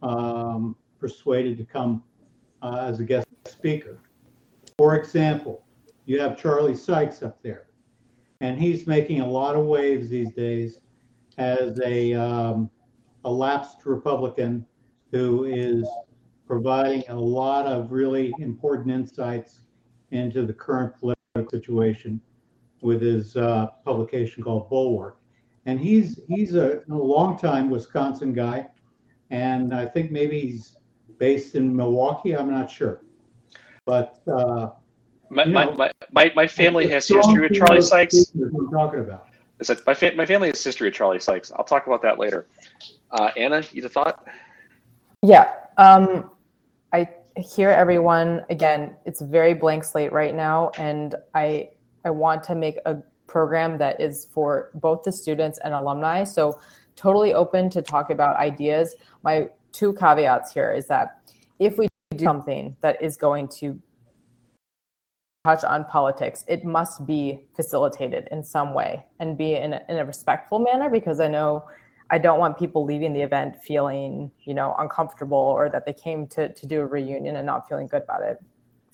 um, 0.00 0.76
persuaded 1.00 1.58
to 1.58 1.64
come 1.64 2.04
uh, 2.62 2.84
as 2.86 3.00
a 3.00 3.04
guest 3.04 3.26
speaker. 3.46 3.98
For 4.76 4.94
example, 4.94 5.64
you 6.06 6.20
have 6.20 6.40
Charlie 6.40 6.76
Sykes 6.76 7.22
up 7.24 7.42
there, 7.42 7.66
and 8.40 8.60
he's 8.60 8.86
making 8.86 9.22
a 9.22 9.26
lot 9.26 9.56
of 9.56 9.64
waves 9.64 10.08
these 10.08 10.32
days 10.32 10.78
as 11.36 11.80
a, 11.84 12.14
um, 12.14 12.70
a 13.24 13.30
lapsed 13.30 13.84
Republican 13.84 14.64
who 15.10 15.44
is 15.44 15.84
providing 16.48 17.04
a 17.08 17.14
lot 17.14 17.66
of 17.66 17.92
really 17.92 18.34
important 18.40 18.90
insights 18.90 19.60
into 20.10 20.46
the 20.46 20.52
current 20.52 20.92
political 20.98 21.50
situation 21.50 22.20
with 22.80 23.02
his 23.02 23.36
uh, 23.36 23.66
publication 23.84 24.42
called 24.42 24.68
Bulwark. 24.70 25.18
And 25.66 25.78
he's 25.78 26.18
he's 26.26 26.54
a, 26.54 26.82
a 26.90 26.94
longtime 26.94 27.68
Wisconsin 27.68 28.32
guy, 28.32 28.66
and 29.30 29.74
I 29.74 29.84
think 29.84 30.10
maybe 30.10 30.40
he's 30.40 30.76
based 31.18 31.54
in 31.54 31.76
Milwaukee. 31.76 32.34
I'm 32.34 32.50
not 32.50 32.70
sure, 32.70 33.02
but 33.84 34.18
uh, 34.26 34.70
my, 35.28 35.44
you 35.44 35.52
my, 35.52 35.64
know, 35.66 35.72
my, 35.74 35.92
my, 36.10 36.32
my 36.34 36.46
family 36.46 36.88
has 36.88 37.06
history 37.06 37.40
with 37.42 37.52
Charlie 37.52 37.82
Sykes. 37.82 38.16
speakers 38.16 38.54
I'm 38.58 38.70
talking 38.70 39.00
about. 39.00 39.26
I 39.60 39.64
said 39.64 39.80
my, 39.86 39.92
fa- 39.92 40.14
my 40.16 40.24
family 40.24 40.48
has 40.48 40.64
history 40.64 40.88
with 40.88 40.94
Charlie 40.94 41.20
Sykes. 41.20 41.52
I'll 41.54 41.64
talk 41.64 41.86
about 41.86 42.00
that 42.02 42.18
later. 42.18 42.46
Uh, 43.10 43.30
Anna, 43.36 43.62
you 43.72 43.82
have 43.82 43.90
a 43.90 43.92
thought? 43.92 44.26
Yeah. 45.22 45.52
Um, 45.76 46.30
I 46.92 47.08
hear 47.36 47.70
everyone 47.70 48.44
again. 48.50 48.96
It's 49.04 49.20
very 49.20 49.54
blank 49.54 49.84
slate 49.84 50.12
right 50.12 50.34
now, 50.34 50.70
and 50.78 51.14
I 51.34 51.70
I 52.04 52.10
want 52.10 52.42
to 52.44 52.54
make 52.54 52.78
a 52.86 52.96
program 53.26 53.78
that 53.78 54.00
is 54.00 54.26
for 54.32 54.70
both 54.74 55.02
the 55.02 55.12
students 55.12 55.58
and 55.62 55.74
alumni. 55.74 56.24
So 56.24 56.58
totally 56.96 57.34
open 57.34 57.70
to 57.70 57.82
talk 57.82 58.10
about 58.10 58.36
ideas. 58.36 58.96
My 59.22 59.48
two 59.72 59.92
caveats 59.94 60.52
here 60.52 60.72
is 60.72 60.86
that 60.86 61.20
if 61.58 61.78
we 61.78 61.88
do 62.16 62.24
something 62.24 62.76
that 62.80 63.00
is 63.02 63.16
going 63.16 63.48
to 63.48 63.80
touch 65.44 65.62
on 65.64 65.84
politics, 65.84 66.44
it 66.48 66.64
must 66.64 67.06
be 67.06 67.40
facilitated 67.54 68.28
in 68.30 68.42
some 68.42 68.74
way 68.74 69.04
and 69.20 69.36
be 69.38 69.54
in 69.54 69.74
a, 69.74 69.82
in 69.88 69.98
a 69.98 70.04
respectful 70.04 70.58
manner 70.58 70.90
because 70.90 71.20
I 71.20 71.28
know 71.28 71.64
I 72.10 72.18
don't 72.18 72.38
want 72.38 72.58
people 72.58 72.84
leaving 72.84 73.12
the 73.12 73.20
event 73.20 73.56
feeling, 73.62 74.30
you 74.44 74.54
know, 74.54 74.74
uncomfortable 74.78 75.36
or 75.36 75.68
that 75.68 75.84
they 75.84 75.92
came 75.92 76.26
to, 76.28 76.52
to 76.52 76.66
do 76.66 76.80
a 76.80 76.86
reunion 76.86 77.36
and 77.36 77.44
not 77.44 77.68
feeling 77.68 77.86
good 77.86 78.02
about 78.02 78.22
it. 78.22 78.38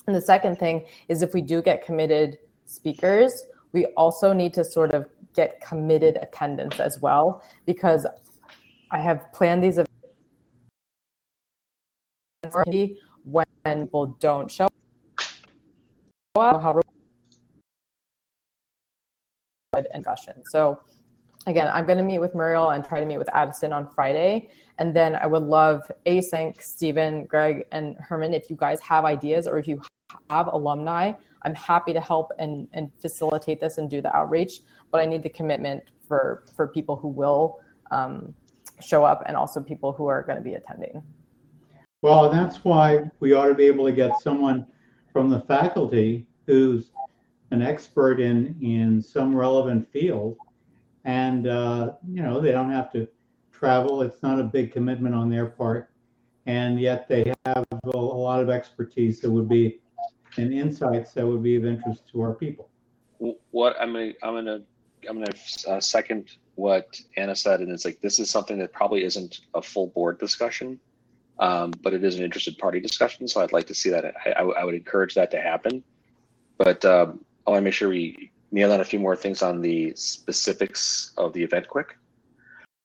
And 0.07 0.17
the 0.17 0.21
second 0.21 0.59
thing 0.59 0.87
is 1.09 1.23
if 1.23 1.33
we 1.33 1.41
do 1.41 1.63
get 1.63 1.85
committed 1.85 2.39
speakers, 2.67 3.45
we 3.73 3.87
also 3.97 4.33
need 4.33 4.53
to 4.55 4.65
sort 4.65 4.93
of 4.95 5.07
get 5.35 5.61
committed 5.61 6.19
attendance 6.23 6.81
as 6.81 7.01
well 7.01 7.43
because 7.67 8.07
I 8.91 8.99
have 8.99 9.33
planned 9.33 9.63
these 9.63 9.79
events 9.79 9.91
when 13.25 13.47
people 13.65 14.17
don't 14.21 14.51
show 14.51 14.69
up, 16.37 16.85
and 19.75 20.05
discussion. 20.05 20.43
So 20.47 20.81
again, 21.47 21.71
I'm 21.73 21.87
going 21.87 21.99
to 21.99 22.05
meet 22.05 22.19
with 22.19 22.35
Muriel 22.35 22.71
and 22.71 22.85
try 22.85 23.01
to 23.01 23.07
meet 23.07 23.19
with 23.19 23.29
Addison 23.35 23.73
on 23.73 23.89
Friday. 23.89 24.49
And 24.79 24.95
then 24.95 25.15
I 25.15 25.27
would 25.27 25.43
love 25.43 25.83
Async, 26.07 26.61
Stephen, 26.61 27.25
Greg, 27.27 27.65
and 27.73 27.97
Herman, 27.99 28.35
if 28.35 28.51
you 28.51 28.57
guys 28.57 28.81
have 28.81 29.05
ideas 29.05 29.47
or 29.47 29.59
if 29.59 29.69
you 29.69 29.81
have 30.31 30.49
alumni, 30.49 31.13
I'm 31.43 31.55
happy 31.55 31.93
to 31.93 32.01
help 32.01 32.33
and, 32.39 32.67
and 32.73 32.91
facilitate 33.01 33.61
this 33.61 33.79
and 33.79 33.89
do 33.89 34.01
the 34.01 34.15
outreach. 34.17 34.61
But 34.91 35.01
I 35.01 35.07
need 35.07 35.23
the 35.23 35.29
commitment 35.29 35.83
for 36.09 36.45
for 36.55 36.67
people 36.67 36.97
who 36.97 37.09
will 37.09 37.61
um, 37.91 38.35
show 38.81 39.05
up 39.05 39.23
and 39.27 39.37
also 39.37 39.61
people 39.61 39.93
who 39.93 40.07
are 40.07 40.23
going 40.23 40.37
to 40.37 40.45
be 40.45 40.55
attending. 40.55 41.03
Well, 42.03 42.31
that's 42.31 42.65
why 42.65 43.11
we 43.21 43.33
ought 43.33 43.49
to 43.49 43.55
be 43.55 43.65
able 43.65 43.87
to 43.87 43.93
get 43.93 44.21
someone 44.21 44.67
from 45.13 45.31
the 45.31 45.41
faculty 45.41 46.27
who's 46.47 46.91
an 47.51 47.63
expert 47.63 48.21
in 48.21 48.57
in 48.61 49.03
some 49.03 49.35
relevant 49.35 49.91
field, 49.93 50.37
and 51.05 51.47
uh, 51.47 51.93
you 52.11 52.23
know 52.23 52.41
they 52.41 52.53
don't 52.53 52.71
have 52.71 52.93
to 52.93 53.07
travel. 53.53 54.03
It's 54.03 54.23
not 54.23 54.41
a 54.41 54.45
big 54.45 54.73
commitment 54.73 55.15
on 55.15 55.31
their 55.31 55.47
part, 55.47 55.91
and 56.47 56.81
yet 56.81 57.09
they 57.09 57.33
have 57.47 57.65
a, 57.73 57.97
a 57.97 57.99
lot 57.99 58.41
of 58.41 58.51
expertise 58.51 59.21
that 59.21 59.31
would 59.31 59.49
be 59.49 59.81
and 60.37 60.53
insights 60.53 61.13
that 61.13 61.27
would 61.27 61.43
be 61.43 61.57
of 61.57 61.65
interest 61.65 62.03
to 62.13 62.21
our 62.21 62.35
people. 62.35 62.69
What 63.51 63.77
I'm 63.81 63.93
gonna 63.93 64.13
I'm 64.23 64.35
gonna 64.35 64.61
I'm 65.09 65.19
gonna 65.19 65.33
uh, 65.69 65.81
second 65.81 66.31
what 66.57 67.01
Anna 67.17 67.35
said, 67.35 67.61
and 67.61 67.71
it's 67.71 67.85
like 67.85 68.01
this 68.01 68.19
is 68.19 68.31
something 68.31 68.59
that 68.59 68.73
probably 68.73 69.05
isn't 69.05 69.41
a 69.55 69.63
full 69.63 69.89
board 69.89 70.19
discussion, 70.19 70.79
um, 71.39 71.73
but 71.83 71.95
it 71.95 72.05
is 72.05 72.17
an 72.17 72.25
interested 72.25 72.59
party 72.59 72.81
discussion. 72.81 73.27
So 73.29 73.41
I'd 73.41 73.53
like 73.53 73.67
to 73.69 73.75
see 73.75 73.91
that. 73.91 74.15
I, 74.25 74.31
I, 74.31 74.65
would 74.65 74.75
encourage 74.75 75.15
that 75.15 75.31
to 75.33 75.41
happen. 75.41 75.83
But 76.59 76.85
um, 76.85 77.25
I 77.47 77.51
want 77.51 77.61
to 77.61 77.65
make 77.65 77.75
sure 77.75 77.89
we 77.89 78.31
nail 78.55 78.69
down 78.69 78.81
a 78.81 78.85
few 78.85 79.01
more 79.01 79.17
things 79.17 79.43
on 79.43 79.61
the 79.61 79.93
specifics 79.97 81.13
of 81.19 81.33
the 81.33 81.43
event 81.43 81.67
quick. 81.69 81.99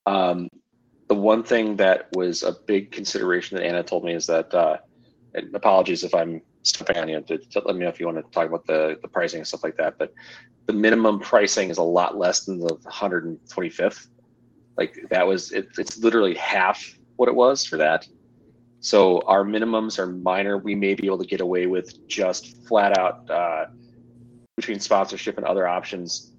Um, 0.07 0.49
the 1.07 1.15
one 1.15 1.43
thing 1.43 1.75
that 1.77 2.09
was 2.13 2.41
a 2.41 2.55
big 2.65 2.91
consideration 2.91 3.55
that 3.55 3.65
Anna 3.65 3.83
told 3.83 4.03
me 4.03 4.13
is 4.13 4.25
that, 4.25 4.51
uh, 4.53 4.77
and 5.35 5.53
apologies 5.55 6.03
if 6.03 6.15
I'm 6.15 6.41
stepping 6.63 6.97
on 6.97 7.07
you, 7.07 7.21
to, 7.21 7.37
to 7.37 7.61
let 7.65 7.75
me 7.75 7.81
know 7.83 7.89
if 7.89 7.99
you 7.99 8.07
want 8.07 8.17
to 8.17 8.31
talk 8.31 8.47
about 8.47 8.65
the, 8.65 8.97
the 9.03 9.07
pricing 9.07 9.39
and 9.39 9.47
stuff 9.47 9.63
like 9.63 9.77
that, 9.77 9.99
but 9.99 10.11
the 10.65 10.73
minimum 10.73 11.19
pricing 11.19 11.69
is 11.69 11.77
a 11.77 11.83
lot 11.83 12.17
less 12.17 12.45
than 12.45 12.59
the 12.59 12.75
125th. 12.85 14.07
Like 14.75 14.95
that 15.11 15.25
was, 15.25 15.51
it, 15.51 15.67
it's 15.77 15.99
literally 15.99 16.33
half 16.35 16.83
what 17.17 17.29
it 17.29 17.35
was 17.35 17.63
for 17.63 17.77
that. 17.77 18.07
So 18.79 19.21
our 19.27 19.43
minimums 19.43 19.99
are 19.99 20.07
minor. 20.07 20.57
We 20.57 20.73
may 20.73 20.95
be 20.95 21.05
able 21.05 21.19
to 21.19 21.27
get 21.27 21.41
away 21.41 21.67
with 21.67 22.07
just 22.07 22.65
flat 22.67 22.97
out 22.97 23.29
uh, 23.29 23.65
between 24.59 24.79
sponsorship 24.79 25.37
and 25.37 25.45
other 25.45 25.67
options, 25.67 26.31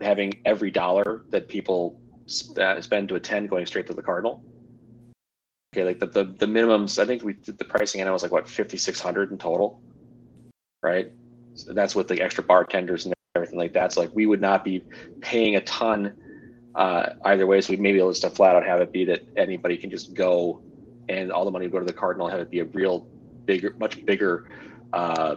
having 0.00 0.32
every 0.44 0.70
dollar 0.70 1.22
that 1.30 1.46
people 1.48 2.00
sp- 2.24 2.80
spend 2.80 3.08
to 3.10 3.16
attend 3.16 3.50
going 3.50 3.66
straight 3.66 3.86
to 3.86 3.94
the 3.94 4.02
Cardinal. 4.02 4.42
Okay, 5.74 5.84
like 5.84 5.98
the, 5.98 6.06
the, 6.06 6.24
the 6.24 6.46
minimums, 6.46 6.98
I 6.98 7.04
think 7.04 7.22
we 7.22 7.34
did 7.34 7.58
the 7.58 7.64
pricing 7.64 8.00
and 8.00 8.08
I 8.08 8.12
was 8.12 8.22
like, 8.22 8.32
what, 8.32 8.48
5,600 8.48 9.30
in 9.30 9.36
total? 9.36 9.82
Right? 10.82 11.12
So 11.54 11.74
that's 11.74 11.94
with 11.94 12.08
the 12.08 12.22
extra 12.22 12.42
bartenders 12.42 13.04
and 13.04 13.14
everything 13.34 13.58
like 13.58 13.74
that. 13.74 13.92
So 13.92 14.00
like 14.00 14.10
we 14.14 14.24
would 14.24 14.40
not 14.40 14.64
be 14.64 14.82
paying 15.20 15.56
a 15.56 15.60
ton 15.62 16.14
uh, 16.74 17.10
either 17.26 17.46
way. 17.46 17.60
So 17.60 17.72
we 17.72 17.76
may 17.76 17.92
be 17.92 17.98
able 17.98 18.14
to 18.14 18.18
just 18.18 18.36
flat 18.36 18.56
out 18.56 18.64
have 18.64 18.80
it 18.80 18.92
be 18.92 19.04
that 19.06 19.20
anybody 19.36 19.76
can 19.76 19.90
just 19.90 20.14
go 20.14 20.62
and 21.08 21.30
all 21.30 21.44
the 21.44 21.50
money 21.50 21.66
would 21.66 21.72
go 21.72 21.78
to 21.78 21.84
the 21.84 21.92
Cardinal, 21.92 22.28
have 22.28 22.40
it 22.40 22.50
be 22.50 22.60
a 22.60 22.64
real 22.64 23.06
bigger, 23.44 23.74
much 23.78 24.04
bigger 24.06 24.48
uh, 24.92 25.36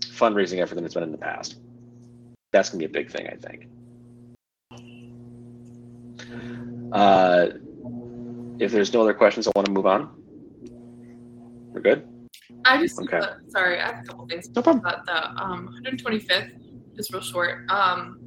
fundraising 0.00 0.60
effort 0.60 0.74
than 0.74 0.84
it's 0.84 0.94
been 0.94 1.02
in 1.02 1.12
the 1.12 1.18
past. 1.18 1.56
That's 2.56 2.70
gonna 2.70 2.78
be 2.78 2.86
a 2.86 2.88
big 2.88 3.10
thing, 3.10 3.26
I 3.28 3.36
think. 3.36 3.68
Uh, 6.90 7.48
if 8.58 8.72
there's 8.72 8.94
no 8.94 9.02
other 9.02 9.12
questions, 9.12 9.46
I 9.46 9.52
want 9.54 9.66
to 9.66 9.72
move 9.72 9.84
on. 9.84 10.08
We're 11.74 11.82
good. 11.82 12.02
I 12.64 12.80
just 12.80 12.98
Okay. 12.98 13.18
uh, 13.18 13.34
sorry, 13.48 13.78
I 13.78 13.88
have 13.88 13.98
a 14.02 14.04
couple 14.08 14.26
things 14.26 14.48
No 14.56 14.62
problem. 14.62 14.82
about 14.86 15.04
the 15.04 15.18
um 15.42 15.68
125th, 15.84 16.48
just 16.96 17.12
real 17.12 17.20
short. 17.20 17.58
Um 17.68 18.18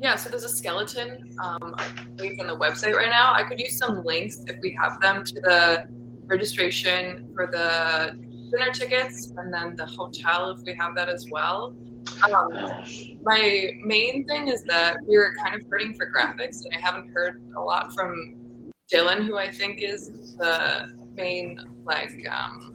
yeah, 0.00 0.14
so 0.14 0.30
there's 0.30 0.44
a 0.44 0.48
skeleton 0.48 1.08
um 1.42 1.74
I 1.76 1.84
believe 2.16 2.38
on 2.38 2.46
the 2.46 2.56
website 2.56 2.94
right 2.94 3.10
now. 3.10 3.32
I 3.34 3.42
could 3.42 3.58
use 3.58 3.76
some 3.76 4.04
links 4.04 4.36
if 4.46 4.56
we 4.62 4.70
have 4.80 5.00
them 5.00 5.24
to 5.24 5.34
the 5.40 5.84
registration 6.26 7.32
for 7.34 7.48
the 7.50 8.16
dinner 8.52 8.70
tickets 8.72 9.32
and 9.36 9.52
then 9.52 9.74
the 9.74 9.86
hotel 9.86 10.50
if 10.52 10.60
we 10.64 10.74
have 10.74 10.94
that 10.94 11.08
as 11.08 11.26
well. 11.28 11.74
Um, 12.24 12.48
my 13.22 13.70
main 13.84 14.24
thing 14.26 14.48
is 14.48 14.62
that 14.64 14.96
we 15.06 15.16
were 15.16 15.34
kind 15.42 15.60
of 15.60 15.66
hurting 15.70 15.94
for 15.94 16.10
graphics, 16.10 16.64
and 16.64 16.74
I 16.74 16.80
haven't 16.80 17.08
heard 17.12 17.42
a 17.56 17.60
lot 17.60 17.94
from 17.94 18.72
Dylan, 18.92 19.26
who 19.26 19.38
I 19.38 19.50
think 19.50 19.80
is 19.82 20.36
the 20.36 20.92
main 21.14 21.60
like 21.84 22.12
um, 22.30 22.74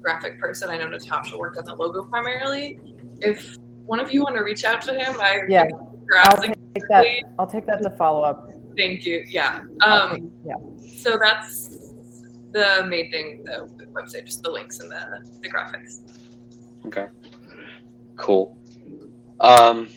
graphic 0.00 0.40
person. 0.40 0.70
I 0.70 0.78
know 0.78 0.88
Natasha 0.88 1.36
worked 1.36 1.58
on 1.58 1.64
the 1.64 1.74
logo 1.74 2.04
primarily. 2.04 2.78
If 3.20 3.56
one 3.86 4.00
of 4.00 4.12
you 4.12 4.22
want 4.22 4.36
to 4.36 4.42
reach 4.42 4.64
out 4.64 4.82
to 4.82 4.94
him, 4.94 5.16
I 5.20 5.42
yeah, 5.48 5.66
I'll 6.18 6.36
take 6.42 6.54
that. 6.88 7.06
I'll 7.38 7.46
take 7.46 7.66
that 7.66 7.82
to 7.82 7.90
follow 7.90 8.22
up. 8.22 8.50
Thank 8.76 9.06
you. 9.06 9.24
Yeah. 9.28 9.62
Um, 9.82 10.12
take- 10.12 10.22
yeah. 10.44 10.54
so 10.98 11.18
that's 11.20 11.68
the 12.52 12.84
main 12.88 13.10
thing, 13.10 13.44
the 13.44 13.70
the 13.78 13.86
website, 13.86 14.26
just 14.26 14.42
the 14.42 14.50
links 14.50 14.80
and 14.80 14.90
the, 14.90 15.24
the 15.42 15.48
graphics. 15.48 16.00
Okay. 16.86 17.06
Cool. 18.16 18.56
Um, 19.40 19.88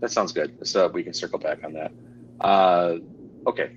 that 0.00 0.10
sounds 0.10 0.32
good. 0.32 0.66
So 0.66 0.88
we 0.88 1.02
can 1.02 1.12
circle 1.14 1.38
back 1.38 1.64
on 1.64 1.72
that. 1.74 1.92
Uh, 2.40 2.96
okay. 3.46 3.76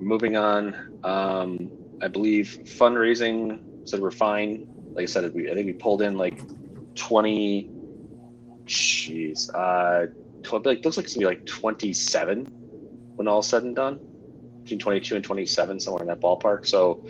Moving 0.00 0.36
on. 0.36 1.00
Um, 1.04 1.70
I 2.02 2.08
believe 2.08 2.58
fundraising 2.64 3.60
said 3.88 4.00
we're 4.00 4.10
fine. 4.10 4.66
Like 4.92 5.04
I 5.04 5.06
said, 5.06 5.32
we, 5.34 5.50
I 5.50 5.54
think 5.54 5.66
we 5.66 5.72
pulled 5.72 6.02
in 6.02 6.16
like 6.16 6.40
20. 6.94 7.70
Jeez. 8.66 9.48
Uh, 9.54 10.12
12, 10.42 10.66
like 10.66 10.84
looks 10.84 10.96
like 10.96 11.04
it's 11.04 11.14
gonna 11.14 11.26
be 11.28 11.36
like 11.36 11.46
27 11.46 12.44
when 13.16 13.28
all's 13.28 13.48
said 13.48 13.62
and 13.64 13.74
done. 13.74 14.00
Between 14.62 14.78
22 14.78 15.16
and 15.16 15.24
27, 15.24 15.80
somewhere 15.80 16.02
in 16.02 16.08
that 16.08 16.20
ballpark. 16.20 16.66
So 16.66 17.06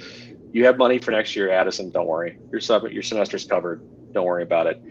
you 0.53 0.65
have 0.65 0.79
money 0.79 0.99
for 0.99 1.11
next 1.11 1.35
year, 1.35 1.51
Addison. 1.51 1.91
Don't 1.91 2.07
worry. 2.07 2.39
Your 2.53 2.61
sub, 2.61 2.85
your 2.89 3.03
semester's 3.03 3.45
covered. 3.45 3.83
Don't 4.13 4.25
worry 4.25 4.45
about 4.45 4.67
it. 4.67 4.83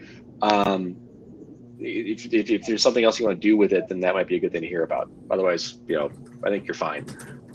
Um, 0.42 0.96
if, 1.80 2.32
if, 2.32 2.50
if 2.50 2.66
there's 2.66 2.82
something 2.82 3.04
else 3.04 3.18
you 3.18 3.26
want 3.26 3.40
to 3.40 3.48
do 3.48 3.56
with 3.56 3.72
it, 3.72 3.88
then 3.88 4.00
that 4.00 4.14
might 4.14 4.26
be 4.26 4.36
a 4.36 4.40
good 4.40 4.52
thing 4.52 4.62
to 4.62 4.68
hear 4.68 4.82
about. 4.82 5.10
Otherwise, 5.30 5.78
you 5.86 5.94
know, 5.94 6.10
I 6.44 6.50
think 6.50 6.66
you're 6.66 6.74
fine. 6.74 7.06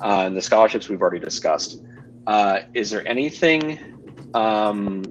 Uh, 0.02 0.24
and 0.26 0.36
the 0.36 0.42
scholarships 0.42 0.90
we've 0.90 1.02
already 1.02 1.20
discussed. 1.20 1.82
Uh, 2.26 2.60
is 2.74 2.90
there 2.90 3.06
anything? 3.08 3.80
Um, 4.34 5.04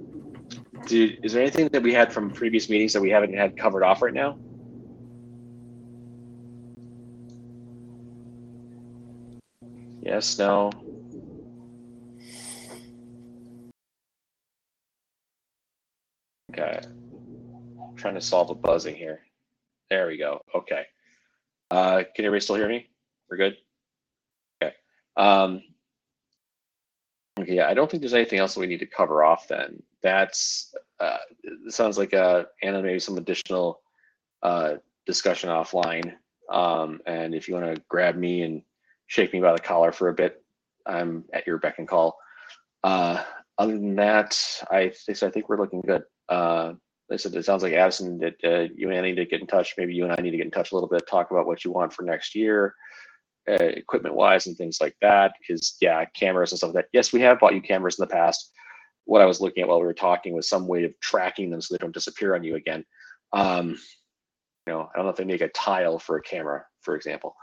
do, 0.87 1.15
is 1.23 1.33
there 1.33 1.43
anything 1.43 1.69
that 1.69 1.83
we 1.83 1.93
had 1.93 2.13
from 2.13 2.31
previous 2.31 2.69
meetings 2.69 2.93
that 2.95 3.03
we 3.03 3.11
haven't 3.11 3.35
had 3.35 3.57
covered 3.57 3.85
off 3.85 4.03
right 4.03 4.15
now? 4.15 4.39
Yes, 10.01 10.39
no. 10.39 10.71
Okay. 16.51 16.81
Trying 18.03 18.15
to 18.15 18.21
solve 18.21 18.51
a 18.51 18.55
buzzing 18.55 18.97
here. 18.97 19.21
There 19.89 20.09
we 20.09 20.19
go. 20.19 20.43
Okay. 20.55 20.85
Uh, 21.71 22.03
can 22.15 22.25
everybody 22.25 22.41
still 22.41 22.57
hear 22.57 22.69
me? 22.69 22.89
We're 23.31 23.37
good? 23.37 23.57
Okay. 24.63 24.75
Um, 25.17 25.63
okay, 27.39 27.55
yeah, 27.55 27.69
I 27.69 27.75
don't 27.75 27.91
think 27.91 28.01
there's 28.03 28.13
anything 28.13 28.41
else 28.41 28.55
that 28.55 28.61
we 28.61 28.67
need 28.67 28.81
to 28.81 28.87
cover 28.87 29.23
off 29.23 29.47
then. 29.47 29.81
That's, 30.03 30.75
uh, 30.99 31.19
sounds 31.69 31.97
like, 31.97 32.13
uh, 32.13 32.45
Anna, 32.63 32.83
maybe 32.83 32.99
some 32.99 33.19
additional, 33.19 33.81
uh, 34.43 34.75
discussion 35.07 35.49
offline. 35.49 36.15
Um, 36.51 37.01
and 37.07 37.35
if 37.35 37.47
you 37.47 37.55
want 37.55 37.73
to 37.73 37.83
grab 37.89 38.17
me 38.17 38.43
and 38.43 38.63
shake 39.07 39.33
me 39.33 39.41
by 39.41 39.53
the 39.53 39.61
collar 39.61 39.93
for 39.93 40.09
a 40.09 40.15
bit, 40.15 40.43
I'm 40.87 41.25
at 41.33 41.47
your 41.47 41.59
beck 41.59 41.79
and 41.79 41.87
call. 41.87 42.19
Uh, 42.83 43.23
other 43.59 43.75
than 43.79 43.95
that, 43.95 44.37
I 44.71 44.89
think, 44.89 45.23
I 45.23 45.31
think 45.31 45.49
we're 45.49 45.61
looking 45.61 45.83
good. 45.83 46.03
Uh, 46.29 46.73
I 47.11 47.17
said, 47.17 47.35
it 47.35 47.45
sounds 47.45 47.63
like 47.63 47.75
Addison, 47.75 48.19
that 48.19 48.35
uh, 48.45 48.73
you 48.75 48.89
and 48.89 48.99
I 48.99 49.03
need 49.03 49.17
to 49.17 49.27
get 49.27 49.41
in 49.41 49.47
touch. 49.47 49.75
Maybe 49.77 49.95
you 49.95 50.05
and 50.05 50.13
I 50.13 50.23
need 50.23 50.31
to 50.31 50.37
get 50.37 50.47
in 50.47 50.53
touch 50.53 50.73
a 50.73 50.75
little 50.75 50.89
bit, 50.89 51.07
talk 51.07 51.31
about 51.31 51.47
what 51.47 51.65
you 51.65 51.71
want 51.71 51.93
for 51.93 52.03
next 52.05 52.35
year, 52.35 52.75
uh, 53.51 53.55
equipment 53.63 54.15
wise 54.15 54.47
and 54.47 54.57
things 54.57 54.79
like 54.81 54.97
that. 55.03 55.35
Because 55.41 55.77
yeah, 55.81 56.05
cameras 56.15 56.53
and 56.53 56.59
stuff 56.59 56.75
like 56.75 56.85
that. 56.85 56.91
Yes, 56.93 57.13
we 57.13 57.21
have 57.21 57.41
bought 57.41 57.55
you 57.55 57.61
cameras 57.61 57.99
in 57.99 58.03
the 58.05 58.13
past. 58.13 58.51
What 59.05 59.21
I 59.21 59.27
was 59.27 59.41
looking 59.41 59.63
at 59.63 59.69
while 59.69 59.81
we 59.81 59.87
were 59.87 59.95
talking 59.95 60.33
was 60.33 60.49
some 60.49 60.67
way 60.67 60.85
of 60.85 60.99
tracking 61.01 61.51
them 61.51 61.61
so 61.61 61.75
they 61.75 61.79
don't 61.79 61.95
disappear 61.95 62.35
on 62.35 62.45
you 62.45 62.55
again. 62.55 62.85
Um, 63.33 63.71
you 64.67 64.73
know, 64.73 64.89
I 64.93 64.97
don't 64.97 65.07
know 65.07 65.11
if 65.11 65.17
they 65.17 65.25
make 65.25 65.41
a 65.41 65.49
tile 65.49 65.99
for 65.99 66.17
a 66.17 66.23
camera, 66.23 66.65
for 66.83 66.95
example. 66.95 67.35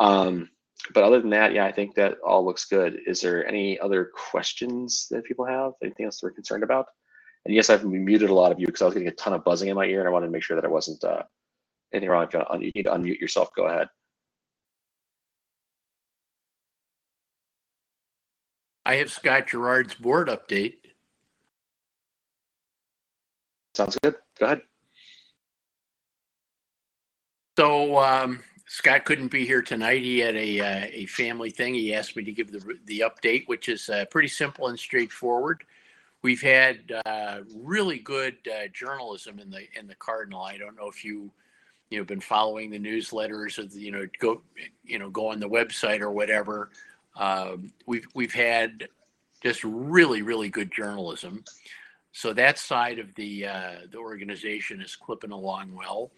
Um, 0.00 0.50
but 0.92 1.04
other 1.04 1.20
than 1.20 1.30
that, 1.30 1.54
yeah, 1.54 1.64
I 1.64 1.72
think 1.72 1.94
that 1.94 2.18
all 2.24 2.44
looks 2.44 2.66
good. 2.66 2.98
Is 3.06 3.20
there 3.20 3.46
any 3.46 3.80
other 3.80 4.10
questions 4.30 5.06
that 5.10 5.24
people 5.24 5.46
have? 5.46 5.72
Anything 5.82 6.04
else 6.04 6.20
they're 6.20 6.30
concerned 6.30 6.62
about? 6.64 6.86
And 7.46 7.54
yes, 7.54 7.70
I've 7.70 7.84
muted 7.84 8.28
a 8.28 8.34
lot 8.34 8.50
of 8.50 8.58
you 8.58 8.66
because 8.66 8.82
I 8.82 8.86
was 8.86 8.94
getting 8.94 9.08
a 9.08 9.12
ton 9.12 9.32
of 9.32 9.44
buzzing 9.44 9.68
in 9.68 9.76
my 9.76 9.84
ear, 9.84 10.00
and 10.00 10.08
I 10.08 10.10
wanted 10.10 10.26
to 10.26 10.32
make 10.32 10.42
sure 10.42 10.56
that 10.56 10.64
I 10.64 10.68
wasn't 10.68 11.04
uh, 11.04 11.22
anything 11.92 12.10
wrong. 12.10 12.26
If 12.26 12.34
you, 12.34 12.42
you 12.58 12.72
need 12.74 12.82
to 12.82 12.90
unmute 12.90 13.20
yourself, 13.20 13.50
go 13.54 13.66
ahead. 13.66 13.86
I 18.84 18.96
have 18.96 19.12
Scott 19.12 19.46
Gerard's 19.46 19.94
board 19.94 20.26
update. 20.26 20.74
Sounds 23.76 23.96
good. 24.02 24.16
Go 24.40 24.46
ahead. 24.46 24.62
So 27.56 27.96
um, 27.98 28.40
Scott 28.66 29.04
couldn't 29.04 29.28
be 29.28 29.46
here 29.46 29.62
tonight. 29.62 30.02
He 30.02 30.18
had 30.18 30.34
a 30.34 30.60
uh, 30.60 30.86
a 30.92 31.06
family 31.06 31.50
thing. 31.50 31.74
He 31.74 31.94
asked 31.94 32.16
me 32.16 32.24
to 32.24 32.32
give 32.32 32.50
the 32.50 32.76
the 32.86 33.04
update, 33.08 33.46
which 33.46 33.68
is 33.68 33.88
uh, 33.88 34.06
pretty 34.10 34.28
simple 34.28 34.66
and 34.66 34.76
straightforward. 34.76 35.62
We've 36.22 36.42
had 36.42 36.92
uh, 37.04 37.40
really 37.54 37.98
good 37.98 38.36
uh, 38.48 38.68
journalism 38.72 39.38
in 39.38 39.50
the 39.50 39.66
in 39.78 39.86
the 39.86 39.94
Cardinal. 39.94 40.42
I 40.42 40.58
don't 40.58 40.76
know 40.76 40.88
if 40.88 41.04
you 41.04 41.30
you 41.90 41.98
know 41.98 42.04
been 42.04 42.20
following 42.20 42.70
the 42.70 42.78
newsletters 42.78 43.58
or 43.58 43.64
the, 43.66 43.78
you 43.78 43.92
know 43.92 44.06
go 44.18 44.42
you 44.84 44.98
know 44.98 45.10
go 45.10 45.28
on 45.28 45.40
the 45.40 45.48
website 45.48 46.00
or 46.00 46.10
whatever. 46.10 46.70
Um, 47.16 47.72
we've 47.86 48.06
we've 48.14 48.34
had 48.34 48.88
just 49.42 49.62
really 49.64 50.22
really 50.22 50.48
good 50.48 50.72
journalism. 50.72 51.44
So 52.12 52.32
that 52.32 52.58
side 52.58 52.98
of 52.98 53.14
the 53.14 53.46
uh, 53.46 53.74
the 53.90 53.98
organization 53.98 54.80
is 54.80 54.96
clipping 54.96 55.32
along 55.32 55.74
well. 55.74 56.10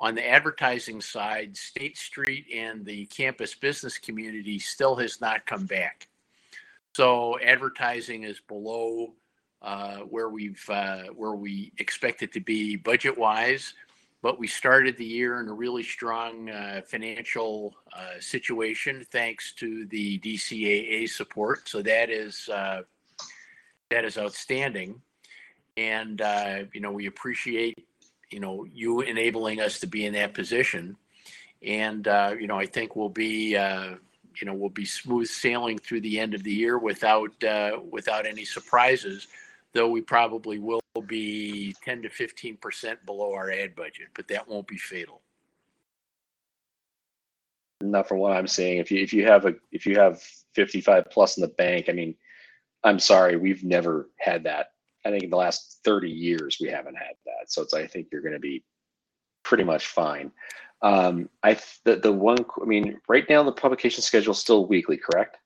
On 0.00 0.14
the 0.14 0.28
advertising 0.28 1.00
side, 1.00 1.56
State 1.56 1.96
Street 1.96 2.46
and 2.52 2.84
the 2.84 3.06
campus 3.06 3.54
business 3.54 3.96
community 3.96 4.58
still 4.58 4.96
has 4.96 5.20
not 5.20 5.46
come 5.46 5.66
back. 5.66 6.08
So 6.96 7.38
advertising 7.40 8.24
is 8.24 8.40
below 8.40 9.14
uh, 9.64 10.00
where 10.00 10.28
we've 10.28 10.62
uh, 10.68 11.04
where 11.16 11.32
we 11.32 11.72
expect 11.78 12.22
it 12.22 12.34
to 12.34 12.40
be 12.40 12.76
budget 12.76 13.16
wise, 13.16 13.72
but 14.20 14.38
we 14.38 14.46
started 14.46 14.94
the 14.98 15.06
year 15.06 15.40
in 15.40 15.48
a 15.48 15.54
really 15.54 15.82
strong 15.82 16.50
uh, 16.50 16.82
financial 16.86 17.74
situation 18.20 19.06
thanks 19.10 19.52
to 19.54 19.86
the 19.86 20.18
DCAA 20.18 21.08
support. 21.08 21.66
So 21.66 21.80
that 21.80 22.10
is 22.10 22.46
that 22.46 24.04
is 24.04 24.18
outstanding, 24.18 25.00
and 25.78 26.20
you 26.74 26.82
know 26.82 26.92
we 26.92 27.06
appreciate 27.06 27.86
you 28.30 28.40
know 28.40 28.66
you 28.70 29.00
enabling 29.00 29.62
us 29.62 29.80
to 29.80 29.86
be 29.86 30.04
in 30.04 30.12
that 30.12 30.34
position. 30.34 30.94
And 31.62 32.04
you 32.38 32.46
know 32.46 32.58
i 32.58 32.66
think 32.66 32.96
we'll 32.96 33.08
be 33.08 33.52
you 33.52 34.44
know 34.46 34.52
we'll 34.52 34.68
be 34.68 34.84
smooth 34.84 35.26
sailing 35.26 35.78
through 35.78 36.02
the 36.02 36.20
end 36.20 36.34
of 36.34 36.42
the 36.42 36.52
year 36.52 36.76
without 36.78 37.32
without 37.90 38.26
any 38.26 38.44
surprises 38.44 39.26
though 39.74 39.88
we 39.88 40.00
probably 40.00 40.58
will 40.58 40.80
be 41.06 41.74
10 41.84 42.02
to 42.02 42.08
15 42.08 42.56
percent 42.58 43.04
below 43.04 43.32
our 43.32 43.50
ad 43.50 43.74
budget 43.74 44.08
but 44.14 44.28
that 44.28 44.46
won't 44.48 44.66
be 44.66 44.78
fatal 44.78 45.22
not 47.80 48.08
from 48.08 48.18
what 48.18 48.32
i'm 48.32 48.46
seeing 48.46 48.78
if 48.78 48.90
you 48.90 49.02
if 49.02 49.12
you 49.12 49.26
have 49.26 49.44
a 49.44 49.54
if 49.72 49.84
you 49.84 49.98
have 49.98 50.22
55 50.54 51.04
plus 51.10 51.36
in 51.36 51.42
the 51.42 51.48
bank 51.48 51.86
i 51.88 51.92
mean 51.92 52.14
i'm 52.84 52.98
sorry 52.98 53.36
we've 53.36 53.64
never 53.64 54.08
had 54.18 54.44
that 54.44 54.68
I 55.04 55.10
think 55.10 55.24
in 55.24 55.30
the 55.30 55.36
last 55.36 55.80
30 55.84 56.10
years 56.10 56.58
we 56.60 56.68
haven't 56.68 56.96
had 56.96 57.14
that. 57.26 57.52
So 57.52 57.62
it's 57.62 57.74
I 57.74 57.86
think 57.86 58.08
you're 58.10 58.22
going 58.22 58.34
to 58.34 58.40
be 58.40 58.64
pretty 59.42 59.64
much 59.64 59.86
fine. 59.86 60.32
Um, 60.82 61.28
I 61.42 61.58
the 61.84 61.96
the 61.96 62.12
one 62.12 62.38
I 62.60 62.64
mean 62.64 63.00
right 63.08 63.28
now 63.28 63.42
the 63.42 63.52
publication 63.52 64.02
schedule 64.02 64.32
is 64.32 64.38
still 64.38 64.66
weekly, 64.66 64.96
correct? 64.96 65.38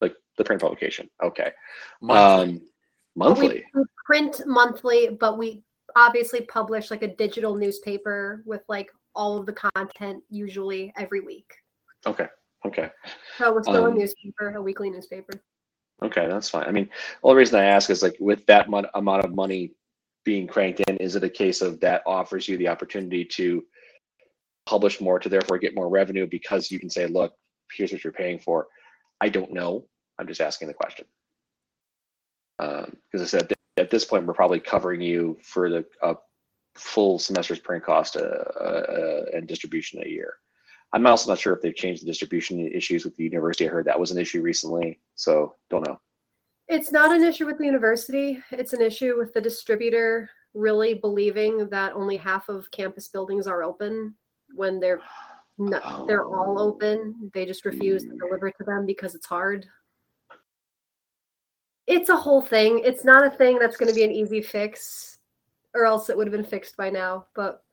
Like 0.00 0.14
the 0.36 0.44
print 0.44 0.62
publication. 0.62 1.08
Okay. 1.22 1.52
monthly. 2.00 2.54
Um, 2.54 2.62
monthly. 3.16 3.64
We, 3.74 3.80
we 3.80 3.84
print 4.06 4.42
monthly, 4.46 5.16
but 5.18 5.38
we 5.38 5.62
obviously 5.96 6.42
publish 6.42 6.90
like 6.90 7.02
a 7.02 7.08
digital 7.08 7.54
newspaper 7.54 8.42
with 8.46 8.62
like 8.68 8.90
all 9.14 9.38
of 9.38 9.46
the 9.46 9.54
content 9.74 10.22
usually 10.30 10.92
every 10.96 11.20
week. 11.20 11.52
Okay. 12.06 12.26
Okay. 12.66 12.90
So 13.38 13.52
we're 13.52 13.62
still 13.62 13.86
Um, 13.86 13.92
a 13.92 13.98
newspaper, 13.98 14.54
a 14.56 14.62
weekly 14.62 14.90
newspaper. 14.90 15.32
Okay, 16.02 16.26
that's 16.28 16.48
fine. 16.48 16.66
I 16.66 16.70
mean, 16.70 16.86
the 16.86 17.28
only 17.28 17.38
reason 17.38 17.58
I 17.58 17.64
ask 17.64 17.90
is 17.90 18.02
like 18.02 18.16
with 18.20 18.44
that 18.46 18.70
mon- 18.70 18.86
amount 18.94 19.24
of 19.24 19.34
money 19.34 19.72
being 20.24 20.46
cranked 20.46 20.80
in, 20.80 20.96
is 20.98 21.16
it 21.16 21.24
a 21.24 21.28
case 21.28 21.62
of 21.62 21.80
that 21.80 22.02
offers 22.06 22.48
you 22.48 22.56
the 22.56 22.68
opportunity 22.68 23.24
to 23.24 23.64
publish 24.66 25.00
more 25.00 25.18
to 25.18 25.28
therefore 25.28 25.58
get 25.58 25.74
more 25.74 25.88
revenue 25.88 26.26
because 26.26 26.70
you 26.70 26.78
can 26.78 26.90
say, 26.90 27.06
look, 27.06 27.34
here's 27.72 27.92
what 27.92 28.04
you're 28.04 28.12
paying 28.12 28.38
for. 28.38 28.66
I 29.20 29.28
don't 29.28 29.52
know. 29.52 29.86
I'm 30.18 30.26
just 30.26 30.40
asking 30.40 30.68
the 30.68 30.74
question. 30.74 31.06
Because 32.60 33.22
I 33.22 33.24
said 33.24 33.52
at 33.76 33.90
this 33.90 34.04
point, 34.04 34.26
we're 34.26 34.34
probably 34.34 34.60
covering 34.60 35.00
you 35.00 35.38
for 35.42 35.70
the 35.70 35.84
uh, 36.02 36.14
full 36.74 37.18
semester's 37.18 37.58
print 37.58 37.84
cost 37.84 38.16
uh, 38.16 38.20
uh, 38.20 39.24
and 39.34 39.46
distribution 39.46 40.02
a 40.04 40.08
year. 40.08 40.34
I'm 40.92 41.06
also 41.06 41.30
not 41.30 41.38
sure 41.38 41.54
if 41.54 41.62
they've 41.62 41.74
changed 41.74 42.02
the 42.02 42.06
distribution 42.06 42.66
issues 42.72 43.04
with 43.04 43.16
the 43.16 43.24
university. 43.24 43.66
I 43.66 43.70
heard 43.70 43.86
that 43.86 43.98
was 43.98 44.10
an 44.10 44.18
issue 44.18 44.42
recently, 44.42 44.98
so 45.14 45.54
don't 45.70 45.86
know. 45.86 46.00
It's 46.68 46.92
not 46.92 47.14
an 47.14 47.24
issue 47.24 47.46
with 47.46 47.58
the 47.58 47.64
university. 47.64 48.40
It's 48.50 48.72
an 48.72 48.80
issue 48.80 49.16
with 49.18 49.32
the 49.32 49.40
distributor 49.40 50.30
really 50.54 50.94
believing 50.94 51.68
that 51.68 51.92
only 51.94 52.16
half 52.16 52.48
of 52.48 52.70
campus 52.70 53.08
buildings 53.08 53.46
are 53.46 53.62
open 53.62 54.14
when 54.54 54.80
they're 54.80 55.00
not, 55.58 56.06
they're 56.06 56.24
all 56.24 56.58
open. 56.58 57.30
They 57.34 57.46
just 57.46 57.64
refuse 57.64 58.02
to 58.02 58.16
deliver 58.16 58.50
to 58.50 58.64
them 58.64 58.86
because 58.86 59.14
it's 59.14 59.26
hard. 59.26 59.66
It's 61.90 62.08
a 62.08 62.16
whole 62.16 62.40
thing. 62.40 62.82
It's 62.84 63.04
not 63.04 63.26
a 63.26 63.36
thing 63.36 63.58
that's 63.58 63.76
going 63.76 63.88
to 63.88 63.94
be 63.94 64.04
an 64.04 64.12
easy 64.12 64.40
fix, 64.40 65.18
or 65.74 65.84
else 65.84 66.08
it 66.08 66.16
would 66.16 66.28
have 66.28 66.32
been 66.32 66.44
fixed 66.44 66.76
by 66.76 66.88
now. 66.88 67.26
But 67.34 67.64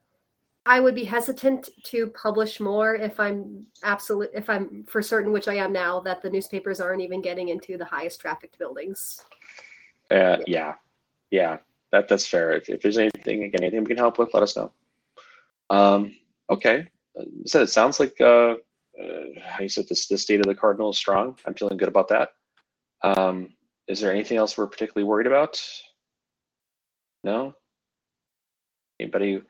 I 0.65 0.79
would 0.79 0.95
be 0.95 1.03
hesitant 1.03 1.69
to 1.83 2.07
publish 2.07 2.59
more 2.59 2.95
if 2.95 3.19
I'm 3.19 3.67
absolute 3.83 4.31
if 4.33 4.49
I'm 4.49 4.85
for 4.89 5.03
certain, 5.03 5.31
which 5.31 5.47
I 5.47 5.53
am 5.53 5.71
now, 5.71 5.99
that 5.99 6.23
the 6.23 6.31
newspapers 6.31 6.81
aren't 6.81 7.01
even 7.01 7.21
getting 7.21 7.49
into 7.49 7.77
the 7.77 7.85
highest 7.85 8.19
trafficked 8.19 8.57
buildings. 8.57 9.23
Uh, 10.09 10.37
yeah, 10.47 10.73
yeah, 11.29 11.57
that 11.91 12.07
that's 12.07 12.25
fair. 12.25 12.53
If, 12.53 12.69
if 12.69 12.81
there's 12.81 12.97
anything, 12.97 13.43
again, 13.43 13.61
anything 13.61 13.81
we 13.81 13.87
can 13.87 13.97
help 13.97 14.17
with, 14.17 14.33
let 14.33 14.41
us 14.41 14.57
know. 14.57 14.71
Um, 15.69 16.15
okay. 16.49 16.87
Uh, 17.19 17.25
So 17.45 17.61
it 17.61 17.69
sounds 17.69 17.99
like 17.99 18.19
uh, 18.19 18.55
uh, 18.99 19.25
how 19.45 19.61
you 19.61 19.69
said 19.69 19.87
this 19.87 20.07
the 20.07 20.17
state 20.17 20.39
of 20.39 20.47
the 20.47 20.55
Cardinal 20.55 20.89
is 20.89 20.97
strong. 20.97 21.37
I'm 21.45 21.53
feeling 21.53 21.77
good 21.77 21.87
about 21.87 22.07
that. 22.07 22.29
Um, 23.03 23.49
is 23.87 23.99
there 23.99 24.11
anything 24.11 24.37
else 24.37 24.57
we're 24.57 24.67
particularly 24.67 25.07
worried 25.07 25.27
about? 25.27 25.61
No. 27.23 27.53
Anybody 28.99 29.41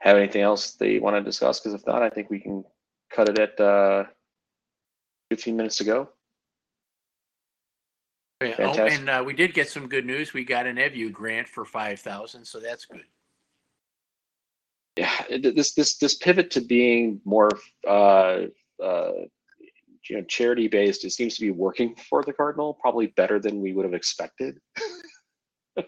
have 0.00 0.16
anything 0.16 0.42
else 0.42 0.72
they 0.72 0.98
want 0.98 1.16
to 1.16 1.22
discuss? 1.22 1.60
Because 1.60 1.74
if 1.74 1.86
not, 1.86 2.02
I 2.02 2.10
think 2.10 2.30
we 2.30 2.40
can 2.40 2.64
cut 3.10 3.28
it 3.28 3.38
at 3.38 3.60
uh, 3.60 4.04
15 5.30 5.56
minutes 5.56 5.76
to 5.76 5.84
go. 5.84 6.08
Yeah, 8.42 8.48
oh, 8.50 8.54
Fantastic. 8.74 8.98
and 8.98 9.08
uh, 9.08 9.22
we 9.24 9.34
did 9.34 9.54
get 9.54 9.68
some 9.68 9.88
good 9.88 10.04
news. 10.04 10.32
We 10.32 10.44
got 10.44 10.66
an 10.66 10.76
EVU 10.76 11.12
grant 11.12 11.48
for 11.48 11.64
five 11.64 12.00
thousand, 12.00 12.44
so 12.44 12.58
that's 12.58 12.84
good. 12.86 13.04
yeah 14.96 15.22
it- 15.30 15.54
this 15.54 15.74
this 15.74 15.96
this 15.98 16.16
pivot 16.16 16.50
to 16.50 16.60
being 16.60 17.20
more 17.24 17.50
uh 17.86 18.46
uh 18.82 19.12
you 20.08 20.16
know 20.16 20.22
charity 20.24 20.68
based 20.68 21.04
it 21.04 21.12
seems 21.12 21.34
to 21.34 21.40
be 21.40 21.50
working 21.50 21.94
for 22.08 22.22
the 22.22 22.32
cardinal 22.32 22.74
probably 22.74 23.08
better 23.08 23.38
than 23.38 23.60
we 23.60 23.72
would 23.72 23.84
have 23.84 23.94
expected. 23.94 24.58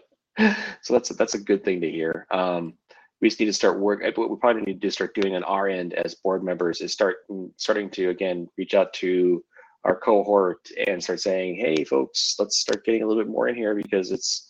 So 0.81 0.93
that's 0.93 1.07
that's 1.15 1.33
a 1.33 1.39
good 1.39 1.63
thing 1.63 1.79
to 1.79 1.89
hear. 1.89 2.27
Um 2.29 2.73
we 3.21 3.29
just 3.29 3.39
need 3.39 3.45
to 3.45 3.53
start 3.53 3.79
work 3.79 4.01
what 4.17 4.29
we 4.29 4.35
probably 4.35 4.63
need 4.63 4.81
to 4.81 4.91
start 4.91 5.15
doing 5.15 5.33
on 5.33 5.45
our 5.45 5.69
end 5.69 5.93
as 5.93 6.15
board 6.15 6.43
members 6.43 6.81
is 6.81 6.91
start 6.91 7.19
starting 7.55 7.89
to 7.91 8.09
again 8.09 8.49
reach 8.57 8.73
out 8.73 8.91
to 8.95 9.41
our 9.85 9.97
cohort 9.97 10.59
and 10.87 11.01
start 11.01 11.21
saying 11.21 11.55
hey 11.55 11.85
folks 11.85 12.35
let's 12.37 12.59
start 12.59 12.83
getting 12.83 13.01
a 13.01 13.07
little 13.07 13.23
bit 13.23 13.31
more 13.31 13.47
in 13.47 13.55
here 13.55 13.73
because 13.73 14.11
it's 14.11 14.45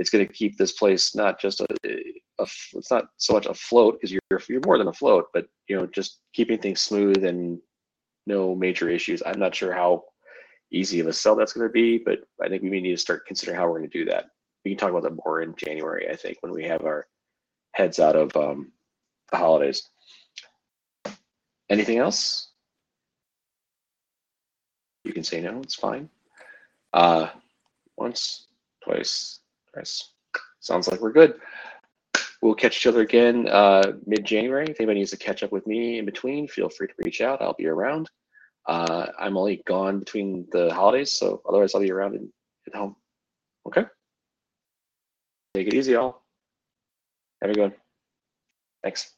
it's 0.00 0.10
going 0.10 0.26
to 0.26 0.32
keep 0.32 0.56
this 0.56 0.72
place 0.72 1.14
not 1.14 1.38
just 1.38 1.60
a, 1.60 1.66
a 1.84 2.46
it's 2.72 2.90
not 2.90 3.04
so 3.18 3.34
much 3.34 3.46
afloat 3.46 3.94
because 3.94 4.10
you're 4.10 4.40
you're 4.48 4.62
more 4.64 4.78
than 4.78 4.88
afloat, 4.88 5.26
but 5.32 5.46
you 5.68 5.76
know 5.76 5.86
just 5.86 6.20
keeping 6.32 6.58
things 6.58 6.80
smooth 6.80 7.24
and 7.24 7.58
no 8.30 8.54
major 8.54 8.88
issues. 8.88 9.22
I'm 9.26 9.38
not 9.38 9.54
sure 9.54 9.72
how 9.72 10.04
easy 10.72 11.00
of 11.00 11.08
a 11.08 11.12
sell 11.12 11.36
that's 11.36 11.52
going 11.52 11.66
to 11.68 11.72
be, 11.72 11.98
but 11.98 12.20
I 12.40 12.48
think 12.48 12.62
we 12.62 12.70
need 12.70 12.92
to 12.92 12.96
start 12.96 13.26
considering 13.26 13.58
how 13.58 13.66
we're 13.66 13.78
going 13.78 13.90
to 13.90 13.98
do 13.98 14.04
that. 14.10 14.26
We 14.64 14.70
can 14.70 14.78
talk 14.78 14.90
about 14.90 15.02
that 15.02 15.20
more 15.24 15.42
in 15.42 15.54
January, 15.56 16.08
I 16.08 16.16
think, 16.16 16.38
when 16.40 16.52
we 16.52 16.64
have 16.64 16.84
our 16.84 17.06
heads 17.72 17.98
out 17.98 18.16
of 18.16 18.34
um, 18.36 18.72
the 19.30 19.38
holidays. 19.38 19.88
Anything 21.68 21.98
else? 21.98 22.48
You 25.04 25.12
can 25.12 25.24
say 25.24 25.40
no. 25.40 25.60
It's 25.60 25.74
fine. 25.74 26.08
Uh, 26.92 27.28
once, 27.96 28.46
twice, 28.84 29.40
thrice. 29.72 30.12
Sounds 30.60 30.88
like 30.88 31.00
we're 31.00 31.12
good. 31.12 31.34
We'll 32.42 32.54
catch 32.54 32.76
each 32.76 32.86
other 32.86 33.00
again 33.00 33.48
uh, 33.48 33.92
mid-January. 34.06 34.66
If 34.68 34.80
anybody 34.80 35.00
needs 35.00 35.10
to 35.10 35.16
catch 35.16 35.42
up 35.42 35.52
with 35.52 35.66
me 35.66 35.98
in 35.98 36.04
between, 36.04 36.48
feel 36.48 36.68
free 36.68 36.88
to 36.88 36.94
reach 37.04 37.20
out. 37.20 37.40
I'll 37.42 37.54
be 37.54 37.66
around. 37.66 38.10
Uh, 38.70 39.10
I'm 39.18 39.36
only 39.36 39.64
gone 39.66 39.98
between 39.98 40.46
the 40.52 40.72
holidays, 40.72 41.10
so 41.10 41.42
otherwise 41.48 41.74
I'll 41.74 41.80
be 41.80 41.90
around 41.90 42.14
and 42.14 42.28
at 42.68 42.76
home. 42.76 42.94
Okay. 43.66 43.84
Take 45.54 45.66
it 45.66 45.74
easy, 45.74 45.96
all. 45.96 46.24
Have 47.42 47.50
a 47.50 47.54
good 47.54 47.62
one. 47.62 47.74
Thanks. 48.84 49.12